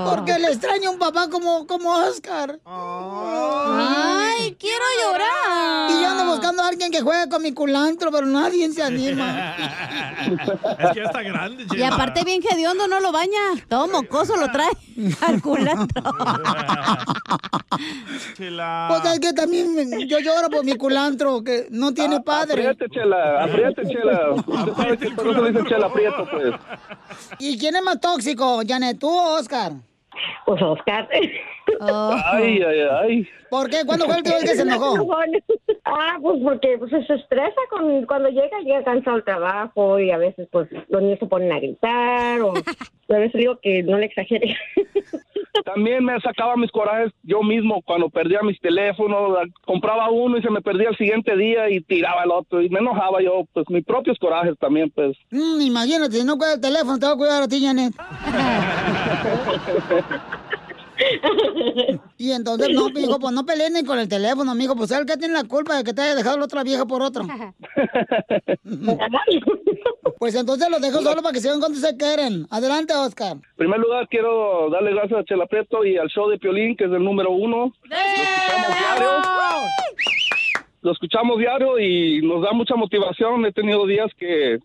Porque 0.10 0.40
le 0.40 0.48
extraño 0.48 0.90
a 0.90 0.94
un 0.94 0.98
papá 1.00 1.30
como, 1.30 1.68
como 1.68 1.94
Oscar. 1.94 2.60
Ay, 2.66 4.25
quiero 4.54 4.84
llorar. 5.04 5.92
Y 5.92 6.02
yo 6.02 6.10
ando 6.10 6.26
buscando 6.26 6.64
a 6.64 6.68
alguien 6.68 6.92
que 6.92 7.02
juegue 7.02 7.30
con 7.30 7.42
mi 7.42 7.54
culantro, 7.54 8.12
pero 8.12 8.26
nadie 8.26 8.70
se 8.72 8.84
anima. 8.84 9.56
Es 10.26 10.92
que 10.92 11.00
ya 11.00 11.06
está 11.06 11.22
grande, 11.22 11.66
Y 11.76 11.84
aparte 11.84 12.24
bien 12.24 12.42
hediondo 12.50 12.88
no 12.88 13.00
lo 13.00 13.12
baña. 13.12 13.40
Todo 13.68 13.88
mocoso 13.88 14.36
lo 14.38 14.50
trae 14.52 14.72
al 15.28 15.42
culantro. 15.42 16.02
Chela. 18.36 18.88
Pues 18.90 19.14
es 19.14 19.20
que 19.20 19.34
también 19.34 19.68
yo 20.08 20.20
lloro 20.20 20.50
por 20.50 20.66
mi 20.66 20.76
culantro, 20.76 21.44
que 21.44 21.68
no 21.70 21.94
tiene 21.94 22.22
padre. 22.22 22.68
Apriete, 22.68 22.94
chela, 22.94 23.44
apriete, 23.44 23.82
chela. 23.88 24.32
Usted 24.34 24.74
sabe 24.76 24.98
que 24.98 25.10
por 25.12 25.28
eso 25.28 25.44
dice 25.44 25.64
chela 25.68 25.88
aprieto, 25.88 26.28
pues. 26.32 26.54
¿Y 27.40 27.58
quién 27.58 27.76
es 27.76 27.84
más 27.84 28.00
tóxico, 28.00 28.62
Janet, 28.68 29.00
tú 29.00 29.10
o 29.10 29.40
Oscar? 29.40 29.74
Pues 30.46 30.62
Oscar. 30.62 31.08
Ay, 31.80 32.62
ay, 32.62 32.80
ay. 33.02 33.28
¿Por 33.50 33.70
qué? 33.70 33.78
¿Cuándo 33.86 34.06
fue 34.06 34.18
el 34.18 34.24
vez 34.24 34.44
que 34.44 34.56
se 34.56 34.64
enojó? 34.64 34.96
Ah, 35.88 36.18
pues 36.20 36.42
porque 36.44 36.80
pues, 36.80 36.90
se 36.90 37.14
estresa 37.14 37.62
con, 37.70 38.08
cuando 38.08 38.30
llega, 38.30 38.60
llega 38.64 38.84
cansado 38.84 39.18
del 39.18 39.24
trabajo 39.24 40.00
y 40.00 40.10
a 40.10 40.18
veces 40.18 40.48
pues 40.52 40.68
los 40.90 41.00
niños 41.00 41.20
se 41.20 41.28
ponen 41.28 41.52
a 41.52 41.60
gritar 41.60 42.42
o 42.42 42.54
a 43.10 43.18
veces 43.20 43.40
digo 43.40 43.60
que 43.62 43.84
no 43.84 44.00
le 44.00 44.08
exagere. 44.08 44.58
También 45.64 46.04
me 46.04 46.20
sacaba 46.22 46.58
mis 46.58 46.72
corajes 46.72 47.12
yo 47.22 47.44
mismo 47.44 47.84
cuando 47.84 48.10
perdía 48.10 48.42
mis 48.42 48.60
teléfonos, 48.60 49.38
compraba 49.64 50.10
uno 50.10 50.38
y 50.38 50.42
se 50.42 50.50
me 50.50 50.62
perdía 50.62 50.90
el 50.90 50.98
siguiente 50.98 51.38
día 51.38 51.70
y 51.70 51.82
tiraba 51.82 52.24
el 52.24 52.32
otro 52.32 52.64
y 52.64 52.70
me 52.70 52.80
enojaba 52.80 53.22
yo, 53.22 53.44
pues 53.54 53.70
mis 53.70 53.86
propios 53.86 54.18
corajes 54.18 54.58
también, 54.60 54.90
pues. 54.90 55.16
Mm, 55.30 55.62
imagínate, 55.62 56.18
si 56.18 56.26
no 56.26 56.38
cuida 56.38 56.56
el 56.56 56.62
teléfono, 56.62 56.98
te 56.98 57.06
va 57.06 57.12
a 57.12 57.18
cuidar 57.18 57.44
a 57.44 57.48
ti, 57.48 57.64
Janet. 57.64 57.94
Y 62.18 62.32
entonces, 62.32 62.70
no, 62.72 62.90
mijo, 62.90 63.20
pues 63.20 63.34
no 63.34 63.46
peleen 63.46 63.74
ni 63.74 63.84
con 63.84 64.00
el 64.00 64.08
teléfono, 64.08 64.56
mijo, 64.56 64.76
pues 64.76 64.92
él 64.92 65.06
que 65.06 65.18
tiene 65.18 65.34
la 65.34 65.44
culpa 65.44 65.76
de 65.76 65.84
que 65.84 65.94
te 65.94 66.02
haya 66.02 66.16
dejado 66.16 66.38
la 66.38 66.46
otra 66.46 66.64
vieja 66.64 66.86
por 66.86 67.02
otro. 67.02 67.26
Pues 70.18 70.34
entonces 70.36 70.70
los 70.70 70.82
dejo 70.82 71.02
solo 71.02 71.22
para 71.22 71.34
que 71.34 71.42
sigan 71.42 71.60
cuando 71.60 71.78
se 71.78 71.98
quieren. 71.98 72.48
Adelante, 72.50 72.94
Oscar. 72.94 73.34
En 73.34 73.42
primer 73.58 73.80
lugar, 73.80 74.08
quiero 74.08 74.70
darle 74.70 74.92
gracias 74.94 75.20
a 75.20 75.24
Chela 75.26 75.46
Prieto 75.46 75.84
y 75.84 75.98
al 75.98 76.08
show 76.08 76.30
de 76.30 76.40
Piolín, 76.40 76.76
que 76.76 76.86
es 76.86 76.92
el 76.92 77.04
número 77.04 77.32
uno. 77.32 77.74
Lo 77.84 77.96
escuchamos 77.96 78.78
diario. 78.80 79.10
Lo 80.82 80.92
escuchamos 80.92 81.38
diario 81.38 81.80
y 81.80 82.22
nos 82.22 82.42
da 82.42 82.54
mucha 82.54 82.76
motivación. 82.76 83.46
He 83.46 83.52
tenido 83.52 83.86
días 83.86 84.10
que 84.18 84.60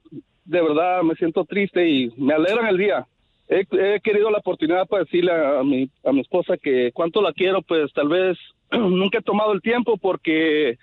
de 0.44 0.62
verdad 0.62 1.02
me 1.02 1.14
siento 1.16 1.44
triste 1.44 1.88
y 1.88 2.12
me 2.16 2.34
alegran 2.34 2.66
el 2.66 2.76
día. 2.76 3.06
He, 3.50 3.66
he 3.72 4.00
querido 4.00 4.30
la 4.30 4.38
oportunidad 4.38 4.86
para 4.86 5.02
decirle 5.02 5.32
a 5.32 5.62
mi, 5.64 5.90
a 6.04 6.12
mi 6.12 6.20
esposa 6.20 6.56
que 6.56 6.92
cuánto 6.92 7.20
la 7.20 7.32
quiero, 7.32 7.62
pues 7.62 7.92
tal 7.92 8.08
vez 8.08 8.38
nunca 8.72 9.18
he 9.18 9.22
tomado 9.22 9.52
el 9.52 9.60
tiempo 9.60 9.96
porque 9.96 10.78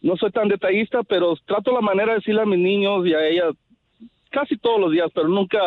no 0.00 0.16
soy 0.16 0.30
tan 0.30 0.48
detallista, 0.48 1.02
pero 1.02 1.36
trato 1.44 1.72
la 1.72 1.80
manera 1.80 2.12
de 2.12 2.18
decirle 2.18 2.42
a 2.42 2.46
mis 2.46 2.58
niños 2.58 3.06
y 3.06 3.14
a 3.14 3.26
ella 3.28 3.50
casi 4.30 4.56
todos 4.56 4.80
los 4.80 4.92
días, 4.92 5.10
pero 5.14 5.28
nunca 5.28 5.58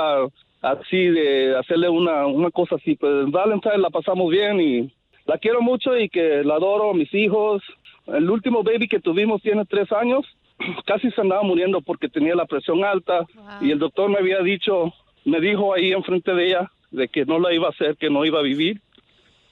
así 0.62 1.08
de 1.08 1.58
hacerle 1.58 1.90
una, 1.90 2.26
una 2.28 2.52
cosa 2.52 2.76
así. 2.76 2.96
Pues 2.96 3.26
en 3.26 3.32
Valentine 3.32 3.78
la 3.78 3.90
pasamos 3.90 4.30
bien 4.32 4.62
y 4.62 4.94
la 5.26 5.38
quiero 5.38 5.62
mucho 5.62 5.98
y 5.98 6.10
que 6.10 6.44
la 6.44 6.56
adoro, 6.56 6.94
mis 6.94 7.14
hijos. 7.14 7.62
El 8.08 8.30
último 8.30 8.64
baby 8.64 8.88
que 8.88 9.00
tuvimos 9.00 9.42
tiene 9.42 9.66
tres 9.66 9.92
años. 9.92 10.26
Casi 10.86 11.12
se 11.12 11.22
andaba 11.22 11.44
muriendo 11.44 11.82
porque 11.82 12.10
tenía 12.10 12.36
la 12.36 12.46
presión 12.46 12.84
alta 12.84 13.26
y 13.62 13.72
el 13.72 13.80
doctor 13.80 14.10
me 14.10 14.20
había 14.20 14.40
dicho, 14.42 14.94
me 15.26 15.40
dijo 15.40 15.74
ahí 15.74 15.92
enfrente 15.92 16.34
de 16.34 16.48
ella 16.48 16.72
de 16.92 17.08
que 17.08 17.26
no 17.26 17.40
la 17.40 17.54
iba 17.54 17.68
a 17.68 17.72
hacer, 17.72 17.98
que 17.98 18.10
no 18.10 18.26
iba 18.26 18.40
a 18.40 18.44
vivir. 18.44 18.82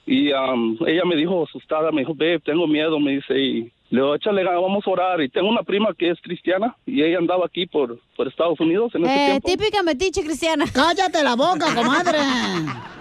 Y 0.06 0.32
um, 0.32 0.76
ella 0.86 1.04
me 1.04 1.16
dijo 1.16 1.44
asustada, 1.44 1.92
me 1.92 2.00
dijo, 2.00 2.14
babe, 2.14 2.40
tengo 2.40 2.66
miedo, 2.66 2.98
me 2.98 3.12
dice, 3.12 3.38
y 3.38 3.72
le 3.90 4.00
digo, 4.00 4.14
échale 4.14 4.44
vamos 4.44 4.84
a 4.86 4.90
orar. 4.90 5.20
Y 5.20 5.28
tengo 5.28 5.48
una 5.48 5.62
prima 5.62 5.92
que 5.96 6.10
es 6.10 6.18
cristiana 6.22 6.76
y 6.86 7.02
ella 7.02 7.18
andaba 7.18 7.46
aquí 7.46 7.66
por, 7.66 7.98
por 8.16 8.26
Estados 8.28 8.58
Unidos 8.60 8.92
en 8.94 9.04
ese 9.04 9.12
Eh, 9.12 9.40
tiempo. 9.40 9.48
típica 9.48 9.82
metiche 9.82 10.22
cristiana. 10.22 10.64
Cállate 10.72 11.22
la 11.22 11.34
boca, 11.36 11.66
comadre. 11.74 12.18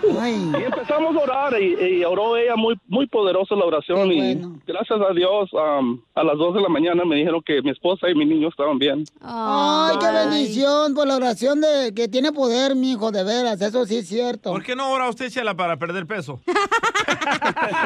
Y 0.01 0.63
empezamos 0.63 1.15
a 1.15 1.19
orar 1.19 1.61
y, 1.61 1.75
y 1.99 2.03
oró 2.05 2.37
ella 2.37 2.55
muy 2.55 2.75
muy 2.87 3.05
poderosa 3.07 3.53
la 3.55 3.65
oración 3.65 4.11
y 4.11 4.35
gracias 4.65 4.99
a 5.01 5.13
Dios 5.13 5.51
um, 5.53 6.01
a 6.15 6.23
las 6.23 6.37
2 6.37 6.55
de 6.55 6.61
la 6.61 6.69
mañana 6.69 7.03
me 7.05 7.17
dijeron 7.17 7.41
que 7.45 7.61
mi 7.61 7.69
esposa 7.71 8.09
y 8.09 8.15
mi 8.15 8.25
niño 8.25 8.47
estaban 8.47 8.79
bien. 8.79 9.03
Ay, 9.21 9.97
qué 9.99 10.05
bendición 10.11 10.93
por 10.95 11.05
la 11.07 11.17
oración 11.17 11.59
de 11.61 11.93
que 11.93 12.07
tiene 12.07 12.31
poder, 12.31 12.75
mi 12.75 12.91
hijo, 12.93 13.11
de 13.11 13.23
veras. 13.23 13.61
Eso 13.61 13.85
sí 13.85 13.97
es 13.97 14.07
cierto. 14.07 14.51
¿Por 14.51 14.63
qué 14.63 14.75
no 14.75 14.89
ora 14.91 15.09
usted, 15.09 15.29
Chela, 15.29 15.53
para 15.55 15.77
perder 15.77 16.05
peso? 16.07 16.39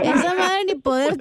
Esa 0.04 0.34
madre 0.38 0.66
ni 0.68 0.76
poder. 0.76 1.18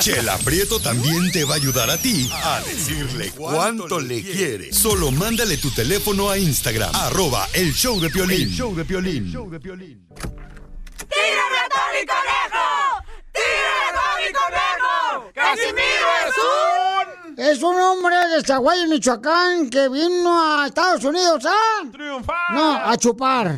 Chela 0.00 0.36
Prieto 0.58 0.80
también 0.80 1.30
te 1.30 1.44
va 1.44 1.54
a 1.54 1.56
ayudar 1.56 1.88
a 1.88 1.96
ti 1.96 2.28
a 2.32 2.60
decirle 2.62 3.30
cuánto 3.30 4.00
le 4.00 4.24
quiere. 4.24 4.72
Solo 4.72 5.12
mándale 5.12 5.56
tu 5.56 5.70
teléfono 5.70 6.30
a 6.30 6.36
Instagram, 6.36 6.92
arroba 6.96 7.46
el 7.52 7.72
show 7.72 8.00
de 8.00 8.10
Piolín. 8.10 8.48
El 8.48 8.54
show 8.56 8.74
de 8.74 8.84
Piolín. 8.84 9.32
¡Tírame 9.36 9.68
a 11.60 11.68
Tony 11.68 12.04
Conejo! 12.08 13.04
¡Tírame 13.32 13.86
a 13.86 13.94
Tony 13.94 14.32
Conejo! 14.34 15.30
¡Casimiro 15.32 16.08
es 16.26 16.34
un... 16.42 16.58
Es 17.38 17.62
un 17.62 17.78
hombre 17.80 18.16
de 18.16 18.42
Zaguayo, 18.42 18.88
Michoacán, 18.88 19.70
que 19.70 19.88
vino 19.88 20.60
a 20.60 20.66
Estados 20.66 21.04
Unidos 21.04 21.46
a... 21.46 21.88
¡Triunfar! 21.92 22.52
No, 22.52 22.84
a 22.84 22.96
chupar. 22.96 23.56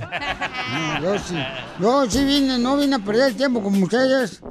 No, 0.71 1.01
yo 1.03 1.19
sí. 1.19 1.43
Yo 1.81 2.11
sí 2.11 2.23
vine, 2.27 2.59
no 2.59 2.77
vine 2.77 2.97
a 2.97 2.99
perder 2.99 3.31
el 3.31 3.37
tiempo 3.39 3.63
como 3.63 3.85
ustedes. 3.85 4.43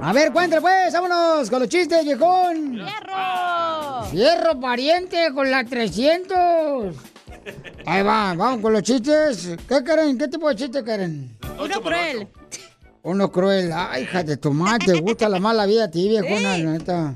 A 0.00 0.12
ver, 0.12 0.32
cuéntale 0.32 0.60
pues, 0.60 0.92
vámonos 0.92 1.48
con 1.48 1.60
los 1.60 1.68
chistes, 1.68 2.04
viejón. 2.04 2.74
¡Fierro! 2.74 4.04
Fierro 4.10 4.60
pariente 4.60 5.32
con 5.34 5.50
la 5.50 5.64
300. 5.64 6.94
Ahí 7.86 8.02
va, 8.02 8.34
vamos 8.34 8.60
con 8.60 8.72
los 8.72 8.82
chistes. 8.82 9.56
¿Qué 9.66 9.82
quieren? 9.82 10.18
¿Qué 10.18 10.28
tipo 10.28 10.48
de 10.48 10.56
chiste 10.56 10.82
quieren? 10.84 11.36
Uno 11.58 11.80
cruel. 11.80 12.28
Uno 13.02 13.32
cruel. 13.32 13.72
Ay, 13.74 14.02
hija 14.02 14.22
de 14.22 14.36
tu 14.36 14.52
madre, 14.52 14.86
te 14.92 15.00
gusta 15.00 15.28
la 15.28 15.38
mala 15.38 15.64
vida 15.66 15.84
a 15.84 15.90
ti, 15.90 16.08
viejona, 16.08 16.56
Sí. 16.56 16.62
la 16.62 16.70
neta. 16.72 17.14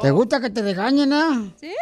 ¿Te 0.00 0.10
gusta 0.10 0.40
que 0.40 0.50
te 0.50 0.62
regañen, 0.62 1.12
ah? 1.12 1.44
Sí. 1.60 1.72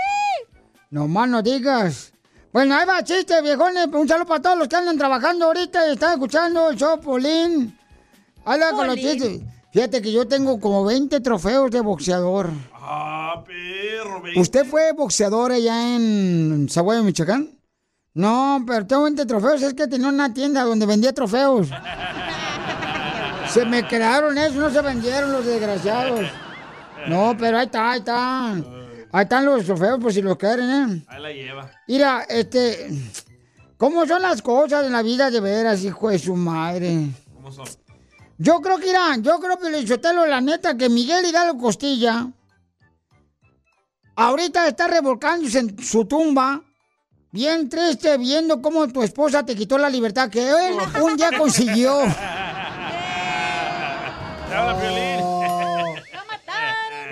No 0.90 1.08
más 1.08 1.28
no 1.28 1.42
digas. 1.42 2.12
Bueno, 2.52 2.74
ahí 2.74 2.86
va 2.86 3.02
chiste, 3.04 3.40
viejones. 3.42 3.86
Un 3.92 4.08
saludo 4.08 4.26
para 4.26 4.42
todos 4.42 4.58
los 4.58 4.68
que 4.68 4.76
andan 4.76 4.96
trabajando 4.98 5.46
ahorita 5.46 5.88
y 5.88 5.92
están 5.92 6.14
escuchando 6.14 6.70
el 6.70 6.76
show, 6.76 6.98
Polín. 7.00 7.76
Ahí 8.44 8.60
va 8.60 8.70
con 8.72 8.86
los 8.86 8.96
chistes. 8.96 9.40
Fíjate 9.76 10.00
que 10.00 10.10
yo 10.10 10.26
tengo 10.26 10.58
como 10.58 10.86
20 10.86 11.20
trofeos 11.20 11.70
de 11.70 11.82
boxeador. 11.82 12.48
Ah, 12.72 13.44
perro, 13.44 14.22
ve. 14.22 14.32
¿Usted 14.36 14.64
fue 14.64 14.92
boxeador 14.92 15.52
allá 15.52 15.94
en 15.94 16.66
Zaguayo, 16.70 17.02
Michoacán? 17.02 17.50
No, 18.14 18.64
pero 18.66 18.86
tengo 18.86 19.02
20 19.02 19.26
trofeos. 19.26 19.60
Es 19.60 19.74
que 19.74 19.86
tenía 19.86 20.08
una 20.08 20.32
tienda 20.32 20.64
donde 20.64 20.86
vendía 20.86 21.12
trofeos. 21.12 21.68
Se 23.50 23.66
me 23.66 23.86
quedaron 23.86 24.38
esos, 24.38 24.56
no 24.56 24.70
se 24.70 24.80
vendieron 24.80 25.30
los 25.30 25.44
desgraciados. 25.44 26.26
No, 27.06 27.36
pero 27.38 27.58
ahí 27.58 27.66
está, 27.66 27.90
ahí 27.90 27.98
está. 27.98 28.52
Ahí 29.12 29.24
están 29.24 29.44
los 29.44 29.66
trofeos 29.66 30.00
por 30.00 30.10
si 30.10 30.22
los 30.22 30.38
quieren, 30.38 30.70
¿eh? 30.70 31.04
Ahí 31.06 31.20
la 31.20 31.32
lleva. 31.32 31.70
Mira, 31.86 32.24
este... 32.30 32.88
¿Cómo 33.76 34.06
son 34.06 34.22
las 34.22 34.40
cosas 34.40 34.86
en 34.86 34.92
la 34.92 35.02
vida 35.02 35.30
de 35.30 35.38
veras, 35.38 35.84
hijo 35.84 36.08
de 36.08 36.18
su 36.18 36.34
madre? 36.34 37.10
¿Cómo 37.34 37.52
son? 37.52 37.66
Yo 38.38 38.60
creo 38.60 38.78
que 38.78 38.90
irán, 38.90 39.22
yo 39.22 39.38
creo 39.40 39.58
que 39.58 39.70
Lichotelo, 39.70 40.26
la 40.26 40.40
neta, 40.40 40.76
que 40.76 40.88
Miguel 40.88 41.24
Hidalgo 41.24 41.58
Costilla 41.58 42.28
ahorita 44.14 44.66
está 44.66 44.88
revolcándose 44.88 45.58
en 45.58 45.82
su 45.82 46.04
tumba, 46.04 46.62
bien 47.32 47.68
triste, 47.68 48.16
viendo 48.18 48.60
cómo 48.60 48.88
tu 48.88 49.02
esposa 49.02 49.44
te 49.44 49.54
quitó 49.54 49.78
la 49.78 49.88
libertad 49.88 50.28
que 50.28 50.48
él 50.48 50.76
un 51.02 51.16
día 51.16 51.30
consiguió. 51.36 51.98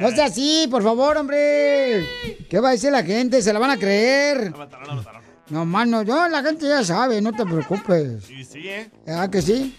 No 0.01 0.11
sea 0.11 0.27
así, 0.27 0.67
por 0.71 0.83
favor, 0.83 1.17
hombre. 1.17 2.07
¿Qué 2.49 2.59
va 2.59 2.71
a 2.71 2.73
decir 2.73 2.91
la 2.91 3.05
gente? 3.05 3.41
Se 3.43 3.53
la 3.53 3.61
van 3.61 3.71
a 3.71 3.79
creer. 3.79 4.53
No, 5.51 5.65
mano, 5.65 6.03
yo, 6.03 6.29
la 6.29 6.43
gente 6.43 6.67
ya 6.67 6.83
sabe, 6.83 7.21
no 7.21 7.33
te 7.33 7.45
preocupes. 7.45 8.25
Sí, 8.25 8.45
sí, 8.45 8.69
¿eh? 8.69 8.91
¿Ah, 9.07 9.31
que 9.31 9.41
sí? 9.41 9.77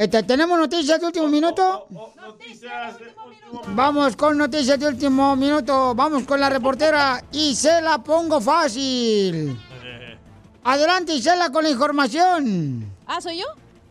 Este, 0.00 0.22
¿Tenemos 0.22 0.58
noticias 0.58 0.98
de 0.98 1.06
último 1.08 1.28
minuto? 1.28 1.86
Noticias 1.90 2.98
de 2.98 3.04
último 3.22 3.60
Vamos 3.74 4.16
con 4.16 4.38
noticias 4.38 4.80
de 4.80 4.88
último 4.88 5.36
minuto. 5.36 5.94
Vamos 5.94 6.22
con 6.22 6.40
la 6.40 6.48
reportera 6.48 7.22
y 7.30 7.54
se 7.54 7.82
la 7.82 8.02
pongo 8.02 8.40
fácil. 8.40 9.60
Adelante, 10.64 11.12
Isela, 11.12 11.52
con 11.52 11.64
la 11.64 11.70
información. 11.70 12.90
Ah, 13.06 13.20
¿soy 13.20 13.40
yo? 13.40 13.44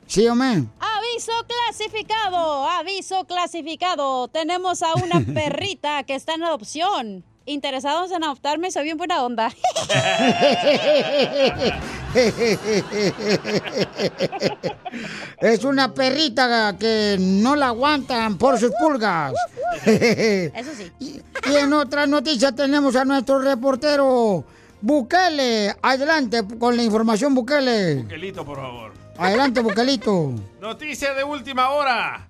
Sí, 0.07 0.27
hombre. 0.27 0.63
Aviso 0.79 1.31
clasificado, 1.45 2.67
aviso 2.67 3.25
clasificado. 3.25 4.29
Tenemos 4.29 4.81
a 4.81 4.95
una 4.95 5.19
perrita 5.35 6.01
que 6.05 6.15
está 6.15 6.33
en 6.33 6.41
adopción. 6.41 7.23
Interesados 7.49 8.11
en 8.11 8.23
adoptarme, 8.23 8.69
soy 8.69 8.83
bien 8.83 8.97
buena 8.99 9.23
onda. 9.23 9.51
Es 15.39 15.63
una 15.63 15.91
perrita 15.91 16.75
que 16.77 17.17
no 17.19 17.55
la 17.55 17.69
aguantan 17.69 18.37
por 18.37 18.59
sus 18.59 18.71
pulgas. 18.79 19.33
Eso 19.83 20.71
sí. 20.77 20.91
Y 21.49 21.55
en 21.55 21.73
otra 21.73 22.05
noticia 22.05 22.51
tenemos 22.51 22.95
a 22.95 23.03
nuestro 23.03 23.39
reportero 23.39 24.43
Bukele. 24.79 25.75
Adelante 25.81 26.43
con 26.59 26.77
la 26.77 26.83
información, 26.83 27.33
Bukele. 27.33 28.03
Buquelito, 28.03 28.45
por 28.45 28.57
favor. 28.57 28.93
Adelante, 29.17 29.61
Bukelito. 29.61 30.35
Noticia 30.61 31.15
de 31.15 31.23
última 31.23 31.71
hora. 31.71 32.28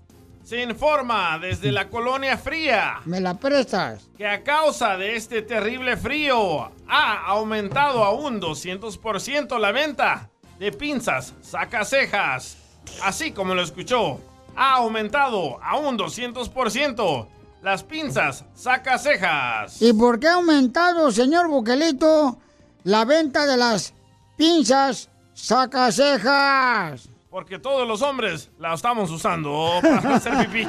Se 0.49 0.63
informa 0.63 1.37
desde 1.37 1.71
la 1.71 1.89
colonia 1.89 2.35
fría 2.35 3.01
¿Me 3.05 3.21
la 3.21 3.35
prestas? 3.35 4.09
que 4.17 4.25
a 4.25 4.43
causa 4.43 4.97
de 4.97 5.15
este 5.15 5.43
terrible 5.43 5.95
frío 5.95 6.71
ha 6.87 7.25
aumentado 7.27 8.03
a 8.03 8.15
un 8.15 8.41
200% 8.41 9.59
la 9.59 9.71
venta 9.71 10.31
de 10.57 10.71
pinzas 10.71 11.35
sacacejas. 11.43 12.57
Así 13.03 13.31
como 13.31 13.53
lo 13.53 13.61
escuchó, 13.61 14.19
ha 14.55 14.77
aumentado 14.77 15.61
a 15.61 15.77
un 15.77 15.99
200% 15.99 17.27
las 17.61 17.83
pinzas 17.83 18.43
sacacejas. 18.55 19.79
¿Y 19.83 19.93
por 19.93 20.19
qué 20.19 20.29
ha 20.29 20.33
aumentado, 20.33 21.11
señor 21.11 21.47
Bukelito, 21.47 22.39
la 22.85 23.05
venta 23.05 23.45
de 23.45 23.55
las 23.55 23.93
pinzas 24.35 25.09
sacacejas? 25.35 27.07
Porque 27.29 27.59
todos 27.59 27.87
los 27.87 28.01
hombres 28.01 28.49
la 28.57 28.73
estamos 28.73 29.11
usando 29.11 29.79
para 29.81 30.15
hacer 30.15 30.49
pipí. 30.49 30.67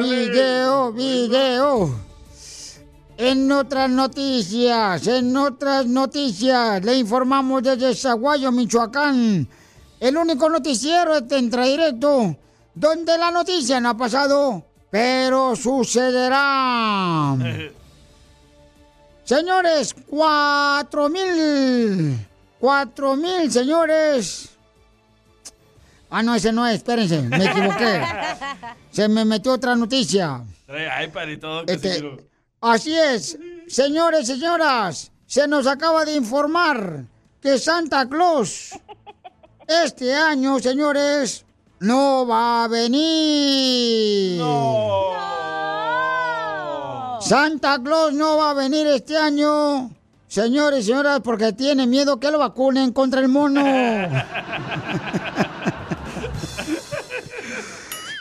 Video, 0.00 0.92
video. 0.92 1.94
En 3.18 3.52
otras 3.52 3.90
noticias, 3.90 5.06
en 5.08 5.36
otras 5.36 5.84
noticias, 5.84 6.82
le 6.82 6.96
informamos 6.96 7.62
desde 7.62 7.94
Zaguayo, 7.94 8.50
Michoacán, 8.50 9.46
el 10.00 10.16
único 10.16 10.48
noticiero 10.48 11.20
de 11.20 11.38
Entra 11.38 11.64
Directo, 11.64 12.34
donde 12.74 13.18
la 13.18 13.30
noticia 13.30 13.78
no 13.80 13.90
ha 13.90 13.96
pasado, 13.96 14.64
pero 14.90 15.54
sucederá. 15.54 17.36
Señores, 19.28 19.94
cuatro 20.06 21.10
mil, 21.10 22.18
cuatro 22.58 23.14
mil, 23.14 23.52
señores. 23.52 24.48
Ah, 26.08 26.22
no, 26.22 26.34
ese 26.34 26.50
no 26.50 26.66
es, 26.66 26.76
espérense, 26.76 27.20
me 27.20 27.44
equivoqué. 27.44 28.02
Se 28.90 29.06
me 29.06 29.26
metió 29.26 29.52
otra 29.52 29.76
noticia. 29.76 30.42
Trae 30.64 31.04
iPad 31.04 31.28
y 31.28 31.36
todo. 31.36 31.64
Este. 31.66 32.26
Así 32.62 32.96
es, 32.96 33.38
señores, 33.66 34.26
señoras, 34.28 35.12
se 35.26 35.46
nos 35.46 35.66
acaba 35.66 36.06
de 36.06 36.14
informar 36.14 37.04
que 37.42 37.58
Santa 37.58 38.08
Claus 38.08 38.70
este 39.84 40.14
año, 40.14 40.58
señores, 40.58 41.44
no 41.80 42.26
va 42.26 42.64
a 42.64 42.68
venir. 42.68 44.40
Santa 47.28 47.78
Claus 47.84 48.14
no 48.14 48.38
va 48.38 48.52
a 48.52 48.54
venir 48.54 48.86
este 48.86 49.14
año, 49.18 49.90
señores 50.28 50.80
y 50.80 50.86
señoras, 50.86 51.20
porque 51.22 51.52
tiene 51.52 51.86
miedo 51.86 52.18
que 52.18 52.30
lo 52.30 52.38
vacunen 52.38 52.90
contra 52.94 53.20
el 53.20 53.28
mono. 53.28 53.62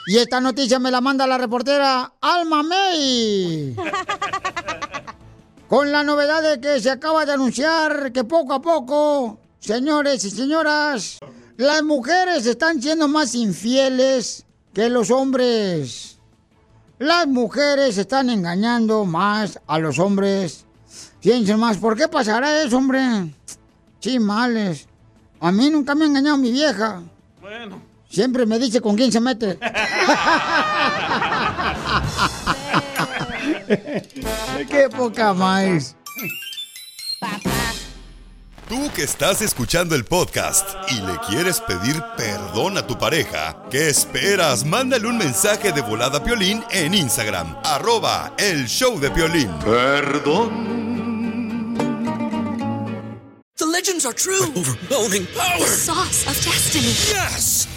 Y 0.09 0.17
esta 0.17 0.39
noticia 0.39 0.79
me 0.79 0.89
la 0.89 1.01
manda 1.01 1.27
la 1.27 1.37
reportera 1.37 2.13
Alma 2.21 2.63
May. 2.63 3.75
Con 5.67 5.91
la 5.91 6.01
novedad 6.01 6.41
de 6.41 6.61
que 6.61 6.79
se 6.79 6.89
acaba 6.89 7.25
de 7.25 7.33
anunciar 7.33 8.13
que 8.13 8.23
poco 8.23 8.53
a 8.53 8.61
poco, 8.61 9.37
señores 9.59 10.23
y 10.23 10.31
señoras, 10.31 11.19
las 11.57 11.83
mujeres 11.83 12.45
están 12.45 12.81
siendo 12.81 13.09
más 13.09 13.35
infieles 13.35 14.45
que 14.73 14.89
los 14.89 15.11
hombres. 15.11 16.16
Las 16.99 17.27
mujeres 17.27 17.97
están 17.97 18.29
engañando 18.29 19.05
más 19.05 19.59
a 19.67 19.77
los 19.77 19.99
hombres. 19.99 20.65
Fíjense 21.21 21.55
más, 21.55 21.77
¿por 21.77 21.95
qué 21.95 22.07
pasará 22.07 22.63
eso, 22.63 22.77
hombre? 22.77 23.33
Chimales. 23.99 24.87
A 25.39 25.51
mí 25.51 25.69
nunca 25.69 25.93
me 25.93 26.05
ha 26.05 26.07
engañado 26.07 26.37
mi 26.37 26.51
vieja. 26.51 27.03
Bueno. 27.39 27.79
Siempre 28.09 28.45
me 28.45 28.57
dice 28.57 28.81
con 28.81 28.95
quién 28.95 29.11
se 29.11 29.19
mete. 29.19 29.59
Qué 34.69 34.89
poca 34.89 35.33
más. 35.33 35.95
Tú 38.67 38.91
que 38.93 39.03
estás 39.03 39.41
escuchando 39.41 39.95
el 39.95 40.03
podcast 40.03 40.67
y 40.91 40.95
le 40.95 41.17
quieres 41.29 41.61
pedir 41.61 42.03
perdón 42.17 42.77
a 42.77 42.85
tu 42.85 42.97
pareja, 42.97 43.63
¿qué 43.71 43.87
esperas? 43.87 44.65
Mándale 44.65 45.07
un 45.07 45.17
mensaje 45.17 45.71
de 45.71 45.79
volada 45.79 46.17
a 46.17 46.23
Piolín 46.23 46.61
en 46.71 46.93
Instagram, 46.93 47.55
arroba 47.63 48.33
el 48.37 48.67
show 48.67 48.99
de 48.99 49.09
Piolín. 49.09 49.49
Perdón. 49.59 50.77
The 53.55 53.65
legends 53.65 54.05
are 54.05 54.13
true. 54.13 54.51
overwhelming 54.53 55.27
power! 55.27 55.59
The 55.59 55.65
sauce 55.67 56.27
of 56.27 56.35
destiny. 56.43 56.93
Yes! 57.07 57.76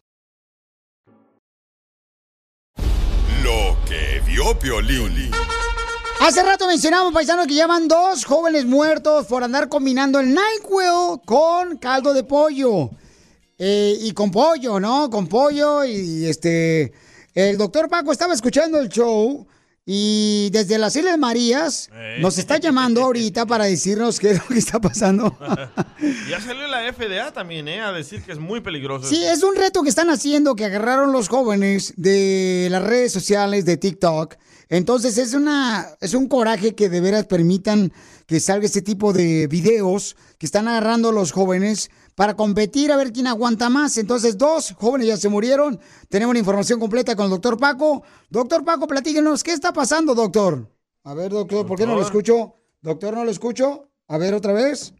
Que 3.85 4.21
vio 4.25 4.57
Piolín. 4.57 5.31
Hace 6.19 6.43
rato 6.43 6.67
mencionamos, 6.67 7.13
paisanos, 7.13 7.47
que 7.47 7.55
llaman 7.55 7.87
dos 7.87 8.25
jóvenes 8.25 8.65
muertos 8.65 9.25
por 9.25 9.43
andar 9.43 9.69
combinando 9.69 10.19
el 10.19 10.33
NyQuil 10.33 11.21
con 11.25 11.77
caldo 11.77 12.13
de 12.13 12.23
pollo. 12.23 12.91
Eh, 13.57 13.97
y 13.99 14.11
con 14.13 14.31
pollo, 14.31 14.79
¿no? 14.79 15.09
Con 15.09 15.27
pollo 15.27 15.83
y 15.85 16.25
este... 16.25 16.93
El 17.33 17.57
doctor 17.57 17.87
Paco 17.89 18.11
estaba 18.11 18.33
escuchando 18.33 18.79
el 18.79 18.89
show 18.89 19.47
y 19.93 20.49
desde 20.51 20.77
las 20.77 20.95
Islas 20.95 21.17
Marías 21.17 21.89
nos 22.21 22.37
está 22.37 22.57
llamando 22.59 23.03
ahorita 23.03 23.45
para 23.45 23.65
decirnos 23.65 24.21
qué 24.21 24.31
es 24.31 24.37
lo 24.37 24.47
que 24.47 24.57
está 24.57 24.79
pasando. 24.79 25.37
ya 26.29 26.39
salió 26.39 26.65
la 26.67 26.93
FDA 26.93 27.33
también, 27.33 27.67
¿eh? 27.67 27.81
A 27.81 27.91
decir 27.91 28.21
que 28.23 28.31
es 28.31 28.39
muy 28.39 28.61
peligroso. 28.61 29.05
Sí, 29.09 29.21
es 29.21 29.43
un 29.43 29.53
reto 29.53 29.83
que 29.83 29.89
están 29.89 30.09
haciendo, 30.09 30.55
que 30.55 30.63
agarraron 30.63 31.11
los 31.11 31.27
jóvenes 31.27 31.93
de 31.97 32.69
las 32.71 32.83
redes 32.83 33.11
sociales, 33.11 33.65
de 33.65 33.75
TikTok. 33.75 34.35
Entonces 34.69 35.17
es 35.17 35.33
una, 35.33 35.89
es 35.99 36.13
un 36.13 36.29
coraje 36.29 36.73
que 36.73 36.87
de 36.87 37.01
veras 37.01 37.25
permitan 37.25 37.91
que 38.27 38.39
salga 38.39 38.65
este 38.65 38.81
tipo 38.81 39.11
de 39.11 39.47
videos 39.47 40.15
que 40.37 40.45
están 40.45 40.69
agarrando 40.69 41.11
los 41.11 41.33
jóvenes 41.33 41.91
para 42.21 42.35
competir 42.35 42.91
a 42.91 42.97
ver 42.97 43.11
quién 43.11 43.25
aguanta 43.25 43.67
más. 43.71 43.97
Entonces, 43.97 44.37
dos 44.37 44.75
jóvenes 44.77 45.07
ya 45.07 45.17
se 45.17 45.27
murieron. 45.27 45.79
Tenemos 46.07 46.35
la 46.35 46.39
información 46.39 46.79
completa 46.79 47.15
con 47.15 47.25
el 47.25 47.31
doctor 47.31 47.57
Paco. 47.57 48.03
Doctor 48.29 48.63
Paco, 48.63 48.85
platíquenos, 48.85 49.43
¿qué 49.43 49.53
está 49.53 49.73
pasando, 49.73 50.13
doctor? 50.13 50.69
A 51.03 51.15
ver, 51.15 51.31
doctor, 51.31 51.65
¿por 51.65 51.79
qué 51.79 51.87
no 51.87 51.95
lo 51.95 52.03
escucho? 52.03 52.53
Doctor, 52.79 53.15
no 53.15 53.25
lo 53.25 53.31
escucho. 53.31 53.89
A 54.07 54.19
ver, 54.19 54.35
otra 54.35 54.53
vez. 54.53 54.93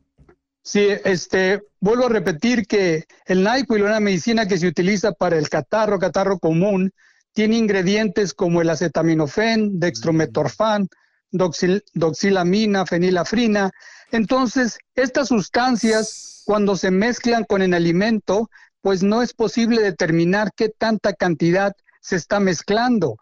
Sí, 0.63 0.87
este, 1.05 1.61
vuelvo 1.79 2.07
a 2.07 2.09
repetir 2.09 2.65
que 2.65 3.05
el 3.27 3.43
NyQuil, 3.43 3.83
una 3.83 3.99
medicina 3.99 4.47
que 4.47 4.57
se 4.57 4.65
utiliza 4.65 5.11
para 5.11 5.37
el 5.37 5.47
catarro, 5.47 5.99
catarro 5.99 6.39
común, 6.39 6.91
tiene 7.33 7.55
ingredientes 7.55 8.33
como 8.33 8.63
el 8.63 8.69
acetaminofén, 8.71 9.79
dextrometorfán, 9.79 10.89
doxil- 11.31 11.83
doxilamina, 11.93 12.85
fenilafrina. 12.85 13.71
Entonces, 14.11 14.77
estas 14.95 15.29
sustancias, 15.29 16.43
cuando 16.45 16.75
se 16.75 16.91
mezclan 16.91 17.45
con 17.45 17.61
el 17.61 17.73
alimento, 17.73 18.49
pues 18.81 19.03
no 19.03 19.21
es 19.21 19.33
posible 19.33 19.81
determinar 19.81 20.51
qué 20.55 20.69
tanta 20.69 21.13
cantidad 21.13 21.73
se 22.01 22.15
está 22.15 22.39
mezclando, 22.39 23.17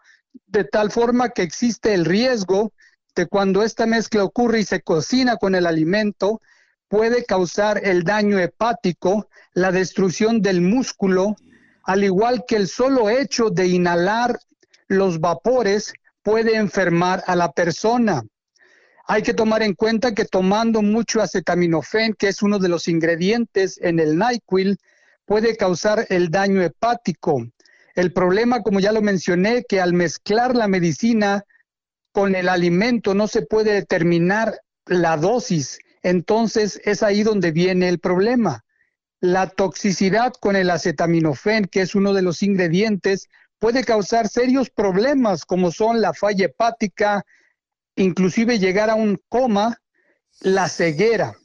de 0.48 0.64
tal 0.64 0.90
forma 0.90 1.30
que 1.30 1.42
existe 1.42 1.94
el 1.94 2.06
riesgo 2.06 2.72
de 3.16 3.28
cuando 3.28 3.64
esta 3.64 3.86
mezcla 3.86 4.24
ocurre 4.24 4.62
y 4.62 4.64
se 4.64 4.82
cocina 4.82 5.36
con 5.36 5.54
el 5.54 5.66
alimento, 5.66 6.42
puede 6.88 7.26
causar 7.26 7.82
el 7.84 8.04
daño 8.04 8.40
hepático, 8.40 9.28
la 9.54 9.72
destrucción 9.72 10.42
del 10.42 10.62
músculo, 10.62 11.36
al 11.84 12.04
igual 12.04 12.46
que 12.48 12.56
el 12.56 12.68
solo 12.68 13.10
hecho 13.10 13.50
de 13.50 13.68
inhalar 13.68 14.40
los 14.88 15.20
vapores 15.20 15.94
puede 16.24 16.56
enfermar 16.56 17.24
a 17.28 17.36
la 17.36 17.52
persona. 17.52 18.24
Hay 19.08 19.24
que 19.24 19.34
tomar 19.34 19.64
en 19.64 19.74
cuenta 19.74 20.14
que 20.14 20.26
tomando 20.26 20.82
mucho 20.82 21.22
acetaminofén, 21.22 22.14
que 22.14 22.28
es 22.28 22.44
uno 22.44 22.60
de 22.60 22.70
los 22.70 22.88
ingredientes 22.88 23.80
en 23.82 24.00
el 24.00 24.18
NyQuil, 24.18 24.78
puede 25.26 25.58
causar 25.58 26.06
el 26.10 26.30
daño 26.30 26.62
hepático. 26.62 27.44
El 27.96 28.14
problema, 28.14 28.62
como 28.62 28.80
ya 28.80 28.92
lo 28.92 29.02
mencioné, 29.02 29.64
que 29.68 29.82
al 29.82 29.94
mezclar 29.94 30.56
la 30.56 30.68
medicina 30.68 31.44
con 32.12 32.36
el 32.36 32.50
alimento 32.50 33.14
no 33.14 33.28
se 33.28 33.42
puede 33.42 33.74
determinar 33.74 34.60
la 34.86 35.18
dosis. 35.18 35.80
Entonces 36.02 36.82
es 36.84 37.04
ahí 37.04 37.24
donde 37.24 37.52
viene 37.52 37.90
el 37.90 38.00
problema. 38.00 38.64
La 39.20 39.50
toxicidad 39.50 40.34
con 40.40 40.56
el 40.56 40.70
acetaminofén, 40.70 41.66
que 41.66 41.82
es 41.82 41.96
uno 41.96 42.14
de 42.14 42.22
los 42.22 42.42
ingredientes, 42.42 43.28
puede 43.60 43.84
causar 43.84 44.28
serios 44.28 44.70
problemas 44.70 45.46
como 45.46 45.72
son 45.72 46.02
la 46.02 46.14
falla 46.14 46.46
hepática, 46.46 47.24
inclusive 47.96 48.58
llegar 48.58 48.90
a 48.90 48.96
un 48.96 49.22
coma, 49.30 49.78
la 50.40 50.70
ceguera. 50.70 51.36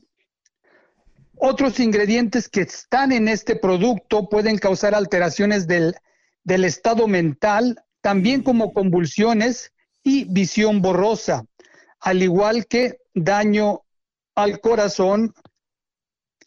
Otros 1.36 1.80
ingredientes 1.80 2.48
que 2.48 2.62
están 2.62 3.12
en 3.12 3.28
este 3.28 3.56
producto 3.56 4.28
pueden 4.28 4.58
causar 4.58 4.94
alteraciones 4.94 5.66
del, 5.66 5.96
del 6.44 6.64
estado 6.64 7.08
mental, 7.08 7.82
también 8.00 8.42
como 8.42 8.72
convulsiones 8.72 9.72
y 10.04 10.24
visión 10.24 10.80
borrosa, 10.80 11.44
al 12.00 12.22
igual 12.22 12.66
que 12.66 12.98
daño 13.14 13.82
al 14.36 14.60
corazón. 14.60 15.34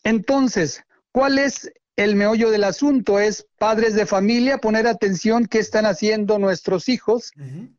Entonces, 0.03 0.83
¿cuál 1.11 1.39
es 1.39 1.71
el 1.97 2.15
meollo 2.15 2.51
del 2.51 2.63
asunto? 2.63 3.19
Es 3.19 3.45
padres 3.57 3.95
de 3.95 4.05
familia 4.05 4.59
poner 4.59 4.87
atención 4.87 5.45
qué 5.45 5.59
están 5.59 5.85
haciendo 5.85 6.39
nuestros 6.39 6.87
hijos, 6.87 7.31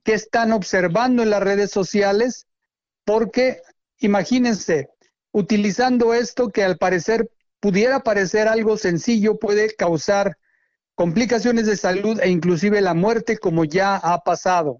qué 0.02 0.12
están 0.12 0.52
observando 0.52 1.22
en 1.22 1.30
las 1.30 1.42
redes 1.42 1.70
sociales, 1.70 2.46
porque 3.04 3.62
imagínense, 4.00 4.90
utilizando 5.32 6.12
esto 6.12 6.50
que 6.50 6.64
al 6.64 6.76
parecer 6.76 7.30
pudiera 7.60 8.00
parecer 8.00 8.48
algo 8.48 8.76
sencillo, 8.76 9.38
puede 9.38 9.74
causar 9.74 10.36
complicaciones 10.94 11.66
de 11.66 11.76
salud 11.76 12.20
e 12.20 12.28
inclusive 12.28 12.80
la 12.80 12.94
muerte 12.94 13.38
como 13.38 13.64
ya 13.64 13.96
ha 13.96 14.18
pasado. 14.24 14.78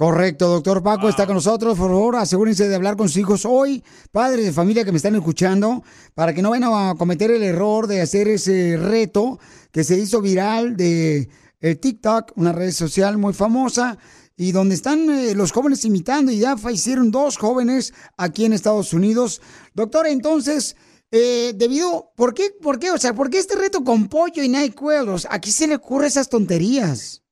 Correcto, 0.00 0.48
doctor 0.48 0.82
Paco 0.82 1.10
está 1.10 1.26
con 1.26 1.34
nosotros. 1.34 1.76
Por 1.76 1.90
favor, 1.90 2.16
asegúrense 2.16 2.66
de 2.66 2.74
hablar 2.74 2.96
con 2.96 3.10
sus 3.10 3.18
hijos 3.18 3.44
hoy, 3.44 3.84
padres 4.10 4.46
de 4.46 4.50
familia 4.50 4.82
que 4.82 4.92
me 4.92 4.96
están 4.96 5.14
escuchando, 5.14 5.84
para 6.14 6.32
que 6.32 6.40
no 6.40 6.48
vayan 6.48 6.70
a 6.72 6.94
cometer 6.96 7.30
el 7.30 7.42
error 7.42 7.86
de 7.86 8.00
hacer 8.00 8.26
ese 8.26 8.78
reto 8.78 9.38
que 9.70 9.84
se 9.84 9.98
hizo 9.98 10.22
viral 10.22 10.74
de 10.74 11.28
eh, 11.60 11.74
TikTok, 11.74 12.32
una 12.36 12.52
red 12.52 12.70
social 12.70 13.18
muy 13.18 13.34
famosa, 13.34 13.98
y 14.38 14.52
donde 14.52 14.74
están 14.74 15.10
eh, 15.10 15.34
los 15.34 15.52
jóvenes 15.52 15.84
imitando, 15.84 16.32
y 16.32 16.38
ya 16.38 16.56
fallecieron 16.56 17.10
dos 17.10 17.36
jóvenes 17.36 17.92
aquí 18.16 18.46
en 18.46 18.54
Estados 18.54 18.94
Unidos. 18.94 19.42
Doctor, 19.74 20.06
entonces, 20.06 20.76
eh, 21.10 21.52
debido, 21.54 22.10
¿por 22.16 22.32
qué, 22.32 22.52
por 22.62 22.78
qué, 22.78 22.90
o 22.90 22.96
sea, 22.96 23.12
por 23.12 23.28
qué 23.28 23.38
este 23.38 23.54
reto 23.54 23.84
con 23.84 24.08
pollo 24.08 24.42
y? 24.42 24.74
O 24.78 25.18
sea, 25.18 25.34
¿A 25.34 25.40
quién 25.40 25.52
se 25.52 25.66
le 25.66 25.74
ocurre 25.74 26.06
esas 26.06 26.30
tonterías? 26.30 27.22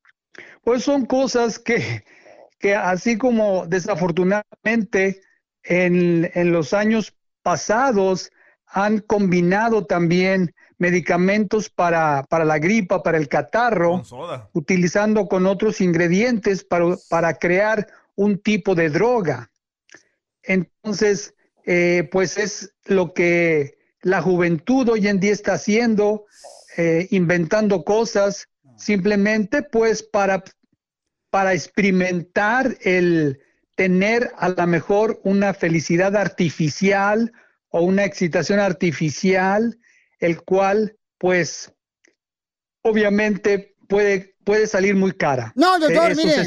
Pues 0.62 0.82
son 0.82 1.06
cosas 1.06 1.58
que, 1.58 2.04
que 2.58 2.74
así 2.74 3.16
como 3.16 3.66
desafortunadamente 3.66 5.20
en, 5.62 6.30
en 6.34 6.52
los 6.52 6.72
años 6.72 7.14
pasados 7.42 8.30
han 8.66 8.98
combinado 9.00 9.86
también 9.86 10.54
medicamentos 10.78 11.68
para, 11.70 12.24
para 12.28 12.44
la 12.44 12.58
gripa, 12.58 13.02
para 13.02 13.18
el 13.18 13.28
catarro, 13.28 14.02
utilizando 14.52 15.26
con 15.26 15.46
otros 15.46 15.80
ingredientes 15.80 16.64
para, 16.64 16.96
para 17.08 17.34
crear 17.34 17.88
un 18.14 18.38
tipo 18.38 18.74
de 18.74 18.88
droga. 18.90 19.50
Entonces, 20.42 21.34
eh, 21.64 22.08
pues 22.12 22.38
es 22.38 22.72
lo 22.84 23.12
que 23.12 23.78
la 24.02 24.22
juventud 24.22 24.88
hoy 24.88 25.08
en 25.08 25.20
día 25.20 25.32
está 25.32 25.54
haciendo, 25.54 26.26
eh, 26.76 27.08
inventando 27.10 27.84
cosas, 27.84 28.48
simplemente 28.76 29.62
pues 29.62 30.02
para, 30.02 30.44
para 31.30 31.52
experimentar 31.52 32.76
el 32.82 33.40
tener 33.74 34.32
a 34.38 34.48
lo 34.48 34.66
mejor 34.66 35.20
una 35.22 35.54
felicidad 35.54 36.16
artificial 36.16 37.32
o 37.68 37.82
una 37.82 38.04
excitación 38.04 38.58
artificial 38.58 39.78
el 40.18 40.42
cual, 40.42 40.96
pues, 41.18 41.72
obviamente 42.82 43.76
puede, 43.88 44.36
puede 44.44 44.66
salir 44.68 44.94
muy 44.94 45.12
cara. 45.12 45.52
No, 45.56 45.78
doctor, 45.78 46.14
mire, 46.14 46.44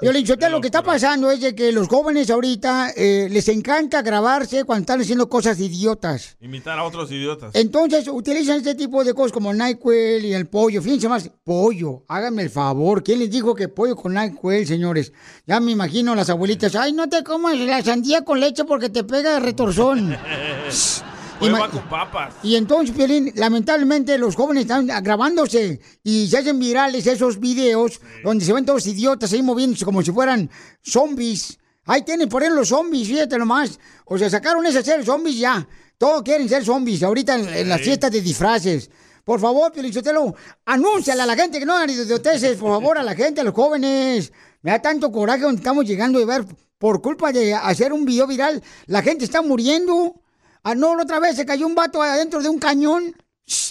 yo 0.00 0.12
le 0.12 0.22
digo, 0.22 0.48
lo 0.48 0.60
que 0.60 0.68
está 0.68 0.82
pasando 0.82 1.30
es 1.30 1.40
de 1.40 1.54
que 1.54 1.72
los 1.72 1.88
jóvenes 1.88 2.30
ahorita 2.30 2.92
eh, 2.96 3.28
les 3.30 3.48
encanta 3.48 4.00
grabarse 4.00 4.64
cuando 4.64 4.82
están 4.82 5.00
haciendo 5.00 5.28
cosas 5.28 5.60
idiotas. 5.60 6.36
Imitar 6.40 6.78
a 6.78 6.84
otros 6.84 7.10
idiotas. 7.10 7.54
Entonces 7.54 8.08
utilizan 8.08 8.58
este 8.58 8.74
tipo 8.74 9.04
de 9.04 9.12
cosas 9.12 9.32
como 9.32 9.52
NyQuil 9.52 10.24
y 10.24 10.32
el 10.32 10.46
pollo. 10.46 10.80
Fíjense 10.80 11.08
más, 11.08 11.30
pollo, 11.42 12.04
háganme 12.08 12.42
el 12.42 12.50
favor. 12.50 13.02
¿Quién 13.02 13.18
les 13.18 13.30
dijo 13.30 13.54
que 13.54 13.68
pollo 13.68 13.96
con 13.96 14.14
NyQuil, 14.14 14.66
señores? 14.66 15.12
Ya 15.46 15.60
me 15.60 15.72
imagino 15.72 16.14
las 16.14 16.30
abuelitas, 16.30 16.74
ay, 16.76 16.92
no 16.92 17.08
te 17.08 17.22
comas 17.22 17.58
la 17.58 17.82
sandía 17.82 18.22
con 18.22 18.40
leche 18.40 18.64
porque 18.64 18.88
te 18.88 19.04
pega 19.04 19.34
de 19.34 19.40
retorzón. 19.40 20.16
Hueva 21.52 21.70
con 21.70 21.88
papas. 21.88 22.34
Y 22.42 22.56
entonces, 22.56 22.94
Piolín, 22.94 23.32
lamentablemente 23.34 24.16
los 24.18 24.34
jóvenes 24.36 24.62
están 24.62 24.86
grabándose 25.02 25.80
y 26.02 26.26
se 26.28 26.38
hacen 26.38 26.58
virales 26.58 27.06
esos 27.06 27.38
videos 27.38 28.00
donde 28.22 28.44
se 28.44 28.52
ven 28.52 28.64
todos 28.64 28.86
idiotas 28.86 29.32
ahí 29.32 29.42
moviéndose 29.42 29.84
como 29.84 30.02
si 30.02 30.12
fueran 30.12 30.50
zombies. 30.82 31.58
Ahí 31.86 32.02
tienen 32.02 32.28
por 32.28 32.42
ahí 32.42 32.50
los 32.50 32.68
zombies, 32.68 33.08
fíjate 33.08 33.38
nomás. 33.38 33.78
O 34.06 34.16
sea, 34.16 34.30
sacaron 34.30 34.64
ese 34.66 34.82
ser 34.82 35.04
zombies 35.04 35.38
ya. 35.38 35.66
Todos 35.98 36.22
quieren 36.22 36.48
ser 36.48 36.64
zombies 36.64 37.02
ahorita 37.02 37.34
en, 37.34 37.48
en 37.48 37.68
las 37.68 37.80
fiestas 37.80 38.10
de 38.10 38.20
disfraces. 38.20 38.90
Por 39.24 39.40
favor, 39.40 39.72
Piolín 39.72 39.92
Sotelo, 39.92 40.34
anúnciale 40.66 41.22
a 41.22 41.26
la 41.26 41.34
gente 41.34 41.58
que 41.58 41.64
no 41.64 41.74
hagan 41.74 41.88
idioteces, 41.88 42.58
por 42.58 42.72
favor, 42.72 42.98
a 42.98 43.02
la 43.02 43.14
gente, 43.14 43.40
a 43.40 43.44
los 43.44 43.54
jóvenes. 43.54 44.32
Me 44.60 44.70
da 44.70 44.82
tanto 44.82 45.10
coraje 45.10 45.42
donde 45.42 45.60
estamos 45.60 45.86
llegando 45.86 46.18
de 46.18 46.26
ver, 46.26 46.44
por 46.78 47.00
culpa 47.00 47.32
de 47.32 47.54
hacer 47.54 47.92
un 47.94 48.04
video 48.04 48.26
viral, 48.26 48.62
la 48.86 49.00
gente 49.00 49.24
está 49.24 49.40
muriendo. 49.40 50.20
Ah, 50.66 50.74
no, 50.74 50.92
otra 50.92 51.20
vez 51.20 51.36
se 51.36 51.44
cayó 51.44 51.66
un 51.66 51.74
vato 51.74 52.02
adentro 52.02 52.40
de 52.40 52.48
un 52.48 52.58
cañón 52.58 53.14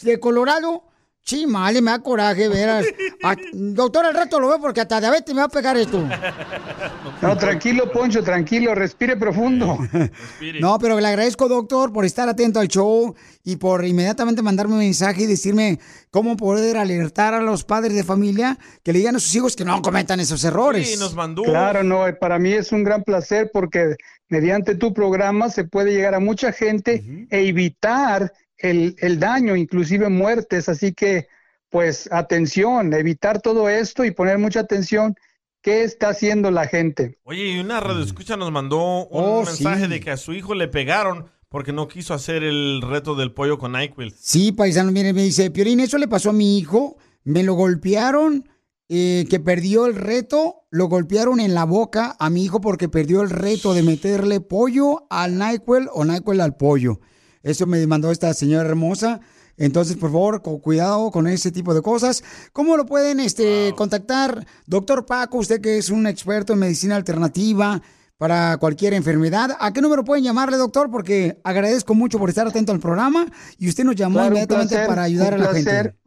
de 0.04 0.20
Colorado. 0.20 0.84
Sí, 1.26 1.48
mal, 1.48 1.82
me 1.82 1.92
da 1.92 2.00
coraje, 2.00 2.50
veras. 2.50 2.86
Doctor, 3.54 4.06
al 4.06 4.14
rato 4.14 4.42
lo 4.42 4.50
veo 4.50 4.60
porque 4.60 4.82
hasta 4.82 5.00
diabetes 5.00 5.34
me 5.34 5.40
va 5.40 5.46
a 5.46 5.50
pegar 5.50 5.78
esto. 5.78 6.04
No, 7.22 7.38
tranquilo, 7.38 7.90
Poncho, 7.94 8.22
tranquilo, 8.22 8.76
respire 8.76 9.16
profundo. 9.16 9.78
No, 10.60 10.78
pero 10.80 11.00
le 11.00 11.08
agradezco, 11.08 11.48
doctor, 11.48 11.94
por 11.94 12.04
estar 12.04 12.28
atento 12.28 12.60
al 12.60 12.68
show 12.68 13.16
y 13.46 13.56
por 13.56 13.86
inmediatamente 13.86 14.42
mandarme 14.42 14.74
un 14.74 14.80
mensaje 14.80 15.24
y 15.24 15.26
decirme 15.26 15.80
cómo 16.12 16.36
poder 16.36 16.76
alertar 16.76 17.34
a 17.34 17.42
los 17.42 17.64
padres 17.64 17.96
de 17.96 18.04
familia 18.04 18.58
que 18.84 18.92
le 18.92 19.00
digan 19.00 19.16
a 19.16 19.20
sus 19.20 19.34
hijos 19.36 19.56
que 19.56 19.64
no 19.64 19.82
cometan 19.82 20.20
esos 20.20 20.44
errores. 20.44 20.90
Sí, 20.90 21.00
nos 21.00 21.16
mandó. 21.16 21.44
Claro, 21.44 21.84
no, 21.84 22.04
para 22.20 22.38
mí 22.38 22.52
es 22.52 22.74
un 22.74 22.84
gran 22.84 23.02
placer 23.04 23.50
porque 23.54 23.96
mediante 24.28 24.76
tu 24.76 24.94
programa 24.94 25.50
se 25.50 25.64
puede 25.64 25.94
llegar 25.94 26.16
a 26.16 26.20
mucha 26.20 26.52
gente 26.52 27.28
e 27.30 27.48
evitar 27.48 28.34
el, 28.64 28.96
el 29.00 29.20
daño, 29.20 29.56
inclusive 29.56 30.10
muertes. 30.10 30.68
Así 30.70 30.94
que, 30.94 31.28
pues, 31.70 32.10
atención, 32.12 32.94
evitar 32.94 33.42
todo 33.42 33.70
esto 33.70 34.04
y 34.06 34.12
poner 34.12 34.40
mucha 34.40 34.62
atención. 34.62 35.16
¿Qué 35.62 35.84
está 35.84 36.10
haciendo 36.10 36.52
la 36.52 36.68
gente? 36.68 37.20
Oye, 37.24 37.48
y 37.50 37.60
una 37.60 37.80
radio 37.80 38.04
escucha 38.04 38.36
nos 38.36 38.52
mandó 38.52 39.06
un 39.06 39.24
Oh, 39.24 39.44
mensaje 39.46 39.86
sí. 39.86 39.90
de 39.92 40.00
que 40.02 40.12
a 40.12 40.18
su 40.18 40.34
hijo 40.34 40.56
le 40.56 40.68
pegaron 40.68 41.32
porque 41.48 41.72
no 41.72 41.88
quiso 41.88 42.14
hacer 42.14 42.44
el 42.44 42.82
reto 42.82 43.16
del 43.16 43.32
pollo 43.32 43.58
con 43.58 43.72
NyQuil. 43.74 44.14
Sí, 44.20 44.52
paisano, 44.52 44.92
mire, 44.92 45.14
me 45.14 45.24
dice, 45.24 45.52
Piolín, 45.52 45.80
eso 45.80 45.98
le 45.98 46.08
pasó 46.10 46.32
a 46.32 46.34
mi 46.34 46.58
hijo, 46.58 46.98
me 47.24 47.44
lo 47.44 47.54
golpearon, 47.54 48.50
eh, 48.90 49.26
que 49.30 49.40
perdió 49.40 49.86
el 49.86 49.96
reto, 49.96 50.66
lo 50.70 50.88
golpearon 50.88 51.40
en 51.40 51.54
la 51.54 51.64
boca 51.64 52.16
a 52.20 52.30
mi 52.30 52.44
hijo 52.44 52.60
porque 52.60 52.90
perdió 52.90 53.22
el 53.22 53.30
reto 53.30 53.74
de 53.74 53.84
meterle 53.84 54.42
pollo 54.42 55.06
al 55.10 55.38
NyQuil 55.38 55.88
o 55.94 56.04
NyQuil 56.04 56.42
al 56.42 56.58
pollo. 56.58 57.00
Eso 57.44 57.68
me 57.68 57.86
mandó 57.86 58.12
esta 58.12 58.34
señora 58.34 58.70
hermosa. 58.70 59.20
Entonces, 59.58 59.98
por 59.98 60.12
favor, 60.12 60.42
con 60.42 60.60
cuidado 60.60 61.12
con 61.12 61.28
ese 61.28 61.52
tipo 61.52 61.74
de 61.74 61.82
cosas. 61.82 62.24
¿Cómo 62.54 62.76
lo 62.76 62.86
pueden 62.86 63.20
este, 63.20 63.74
contactar? 63.76 64.48
Doctor 64.66 65.06
Paco, 65.06 65.38
usted 65.38 65.62
que 65.62 65.78
es 65.78 65.90
un 65.90 66.08
experto 66.08 66.54
en 66.54 66.60
medicina 66.60 66.96
alternativa 66.96 67.82
para 68.18 68.58
cualquier 68.58 68.94
enfermedad. 68.94 69.56
¿A 69.60 69.74
qué 69.74 69.82
número 69.82 70.04
pueden 70.04 70.24
llamarle, 70.24 70.58
doctor? 70.58 70.90
Porque 70.90 71.40
agradezco 71.44 71.94
mucho 71.94 72.18
por 72.18 72.30
estar 72.30 72.48
atento 72.48 72.72
al 72.72 72.80
programa 72.80 73.28
y 73.58 73.70
usted 73.70 73.84
nos 73.84 73.96
llamó 73.96 74.16
Claro, 74.16 74.30
inmediatamente 74.30 74.76
placer, 74.76 74.88
para 74.88 75.04
ayudar 75.04 75.34
a 75.34 75.38
la 75.38 75.50
placer, 75.50 75.84
gente. 75.84 76.00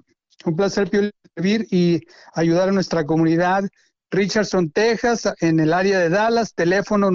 Un 0.45 0.57
placer, 0.57 0.91
Piolín, 0.91 1.13
servir 1.35 1.69
y 1.71 2.01
ayudar 2.35 2.71
a 2.71 2.73
nuestra 2.73 3.05
comunidad. 3.05 3.65
Richardson, 4.11 4.71
Texas, 4.71 5.29
en 5.41 5.61
el 5.61 5.73
área 5.73 5.99
de 5.99 6.09
Dallas, 6.09 6.55
teléfono 6.55 7.11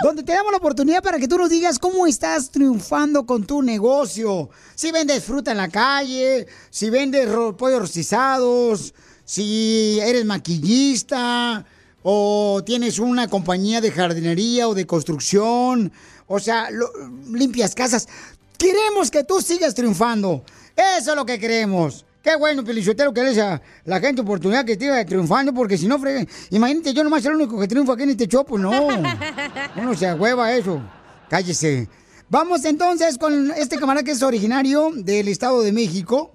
Donde 0.04 0.22
te 0.22 0.32
damos 0.32 0.52
la 0.52 0.58
oportunidad 0.58 1.02
para 1.02 1.18
que 1.18 1.26
tú 1.26 1.36
nos 1.36 1.50
digas 1.50 1.78
cómo 1.78 2.06
estás 2.06 2.50
triunfando 2.50 3.26
con 3.26 3.44
tu 3.44 3.62
negocio. 3.62 4.50
Si 4.76 4.92
vendes 4.92 5.24
fruta 5.24 5.50
en 5.50 5.56
la 5.56 5.68
calle, 5.68 6.46
si 6.70 6.88
vendes 6.88 7.28
pollos 7.56 7.80
rostizados, 7.80 8.94
si 9.28 10.00
eres 10.00 10.24
maquillista 10.24 11.66
o 12.02 12.62
tienes 12.64 12.98
una 12.98 13.28
compañía 13.28 13.82
de 13.82 13.90
jardinería 13.90 14.66
o 14.68 14.74
de 14.74 14.86
construcción, 14.86 15.92
o 16.26 16.40
sea, 16.40 16.70
lo- 16.70 16.90
limpias 17.30 17.74
casas. 17.74 18.08
Queremos 18.56 19.10
que 19.10 19.24
tú 19.24 19.42
sigas 19.42 19.74
triunfando. 19.74 20.42
Eso 20.74 21.10
es 21.10 21.16
lo 21.16 21.26
que 21.26 21.38
queremos. 21.38 22.06
Qué 22.22 22.36
bueno, 22.36 22.64
Pelichotero, 22.64 23.12
que 23.12 23.20
le 23.22 23.28
des 23.28 23.38
a 23.38 23.60
la 23.84 24.00
gente 24.00 24.22
oportunidad 24.22 24.64
que 24.64 24.76
siga 24.76 25.04
triunfando, 25.04 25.52
porque 25.52 25.76
si 25.76 25.86
no, 25.86 25.98
fregue, 25.98 26.26
imagínate, 26.50 26.94
yo 26.94 27.04
nomás 27.04 27.22
soy 27.22 27.32
el 27.32 27.36
único 27.36 27.60
que 27.60 27.68
triunfa 27.68 27.92
aquí 27.92 28.04
en 28.04 28.10
este 28.10 28.26
show, 28.28 28.46
pues 28.46 28.62
no. 28.62 28.70
Uno 29.76 29.94
se 29.94 30.12
hueva 30.14 30.54
eso. 30.54 30.80
Cállese. 31.28 31.86
Vamos 32.30 32.64
entonces 32.64 33.18
con 33.18 33.50
este 33.52 33.76
camarada 33.76 34.04
que 34.04 34.12
es 34.12 34.22
originario 34.22 34.90
del 34.94 35.28
Estado 35.28 35.60
de 35.60 35.72
México. 35.72 36.34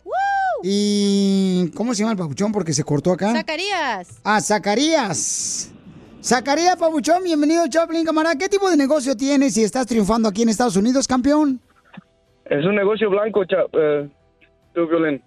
Y. 0.63 1.69
¿Cómo 1.75 1.93
se 1.93 1.99
llama 1.99 2.13
el 2.13 2.17
papuchón? 2.17 2.51
Porque 2.53 2.71
se 2.73 2.83
cortó 2.85 3.11
acá. 3.11 3.33
Zacarías. 3.33 4.21
Ah, 4.23 4.39
Zacarías. 4.41 5.69
Zacarías 6.23 6.77
Papuchón, 6.77 7.21
bienvenido, 7.21 7.67
Choplin, 7.67 8.05
camarada. 8.05 8.37
¿Qué 8.37 8.47
tipo 8.47 8.69
de 8.69 8.77
negocio 8.77 9.13
tienes 9.17 9.57
y 9.57 9.63
estás 9.65 9.85
triunfando 9.85 10.29
aquí 10.29 10.43
en 10.43 10.47
Estados 10.49 10.77
Unidos, 10.77 11.05
campeón? 11.05 11.59
Es 12.45 12.63
un 12.65 12.75
negocio 12.75 13.09
blanco, 13.09 13.43
cha, 13.43 13.57
eh, 13.73 14.09
tú, 14.73 14.87
Violín. 14.87 15.21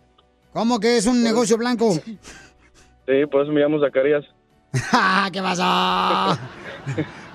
¿Cómo 0.55 0.81
que 0.81 0.97
es 0.97 1.07
un 1.07 1.23
negocio 1.23 1.59
blanco? 1.59 1.93
Sí, 1.93 3.27
por 3.31 3.43
eso 3.43 3.53
me 3.53 3.61
llamo 3.61 3.79
Zacarías. 3.79 4.25
¿Qué 5.33 5.43
pasó? 5.43 6.39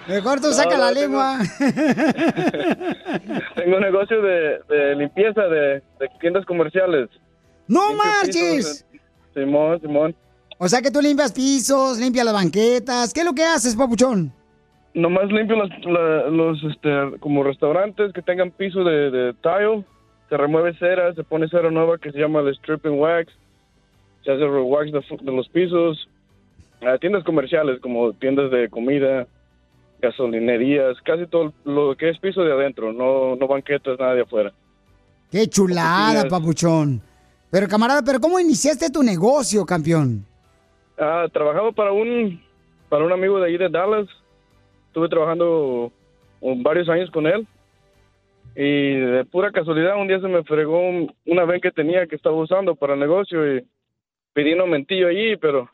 Mejor 0.08 0.42
tú 0.42 0.48
No, 0.48 0.54
saca 0.54 0.78
no, 0.78 0.84
la 0.86 0.94
tengo- 0.94 1.02
lengua. 1.02 1.38
Tengo 3.56 3.76
un 3.78 3.82
negocio 3.84 4.22
de, 4.24 4.60
de 4.70 4.96
limpieza 4.96 5.42
de, 5.44 5.84
de 6.00 6.10
tiendas 6.20 6.46
comerciales. 6.48 7.10
¡No 7.68 7.94
marches! 7.94 8.36
pisos, 8.36 8.86
Simón, 9.34 9.82
Simón. 9.82 10.16
O 10.58 10.68
sea 10.68 10.82
que 10.82 10.92
tú 10.92 11.02
limpias 11.02 11.32
pisos, 11.32 11.98
limpias 11.98 12.26
las 12.26 12.34
banquetas. 12.34 13.14
¿Qué 13.14 13.22
es 13.22 13.26
lo 13.26 13.34
que 13.34 13.44
haces, 13.44 13.76
papuchón? 13.76 14.32
Nomás 14.94 15.32
limpio 15.32 15.56
los, 15.56 15.70
la- 15.86 16.28
los 16.30 16.64
este, 16.64 17.18
como 17.20 17.44
restaurantes 17.44 18.12
que 18.14 18.22
tengan 18.22 18.52
piso 18.52 18.84
de, 18.84 19.10
de 19.10 19.34
tile. 19.42 19.84
Se 20.30 20.38
remueve 20.38 20.74
cera, 20.78 21.14
se 21.14 21.24
pone 21.24 21.48
cera 21.50 21.72
nueva 21.72 21.98
que 21.98 22.12
se 22.12 22.20
llama 22.20 22.42
el 22.42 22.54
stripping 22.56 23.00
wax. 23.00 23.32
Se 24.24 24.32
hace 24.32 24.44
el 24.44 24.50
wax 24.50 24.92
de, 24.92 25.32
los 25.32 25.50
pisos. 25.50 26.08
Ah, 26.82 26.98
tiendas 27.00 27.24
comerciales 27.24 27.80
como 27.80 28.12
tiendas 28.14 28.50
de 28.52 28.68
comida, 28.70 29.28
gasolinerías, 30.02 30.98
casi 31.04 31.28
todo 31.28 31.54
lo 31.64 31.96
que 31.96 32.10
es 32.10 32.18
piso 32.20 32.42
de 32.42 32.52
adentro, 32.52 32.92
no, 32.92 33.36
no 33.36 33.48
banquetas, 33.48 34.00
nada 34.00 34.16
de 34.16 34.22
afuera. 34.22 34.52
¡Qué 35.32 35.48
chulada, 35.48 36.28
papuchón! 36.28 37.02
Pero, 37.52 37.68
camarada, 37.68 38.02
¿pero 38.06 38.20
cómo 38.20 38.40
iniciaste 38.40 38.90
tu 38.90 39.04
negocio, 39.04 39.66
campeón? 39.66 40.26
Ah, 40.98 41.28
trabajaba 41.32 41.72
para 41.72 41.92
un 41.92 42.42
para 42.90 43.06
un 43.06 43.12
amigo 43.12 43.40
de 43.40 43.48
ahí 43.48 43.58
de 43.58 43.70
Dallas. 43.70 44.08
Estuve 44.88 45.08
trabajando 45.10 45.92
varios 46.42 46.90
años 46.90 47.10
con 47.12 47.26
él. 47.28 47.48
Y 48.56 48.96
de 48.96 49.24
pura 49.26 49.52
casualidad 49.52 49.96
un 49.98 50.08
día 50.08 50.20
se 50.20 50.28
me 50.28 50.44
fregó 50.44 50.80
un- 50.80 51.14
una 51.26 51.46
ven 51.46 51.62
que 51.62 51.72
tenía 51.72 52.06
que 52.08 52.16
estaba 52.18 52.36
usando 52.36 52.76
para 52.76 52.94
el 52.96 53.00
negocio 53.00 53.56
y 53.58 53.66
pedí 54.34 54.54
un 54.54 54.62
aumentillo 54.62 55.08
allí, 55.08 55.38
pero 55.38 55.70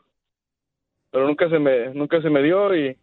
pero 1.10 1.26
nunca 1.26 1.48
se 1.48 1.58
me 1.58 1.92
nunca 1.94 2.20
se 2.22 2.30
me 2.30 2.42
dio 2.42 2.74
y 2.76 2.96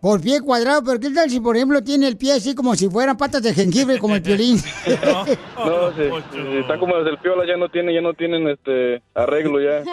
Por 0.00 0.22
pie 0.22 0.40
cuadrado, 0.40 0.82
pero 0.82 0.98
¿qué 0.98 1.10
tal 1.10 1.28
si, 1.28 1.38
por 1.38 1.56
ejemplo, 1.56 1.84
tiene 1.84 2.08
el 2.08 2.16
pie 2.16 2.32
así 2.34 2.54
como 2.54 2.74
si 2.74 2.88
fueran 2.88 3.18
patas 3.18 3.42
de 3.42 3.52
jengibre, 3.52 3.98
como 3.98 4.14
el 4.16 4.22
piolín? 4.22 4.58
No, 5.56 5.90
sí, 5.96 6.02
sí, 6.32 6.38
está 6.60 6.78
como 6.78 6.96
desde 6.96 7.10
el 7.10 7.18
piola, 7.18 7.44
ya 7.46 7.56
no 7.56 7.68
tiene, 7.68 7.94
ya 7.94 8.00
no 8.00 8.14
tienen 8.14 8.48
este 8.48 9.02
arreglo 9.14 9.60
ya. 9.60 9.84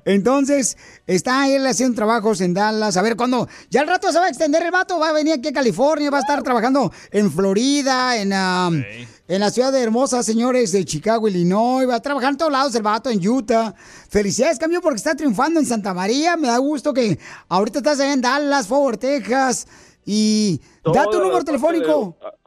Entonces, 0.04 0.76
está 1.06 1.48
él 1.48 1.66
haciendo 1.66 1.94
trabajos 1.94 2.40
en 2.40 2.54
Dallas. 2.54 2.96
A 2.96 3.02
ver, 3.02 3.14
cuando 3.16 3.46
ya 3.70 3.82
al 3.82 3.88
rato 3.88 4.10
se 4.10 4.18
va 4.18 4.26
a 4.26 4.28
extender 4.28 4.62
el 4.62 4.70
vato, 4.70 4.98
va 4.98 5.10
a 5.10 5.12
venir 5.12 5.34
aquí 5.34 5.48
a 5.48 5.52
California, 5.52 6.10
va 6.10 6.18
a 6.18 6.22
estar 6.22 6.42
trabajando 6.42 6.90
en 7.12 7.30
Florida, 7.30 8.16
en, 8.16 8.32
um, 8.32 8.82
en 9.28 9.40
la 9.40 9.50
ciudad 9.50 9.72
de 9.72 9.82
hermosa, 9.82 10.22
señores, 10.22 10.72
de 10.72 10.84
Chicago, 10.84 11.28
Illinois. 11.28 11.88
Va 11.88 11.96
a 11.96 12.02
trabajar 12.02 12.32
en 12.32 12.36
todos 12.38 12.52
lados 12.52 12.74
el 12.74 12.82
vato, 12.82 13.08
en 13.10 13.26
Utah. 13.26 13.72
Felicidades, 14.10 14.58
cambio, 14.58 14.80
porque 14.80 14.96
está 14.96 15.14
triunfando 15.14 15.60
en 15.60 15.66
Santa 15.66 15.94
María. 15.94 16.36
Me 16.36 16.48
da 16.48 16.58
gusto 16.58 16.92
que 16.92 17.18
ahorita 17.48 17.78
estás 17.78 18.00
allá 18.00 18.12
en 18.12 18.20
Dallas, 18.20 18.66
Fort 18.66 18.82
Worth, 18.82 19.00
Texas. 19.00 19.66
Y 20.04 20.60
da 20.84 21.04
tu 21.08 21.20
número 21.20 21.44
telefónico. 21.44 22.16
partes 22.20 22.40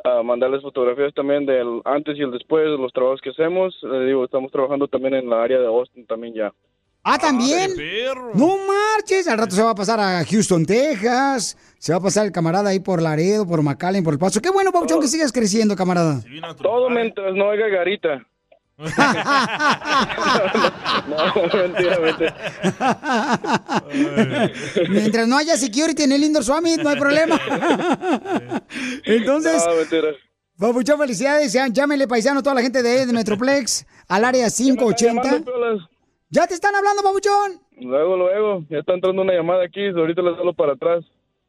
ah, 0.05 0.23
mandarles 0.23 0.61
fotografías 0.61 1.13
también 1.13 1.45
del 1.45 1.81
antes 1.83 2.17
y 2.17 2.21
el 2.21 2.31
después 2.31 2.63
de 2.63 2.77
los 2.77 2.93
trabajos 2.93 3.21
que 3.21 3.31
hacemos. 3.31 3.75
Les 3.81 4.07
digo, 4.07 4.23
estamos 4.23 4.51
trabajando 4.51 4.87
también 4.87 5.15
en 5.15 5.29
la 5.29 5.43
área 5.43 5.59
de 5.59 5.67
Austin 5.67 6.05
también 6.05 6.33
ya. 6.33 6.53
Ah, 7.07 7.19
también. 7.19 7.71
No 8.33 8.57
marches. 8.57 9.27
Al 9.27 9.37
rato 9.37 9.55
se 9.55 9.61
va 9.61 9.69
a 9.69 9.75
pasar 9.75 9.99
a 9.99 10.25
Houston, 10.25 10.65
Texas. 10.65 11.55
Se 11.77 11.91
va 11.91 11.99
a 11.99 12.01
pasar 12.01 12.25
el 12.25 12.31
camarada 12.31 12.69
ahí 12.71 12.79
por 12.79 12.99
Laredo, 12.99 13.45
por 13.45 13.61
McAllen, 13.61 14.03
por 14.03 14.13
El 14.13 14.19
Paso. 14.19 14.41
Qué 14.41 14.49
bueno, 14.49 14.71
Pauchón, 14.71 14.99
que 15.01 15.07
sigas 15.07 15.31
creciendo, 15.31 15.75
camarada. 15.75 16.21
Todo 16.59 16.89
mientras 16.89 17.35
no 17.35 17.51
haya 17.51 17.67
garita. 17.67 18.25
no, 18.77 18.85
mentira, 21.53 21.99
mentira. 21.99 22.35
Mientras 24.89 25.27
no 25.27 25.37
haya 25.37 25.55
security 25.55 26.03
en 26.03 26.11
el 26.11 26.23
Indoor 26.25 26.43
Summit, 26.43 26.81
no 26.81 26.89
hay 26.89 26.99
problema. 26.99 27.39
Entonces, 29.05 29.63
No, 29.65 29.75
mentira. 29.75 30.09
Papuchón, 30.57 30.99
felicidades. 30.99 31.55
Llámenle 31.71 32.07
paisano 32.07 32.39
a 32.41 32.43
toda 32.43 32.55
la 32.55 32.61
gente 32.61 32.83
de, 32.83 33.05
de 33.05 33.13
Metroplex 33.13 33.85
al 34.07 34.25
área 34.25 34.49
580. 34.49 35.43
¿Ya 36.29 36.47
te 36.47 36.53
están 36.53 36.75
hablando, 36.75 37.01
Papuchón? 37.01 37.61
Luego, 37.79 38.17
luego, 38.17 38.63
ya 38.69 38.79
está 38.79 38.93
entrando 38.93 39.21
una 39.21 39.33
llamada 39.33 39.63
aquí, 39.65 39.87
ahorita 39.87 40.21
les 40.21 40.37
hablo 40.37 40.53
para 40.53 40.73
atrás. 40.73 41.05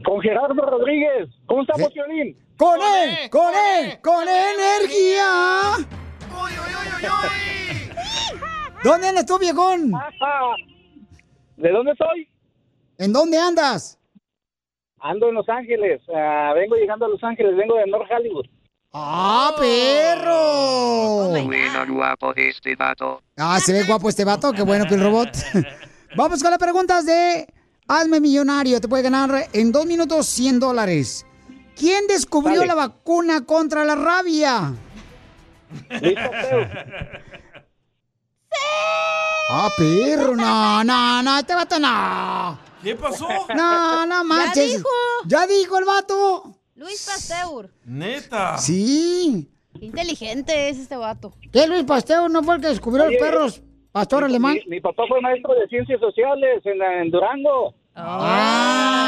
Con 0.05 0.20
Gerardo 0.20 0.55
Rodríguez. 0.55 1.29
¿Cómo 1.47 1.62
estamos, 1.62 1.93
Violín? 1.95 2.37
¡Con 2.63 2.81
él! 2.81 3.29
¡Con 3.29 3.53
él! 3.53 3.99
¡Con 4.01 4.23
energía! 4.23 5.85
¿Dónde 8.85 9.09
andas 9.09 9.27
tú, 9.27 9.37
viejón? 9.37 9.91
¿De 11.57 11.71
dónde 11.71 11.93
soy? 11.97 12.29
¿En 12.99 13.13
dónde 13.13 13.37
andas? 13.37 13.99
Ando 15.01 15.31
en 15.31 15.35
Los 15.35 15.49
Ángeles. 15.49 16.03
Ah, 16.15 16.53
vengo 16.55 16.77
llegando 16.77 17.07
a 17.07 17.09
Los 17.09 17.25
Ángeles. 17.25 17.57
Vengo 17.57 17.75
de 17.75 17.87
North 17.89 18.09
Hollywood. 18.09 18.47
¡Ah, 18.93 19.57
perro! 19.59 21.31
Buena 21.45 21.85
guapo 21.85 22.33
este 22.37 22.77
vato. 22.77 23.23
Ah, 23.39 23.59
se 23.59 23.73
ve 23.73 23.83
guapo 23.83 24.09
este 24.09 24.25
vato, 24.25 24.53
qué 24.53 24.63
bueno 24.63 24.85
que 24.87 24.95
el 24.95 25.03
robot. 25.03 25.31
Vamos 26.17 26.41
con 26.41 26.53
las 26.53 26.61
preguntas 26.61 27.05
de 27.07 27.45
Hazme 27.89 28.21
Millonario. 28.21 28.81
Te 28.81 28.87
puede 28.87 29.03
ganar 29.03 29.49
en 29.53 29.73
dos 29.73 29.85
minutos 29.85 30.27
100 30.27 30.61
dólares. 30.61 31.27
¿Quién 31.83 32.07
descubrió 32.07 32.61
Dale. 32.61 32.68
la 32.68 32.74
vacuna 32.76 33.45
contra 33.45 33.85
la 33.85 33.97
rabia? 33.97 34.72
Ah, 39.51 39.68
perro, 39.76 40.37
no, 40.37 40.85
no, 40.85 41.22
no, 41.24 41.39
este 41.41 41.57
vato 41.57 41.80
no. 41.80 42.57
¿Qué 42.85 42.95
pasó? 42.95 43.26
No, 43.57 44.07
no 44.07 44.22
manches. 44.22 44.76
dijo. 44.76 44.89
Ya 45.26 45.45
dijo 45.49 45.76
el 45.76 45.85
vato. 45.85 46.55
Luis 46.76 47.05
Pasteur. 47.05 47.68
Neta. 47.85 48.59
Sí. 48.59 49.51
Qué 49.76 49.87
inteligente 49.87 50.68
es 50.68 50.78
este 50.78 50.95
vato. 50.97 51.33
¿Qué 51.53 51.66
Luis 51.66 51.83
Pasteur 51.83 52.30
no 52.30 52.45
fue 52.45 52.55
el 52.55 52.61
que 52.61 52.68
descubrió 52.68 53.07
Oye, 53.07 53.18
los 53.18 53.28
perros? 53.28 53.62
Pastor 53.91 54.22
alemán. 54.22 54.55
Mi, 54.55 54.76
mi 54.76 54.80
papá 54.80 55.03
fue 55.09 55.20
maestro 55.20 55.53
de 55.55 55.66
ciencias 55.66 55.99
sociales 55.99 56.62
en, 56.64 56.80
en 56.80 57.11
Durango. 57.11 57.74
Ah, 57.97 59.02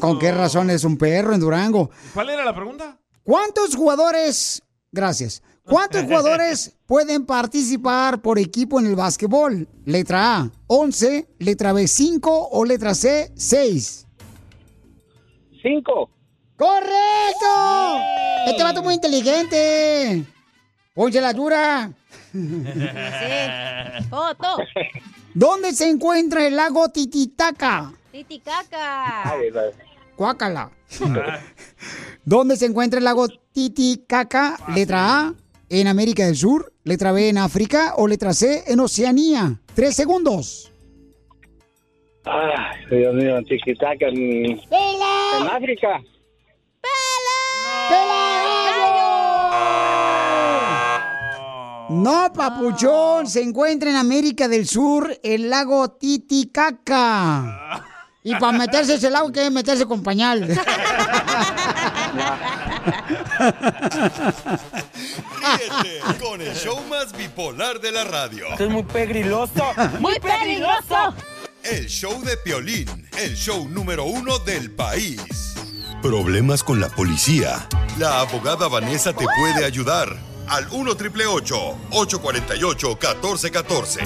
¿con 0.00 0.18
qué 0.18 0.32
razón 0.32 0.70
es 0.70 0.84
un 0.84 0.96
perro 0.96 1.34
en 1.34 1.40
Durango? 1.40 1.90
¿Cuál 2.14 2.30
era 2.30 2.44
la 2.44 2.54
pregunta? 2.54 2.98
¿Cuántos 3.22 3.74
jugadores, 3.74 4.62
gracias, 4.92 5.42
cuántos 5.64 6.02
jugadores 6.06 6.76
pueden 6.86 7.26
participar 7.26 8.20
por 8.22 8.38
equipo 8.38 8.78
en 8.80 8.86
el 8.86 8.96
básquetbol? 8.96 9.68
Letra 9.84 10.38
A, 10.38 10.50
11, 10.66 11.28
letra 11.38 11.72
B, 11.72 11.88
5 11.88 12.48
o 12.52 12.64
letra 12.64 12.94
C, 12.94 13.32
6. 13.34 14.06
5. 15.62 16.10
¡Correcto! 16.56 18.00
Este 18.46 18.62
vato 18.62 18.80
es 18.80 18.84
muy 18.84 18.94
inteligente. 18.94 20.24
Ponche 20.94 21.20
la 21.20 21.32
dura. 21.32 21.92
Foto. 24.10 24.56
¿Dónde 25.34 25.74
se 25.74 25.90
encuentra 25.90 26.46
el 26.46 26.56
lago 26.56 26.88
Titicaca? 26.88 27.92
Titicaca. 28.16 29.34
Cuácala. 30.16 30.70
¿Dónde 32.24 32.56
se 32.56 32.64
encuentra 32.64 32.96
el 32.98 33.04
lago 33.04 33.28
Titicaca? 33.52 34.56
Letra 34.74 35.20
A, 35.20 35.34
en 35.68 35.86
América 35.86 36.24
del 36.24 36.36
Sur. 36.36 36.72
Letra 36.84 37.12
B, 37.12 37.28
en 37.28 37.36
África. 37.36 37.92
O 37.98 38.08
letra 38.08 38.32
C, 38.32 38.64
en 38.68 38.80
Oceanía. 38.80 39.60
Tres 39.74 39.94
segundos. 39.96 40.72
Ay, 42.24 42.86
Dios 42.90 43.14
mío, 43.14 43.42
tiquitaca 43.42 44.08
en, 44.08 44.46
en 44.46 44.60
África. 45.52 46.00
No, 51.90 52.32
papuchón, 52.34 53.26
se 53.26 53.42
encuentra 53.42 53.90
en 53.90 53.96
América 53.96 54.48
del 54.48 54.66
Sur 54.66 55.18
el 55.22 55.50
lago 55.50 55.90
Titicaca. 55.90 57.52
Y 58.26 58.34
para 58.34 58.58
meterse 58.58 58.94
ese 58.94 59.08
lago 59.08 59.28
hay 59.28 59.32
que 59.32 59.50
meterse 59.50 59.86
con 59.86 60.02
pañal. 60.02 60.40
Ríete 65.38 66.00
con 66.20 66.42
el 66.42 66.52
show 66.56 66.82
más 66.90 67.16
bipolar 67.16 67.80
de 67.80 67.92
la 67.92 68.02
radio. 68.02 68.48
Esto 68.50 68.64
es 68.64 68.70
muy 68.70 68.82
pegriloso. 68.82 69.72
¡Muy 70.00 70.18
peligroso! 70.18 71.14
El 71.62 71.86
show 71.86 72.20
de 72.24 72.36
Piolín, 72.38 73.08
el 73.16 73.36
show 73.36 73.68
número 73.68 74.02
uno 74.02 74.40
del 74.40 74.72
país. 74.72 75.54
Problemas 76.02 76.64
con 76.64 76.80
la 76.80 76.88
policía. 76.88 77.68
La 77.96 78.18
abogada 78.22 78.66
Vanessa 78.66 79.12
te 79.12 79.24
puede 79.38 79.64
ayudar. 79.64 80.08
Al 80.48 80.66
1 80.72 80.96
triple 80.96 81.26
848 81.26 82.88
1414. 82.88 84.02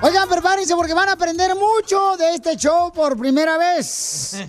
Oigan, 0.00 0.28
prepárense 0.28 0.76
porque 0.76 0.94
van 0.94 1.08
a 1.08 1.12
aprender 1.12 1.50
mucho 1.56 2.16
de 2.16 2.36
este 2.36 2.56
show 2.56 2.92
por 2.92 3.18
primera 3.18 3.58
vez. 3.58 4.36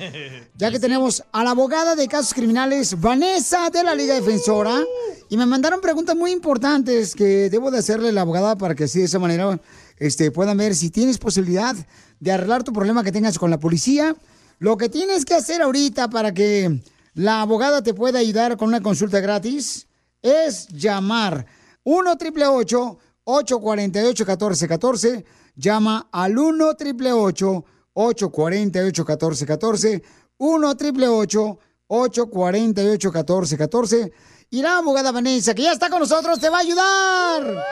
Ya 0.56 0.70
que 0.70 0.80
tenemos 0.80 1.24
a 1.32 1.44
la 1.44 1.52
abogada 1.52 1.96
de 1.96 2.08
casos 2.08 2.34
criminales, 2.34 3.00
Vanessa 3.00 3.70
de 3.72 3.84
la 3.84 3.96
Liga 3.96 4.14
Defensora. 4.14 4.84
Y 5.28 5.38
me 5.38 5.48
mandaron 5.48 5.82
preguntas 5.82 6.16
muy 6.16 6.32
importantes 6.32 7.16
que 7.16 7.50
debo 7.50 7.72
de 7.72 7.80
hacerle 7.80 8.10
a 8.10 8.12
la 8.12 8.22
abogada 8.22 8.58
para 8.58 8.76
que 8.76 8.84
así 8.84 9.00
de 9.00 9.06
esa 9.06 9.18
manera 9.18 9.60
este, 9.98 10.30
puedan 10.30 10.58
ver 10.58 10.76
si 10.76 10.92
tienes 10.92 11.18
posibilidad 11.18 11.76
de 12.20 12.32
arreglar 12.32 12.64
tu 12.64 12.72
problema 12.72 13.04
que 13.04 13.12
tengas 13.12 13.40
con 13.40 13.50
la 13.50 13.60
policía. 13.60 14.16
Lo 14.60 14.78
que 14.78 14.88
tienes 14.90 15.26
que 15.26 15.34
hacer 15.34 15.64
ahorita 15.64 16.10
para 16.10 16.32
que 16.32 16.80
la 17.16 17.42
abogada 17.42 17.82
te 17.82 17.96
pueda 17.96 18.20
ayudar 18.20 18.56
con 18.56 18.68
una 18.68 18.82
consulta 18.82 19.20
gratis 19.20 19.88
es 20.22 20.68
llamar 20.68 21.48
1 21.86 22.18
triple 22.18 22.46
848 22.46 23.60
1414 23.60 25.39
llama 25.60 26.08
al 26.12 26.38
1 26.38 26.70
888 26.70 27.66
848 27.94 29.02
1414 29.04 30.04
1 30.38 30.70
888 30.70 31.60
848 31.88 33.12
1414 33.12 34.14
y 34.52 34.62
la 34.64 34.78
abogada 34.78 35.12
Vanessa, 35.12 35.54
que 35.54 35.64
ya 35.64 35.72
está 35.74 35.90
con 35.90 36.00
nosotros, 36.00 36.40
te 36.40 36.50
va 36.50 36.58
a 36.58 36.62
ayudar. 36.62 37.64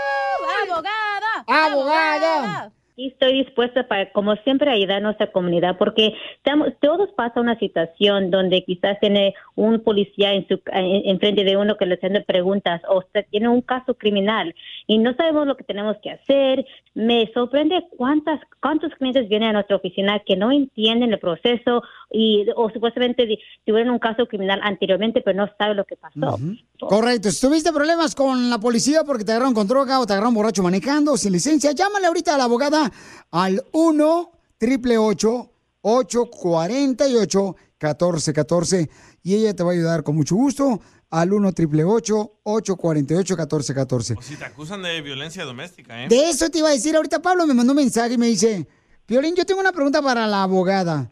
¡Abogada! 0.64 1.44
¡Abogada! 1.48 2.72
Y 3.00 3.10
estoy 3.10 3.44
dispuesta 3.44 3.88
para, 3.88 4.12
como 4.12 4.36
siempre, 4.38 4.72
ayudar 4.72 4.98
a 4.98 5.02
nuestra 5.02 5.32
comunidad 5.32 5.78
porque 5.78 6.16
estamos, 6.38 6.70
todos 6.82 7.12
pasan 7.16 7.44
una 7.44 7.60
situación 7.60 8.32
donde 8.32 8.64
quizás 8.64 9.00
tiene 9.00 9.36
un 9.54 9.82
policía 9.82 10.34
en, 10.34 10.48
su, 10.48 10.60
en, 10.66 11.20
frente 11.20 11.44
de 11.44 11.58
uno 11.58 11.78
que 11.78 11.86
le 11.86 11.94
hace 11.94 12.10
preguntas 12.22 12.82
o 12.90 12.98
usted 12.98 13.28
tiene 13.30 13.50
un 13.50 13.62
caso 13.62 13.94
criminal 13.94 14.56
y 14.88 14.98
no 14.98 15.14
sabemos 15.14 15.46
lo 15.46 15.56
que 15.56 15.64
tenemos 15.64 15.96
que 16.02 16.10
hacer. 16.10 16.66
Me 16.96 17.30
sorprende 17.36 17.86
cuántas, 17.96 18.40
cuántos 18.60 18.92
clientes 18.96 19.30
vienen 19.30 19.50
a 19.50 19.54
nuestra 19.54 19.76
oficina 19.76 20.20
que 20.26 20.36
no 20.36 20.52
entienden 20.52 21.14
el 21.14 21.20
proceso 21.20 21.84
y 22.10 22.48
o 22.56 22.70
supuestamente 22.72 23.28
tuvieron 23.64 23.94
un 23.94 24.00
caso 24.00 24.26
criminal 24.26 24.60
anteriormente 24.64 25.22
pero 25.22 25.38
no 25.38 25.50
saben 25.60 25.78
lo 25.78 25.86
que 25.86 25.98
pasó. 25.98 26.40
Correcto. 26.80 27.30
Si 27.30 27.46
tuviste 27.46 27.72
problemas 27.72 28.16
con 28.16 28.50
la 28.50 28.58
policía 28.58 29.04
porque 29.04 29.24
te 29.24 29.34
agarraron 29.34 29.54
con 29.54 29.68
droga 29.68 30.00
o 30.00 30.08
te 30.08 30.14
agarraron 30.14 30.34
borracho 30.34 30.64
manejando 30.64 31.16
sin 31.16 31.34
licencia, 31.34 31.74
llámale 31.74 32.08
ahorita 32.08 32.34
a 32.34 32.38
la 32.40 32.46
abogada 32.46 32.87
al 33.32 33.64
1 33.72 34.32
triple 34.58 34.98
848 34.98 37.56
1414 37.80 38.90
y 39.24 39.36
ella 39.36 39.56
te 39.56 39.64
va 39.64 39.72
a 39.72 39.74
ayudar 39.74 40.04
con 40.04 40.16
mucho 40.16 40.36
gusto 40.36 40.82
al 41.10 41.32
1 41.32 41.52
triple 41.54 41.84
848 41.84 43.36
1414 43.36 44.16
O 44.18 44.22
si 44.22 44.36
te 44.36 44.46
acusan 44.46 44.82
de 44.82 45.02
violencia 45.02 45.46
doméstica, 45.46 46.04
¿eh? 46.04 46.08
De 46.10 46.30
eso 46.30 46.50
te 46.50 46.60
iba 46.60 46.70
a 46.70 46.74
decir. 46.74 46.96
Ahorita 46.96 47.22
Pablo 47.22 47.48
me 47.48 47.54
mandó 47.54 47.74
un 47.74 47.78
mensaje 47.78 48.16
y 48.16 48.18
me 48.18 48.28
dice, 48.28 48.68
Violín, 49.08 49.36
yo 49.36 49.46
tengo 49.46 49.62
una 49.62 49.72
pregunta 49.72 50.02
para 50.02 50.28
la 50.28 50.44
abogada. 50.44 51.12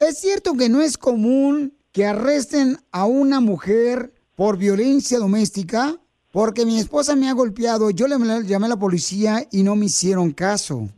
¿Es 0.00 0.18
cierto 0.18 0.54
que 0.54 0.68
no 0.68 0.82
es 0.82 0.98
común 0.98 1.74
que 1.92 2.06
arresten 2.06 2.78
a 2.90 3.04
una 3.04 3.40
mujer 3.40 4.12
por 4.34 4.56
violencia 4.56 5.18
doméstica? 5.18 5.96
Porque 6.30 6.66
mi 6.66 6.78
esposa 6.78 7.16
me 7.16 7.28
ha 7.28 7.32
golpeado, 7.32 7.90
yo 7.90 8.06
le 8.06 8.16
llamé 8.44 8.66
a 8.66 8.70
la 8.70 8.78
policía 8.78 9.46
y 9.50 9.62
no 9.62 9.76
me 9.76 9.86
hicieron 9.86 10.30
caso. 10.32 10.88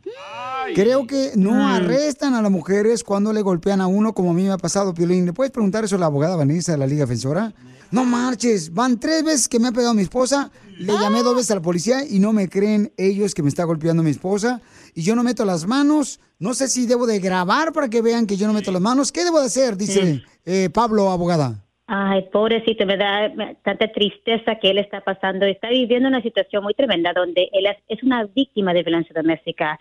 Creo 0.75 1.07
que 1.07 1.31
no 1.35 1.51
Mm. 1.53 1.61
arrestan 1.61 2.33
a 2.33 2.41
las 2.41 2.51
mujeres 2.51 3.03
cuando 3.03 3.33
le 3.33 3.41
golpean 3.41 3.81
a 3.81 3.87
uno, 3.87 4.13
como 4.13 4.31
a 4.31 4.33
mí 4.33 4.43
me 4.43 4.51
ha 4.51 4.57
pasado, 4.57 4.93
Piolín. 4.93 5.25
¿Le 5.25 5.33
puedes 5.33 5.51
preguntar 5.51 5.83
eso 5.83 5.95
a 5.95 5.99
la 5.99 6.05
abogada 6.07 6.35
Vanessa 6.35 6.73
de 6.73 6.77
la 6.77 6.87
Liga 6.87 7.05
Defensora? 7.05 7.53
No 7.91 8.05
marches, 8.05 8.73
van 8.73 8.99
tres 8.99 9.23
veces 9.23 9.47
que 9.49 9.59
me 9.59 9.67
ha 9.67 9.71
pegado 9.73 9.93
mi 9.93 10.01
esposa, 10.03 10.49
le 10.77 10.93
llamé 10.93 11.23
dos 11.23 11.35
veces 11.35 11.51
a 11.51 11.55
la 11.55 11.61
policía 11.61 12.05
y 12.07 12.19
no 12.19 12.31
me 12.31 12.47
creen 12.47 12.93
ellos 12.95 13.33
que 13.33 13.43
me 13.43 13.49
está 13.49 13.65
golpeando 13.65 14.01
mi 14.01 14.11
esposa. 14.11 14.61
Y 14.93 15.01
yo 15.01 15.13
no 15.15 15.23
meto 15.23 15.43
las 15.43 15.67
manos, 15.67 16.21
no 16.39 16.53
sé 16.53 16.69
si 16.69 16.85
debo 16.85 17.05
de 17.05 17.19
grabar 17.19 17.73
para 17.73 17.89
que 17.89 18.01
vean 18.01 18.27
que 18.27 18.37
yo 18.37 18.47
no 18.47 18.53
meto 18.53 18.71
las 18.71 18.81
manos. 18.81 19.11
¿Qué 19.11 19.25
debo 19.25 19.39
de 19.41 19.47
hacer? 19.47 19.75
Dice 19.75 20.23
eh, 20.45 20.69
Pablo, 20.73 21.11
abogada. 21.11 21.65
Ay, 21.93 22.21
pobrecito, 22.31 22.85
me 22.85 22.95
da 22.95 23.29
tanta 23.63 23.91
tristeza 23.91 24.55
que 24.55 24.69
él 24.71 24.77
está 24.77 25.01
pasando. 25.01 25.45
Está 25.45 25.67
viviendo 25.67 26.07
una 26.07 26.21
situación 26.21 26.63
muy 26.63 26.73
tremenda 26.73 27.11
donde 27.11 27.49
él 27.51 27.65
es 27.89 28.01
una 28.01 28.23
víctima 28.33 28.73
de 28.73 28.83
violencia 28.83 29.13
doméstica. 29.13 29.77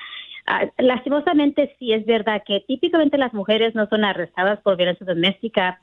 Ah, 0.52 0.66
lastimosamente 0.78 1.76
sí 1.78 1.92
es 1.92 2.04
verdad 2.06 2.42
que 2.44 2.64
típicamente 2.66 3.16
las 3.16 3.32
mujeres 3.32 3.72
no 3.76 3.86
son 3.86 4.04
arrestadas 4.04 4.58
por 4.62 4.76
violencia 4.76 5.06
doméstica. 5.06 5.80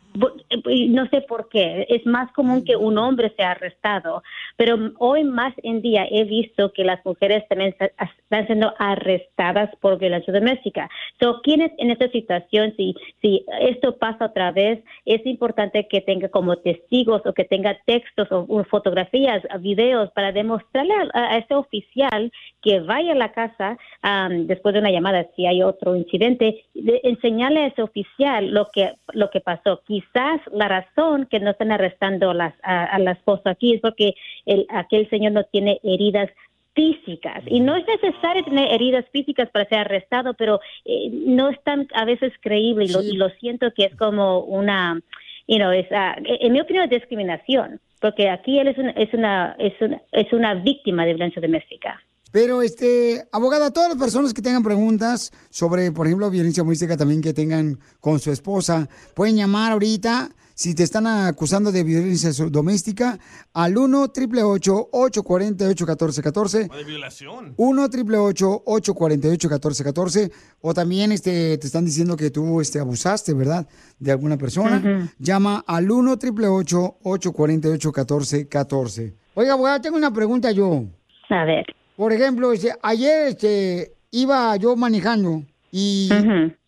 Y 0.65 0.89
No 0.89 1.07
sé 1.07 1.21
por 1.21 1.47
qué. 1.47 1.85
Es 1.87 2.05
más 2.05 2.29
común 2.33 2.65
que 2.65 2.75
un 2.75 2.97
hombre 2.97 3.33
sea 3.37 3.51
arrestado. 3.51 4.23
Pero 4.57 4.77
hoy 4.97 5.23
más 5.23 5.53
en 5.63 5.81
día 5.81 6.05
he 6.11 6.25
visto 6.25 6.73
que 6.73 6.83
las 6.83 6.99
mujeres 7.05 7.47
también 7.47 7.69
está- 7.69 7.91
están 8.23 8.45
siendo 8.47 8.73
arrestadas 8.77 9.73
por 9.79 9.97
violencia 9.99 10.33
doméstica. 10.33 10.89
So, 11.21 11.41
¿quiénes 11.43 11.71
en 11.77 11.91
esta 11.91 12.09
situación, 12.09 12.73
si, 12.75 12.93
si 13.21 13.45
esto 13.61 13.95
pasa 13.97 14.25
otra 14.25 14.51
vez, 14.51 14.83
es 15.05 15.25
importante 15.25 15.87
que 15.87 16.01
tenga 16.01 16.27
como 16.27 16.57
testigos 16.57 17.21
o 17.25 17.33
que 17.33 17.45
tenga 17.45 17.77
textos 17.85 18.27
o, 18.31 18.63
fotografías, 18.65 19.43
videos 19.61 20.11
para 20.11 20.33
demostrarle 20.33 20.93
a, 21.13 21.37
ese 21.37 21.55
oficial 21.55 22.33
que 22.61 22.81
vaya 22.81 23.13
a 23.13 23.15
la 23.15 23.31
casa 23.31 23.77
am, 24.01 24.45
después 24.57 24.73
de 24.73 24.79
una 24.79 24.91
llamada, 24.91 25.25
si 25.35 25.45
hay 25.45 25.63
otro 25.63 25.95
incidente, 25.95 26.65
de 26.73 26.99
enseñarle 27.03 27.61
a 27.61 27.67
ese 27.67 27.81
oficial 27.81 28.51
lo 28.51 28.67
que 28.73 28.93
lo 29.13 29.29
que 29.29 29.39
pasó. 29.39 29.81
Quizás 29.85 30.41
la 30.51 30.67
razón 30.67 31.27
que 31.29 31.39
no 31.39 31.51
están 31.51 31.71
arrestando 31.71 32.31
a, 32.31 32.33
las, 32.33 32.53
a, 32.63 32.85
a 32.85 32.99
la 32.99 33.11
esposa 33.11 33.51
aquí 33.51 33.75
es 33.75 33.81
porque 33.81 34.15
el, 34.45 34.65
aquel 34.69 35.09
señor 35.09 35.31
no 35.31 35.43
tiene 35.45 35.79
heridas 35.83 36.29
físicas. 36.77 37.43
Y 37.47 37.59
no 37.59 37.75
es 37.75 37.85
necesario 37.87 38.43
tener 38.43 38.71
heridas 38.71 39.05
físicas 39.11 39.49
para 39.49 39.65
ser 39.65 39.79
arrestado 39.79 40.35
pero 40.35 40.59
eh, 40.85 41.09
no 41.11 41.49
es 41.49 41.61
tan 41.63 41.87
a 41.93 42.05
veces 42.05 42.31
creíble 42.39 42.85
y 42.85 42.89
lo, 42.89 43.01
y 43.01 43.17
lo 43.17 43.29
siento 43.41 43.71
que 43.75 43.85
es 43.85 43.95
como 43.95 44.41
una 44.41 45.01
you 45.47 45.57
know, 45.57 45.71
es, 45.71 45.87
ah, 45.91 46.15
en 46.23 46.53
mi 46.53 46.61
opinión 46.61 46.83
es 46.85 46.91
discriminación 46.91 47.79
porque 47.99 48.29
aquí 48.29 48.59
él 48.59 48.67
es 48.67 48.77
es 48.77 49.13
una 49.13 49.55
es 49.57 49.73
una 49.81 50.01
es 50.11 50.31
una 50.31 50.53
víctima 50.53 51.03
de 51.05 51.13
violencia 51.13 51.41
doméstica 51.41 51.99
Pero, 52.31 52.61
este, 52.61 53.27
abogada, 53.31 53.71
todas 53.71 53.89
las 53.89 53.97
personas 53.97 54.33
que 54.33 54.41
tengan 54.41 54.63
preguntas 54.63 55.31
sobre, 55.49 55.91
por 55.91 56.07
ejemplo, 56.07 56.29
violencia 56.29 56.63
doméstica 56.63 56.97
también 56.97 57.21
que 57.21 57.33
tengan 57.33 57.79
con 57.99 58.19
su 58.19 58.31
esposa, 58.31 58.89
pueden 59.13 59.35
llamar 59.35 59.71
ahorita 59.71 60.29
si 60.57 60.73
te 60.73 60.81
están 60.81 61.05
acusando 61.05 61.71
de 61.71 61.83
violencia 61.83 62.31
doméstica 62.49 63.19
al 63.53 63.77
1 63.77 64.01
888 64.01 64.89
848 64.91 65.85
1414 65.85 66.67
O 66.71 66.75
de 66.75 66.83
violación. 66.83 67.53
1 67.57 67.83
888 67.83 68.63
848 68.65 69.49
1414 69.49 70.31
o 70.61 70.73
también 70.73 71.11
este, 71.11 71.59
te 71.59 71.67
están 71.67 71.85
diciendo 71.85 72.17
que 72.17 72.31
tú 72.31 72.59
este, 72.59 72.79
abusaste, 72.79 73.35
¿verdad? 73.35 73.67
De 73.99 74.11
alguna 74.11 74.35
persona. 74.37 74.77
Ujú. 74.77 75.07
Llama 75.19 75.63
al 75.67 75.91
1 75.91 76.13
888 76.13 76.97
848 77.03 77.89
1414 77.89 79.13
Oiga, 79.35 79.53
abogada, 79.53 79.79
tengo 79.79 79.97
una 79.97 80.11
pregunta 80.11 80.49
yo. 80.49 80.85
A 81.29 81.45
ver. 81.45 81.67
Por 81.97 82.13
ejemplo, 82.13 82.53
este, 82.53 82.75
ayer 82.83 83.29
este, 83.29 83.95
iba 84.11 84.55
yo 84.57 84.75
manejando 84.75 85.41
y, 85.71 86.07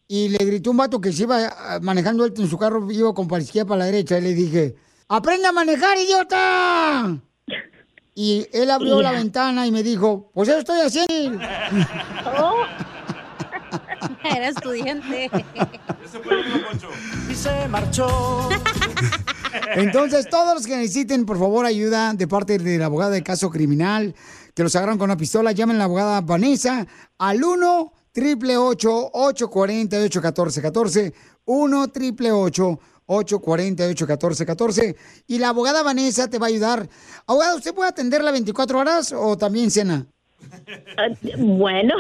y 0.08 0.30
le 0.30 0.44
gritó 0.44 0.72
un 0.72 0.78
vato 0.78 1.00
que 1.00 1.14
se 1.14 1.22
iba 1.24 1.46
ah, 1.46 1.80
manejando 1.84 2.26
él 2.26 2.34
en 2.36 2.50
su 2.50 2.58
carro, 2.58 2.90
iba 2.92 3.14
con 3.14 3.28
para 3.28 3.38
la 3.38 3.44
izquierda 3.44 3.68
para 3.68 3.80
la 3.80 3.86
derecha, 3.86 4.18
y 4.18 4.22
le 4.22 4.34
dije, 4.34 4.76
¡aprende 5.08 5.46
a 5.46 5.52
manejar, 5.52 6.00
idiota! 6.00 7.16
Y 8.16 8.48
él 8.52 8.72
abrió 8.72 9.04
la 9.04 9.12
ventana 9.12 9.68
y 9.68 9.72
me 9.72 9.84
dijo, 9.84 10.32
pues 10.34 10.50
eso 10.50 10.58
estoy 10.58 10.80
haciendo. 10.82 11.40
Era 14.24 14.50
estudiante. 14.50 15.30
Y 17.30 17.36
se 17.36 17.68
marchó. 17.68 18.50
Entonces, 19.76 20.28
todos 20.28 20.56
los 20.56 20.66
que 20.66 20.76
necesiten, 20.76 21.26
por 21.26 21.38
favor, 21.38 21.66
ayuda 21.66 22.14
de 22.14 22.28
parte 22.28 22.58
de 22.58 22.78
la 22.78 22.88
abogada 22.88 23.12
de 23.12 23.24
caso 23.24 23.50
criminal, 23.50 24.16
que 24.60 24.64
los 24.64 24.76
agarran 24.76 24.98
con 24.98 25.06
una 25.06 25.16
pistola, 25.16 25.54
llamen 25.54 25.78
la 25.78 25.86
abogada 25.86 26.20
Vanessa 26.20 26.86
al 27.18 27.42
1 27.42 27.94
888 28.12 29.12
848 29.14 30.20
1414 30.20 31.14
1 31.46 31.82
888 31.84 32.80
848 33.06 34.06
1414 34.06 34.96
y 35.28 35.40
la 35.40 35.50
abogada 35.50 35.82
Vanessa 35.82 36.30
te 36.30 36.40
va 36.40 36.48
a 36.48 36.50
ayudar. 36.50 36.90
Abogada, 37.26 37.56
¿usted 37.56 37.74
puede 37.74 37.88
atenderla 37.88 38.32
24 38.32 38.80
horas 38.80 39.14
o 39.14 39.38
también 39.38 39.72
cena? 39.72 40.06
Ah, 40.98 41.08
Bueno, 41.38 41.96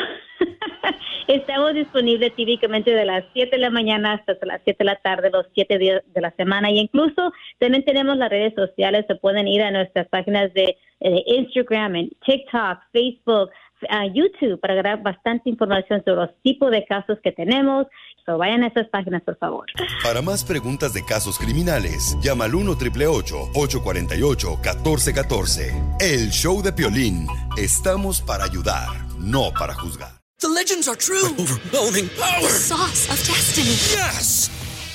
estamos 1.29 1.75
disponibles 1.75 2.35
típicamente 2.35 2.91
de 2.91 3.05
las 3.05 3.23
7 3.31 3.55
de 3.55 3.61
la 3.61 3.69
mañana 3.69 4.15
hasta 4.15 4.33
las 4.45 4.59
7 4.65 4.79
de 4.79 4.85
la 4.85 4.97
tarde, 4.97 5.29
los 5.29 5.45
7 5.55 5.77
días 5.77 6.03
de 6.13 6.19
la 6.19 6.31
semana. 6.31 6.69
Y 6.71 6.79
incluso 6.79 7.31
también 7.57 7.85
tenemos 7.85 8.17
las 8.17 8.29
redes 8.29 8.53
sociales, 8.53 9.05
se 9.07 9.15
pueden 9.15 9.47
ir 9.47 9.61
a 9.61 9.71
nuestras 9.71 10.09
páginas 10.09 10.53
de 10.53 10.75
eh, 11.01 11.23
Instagram, 11.27 11.95
en 11.95 12.09
TikTok, 12.25 12.79
Facebook, 12.91 13.49
a 13.87 14.05
YouTube 14.07 14.59
para 14.59 14.73
agarrar 14.73 15.01
bastante 15.01 15.49
información 15.49 16.03
sobre 16.03 16.25
los 16.25 16.41
tipos 16.43 16.71
de 16.71 16.85
casos 16.85 17.17
que 17.23 17.31
tenemos. 17.31 17.87
So 18.25 18.37
vayan 18.37 18.63
a 18.63 18.67
esas 18.67 18.87
páginas, 18.89 19.21
por 19.23 19.37
favor. 19.37 19.65
Para 20.03 20.21
más 20.21 20.43
preguntas 20.43 20.93
de 20.93 21.03
casos 21.05 21.39
criminales, 21.39 22.17
llama 22.21 22.45
al 22.45 22.55
1 22.55 22.71
848 22.71 24.49
1414 24.55 25.73
El 25.99 26.29
show 26.29 26.61
de 26.61 26.73
Piolín. 26.73 27.27
Estamos 27.57 28.21
para 28.21 28.43
ayudar, 28.43 28.89
no 29.17 29.51
para 29.57 29.73
juzgar. 29.73 30.19
The 30.39 30.47
legends 30.47 30.87
are 30.87 30.95
true. 30.95 31.27
overwhelming 31.37 32.09
power. 32.17 32.41
The 32.41 32.49
sauce 32.49 33.09
of 33.09 33.17
destiny. 33.27 33.75
Yes! 33.91 34.68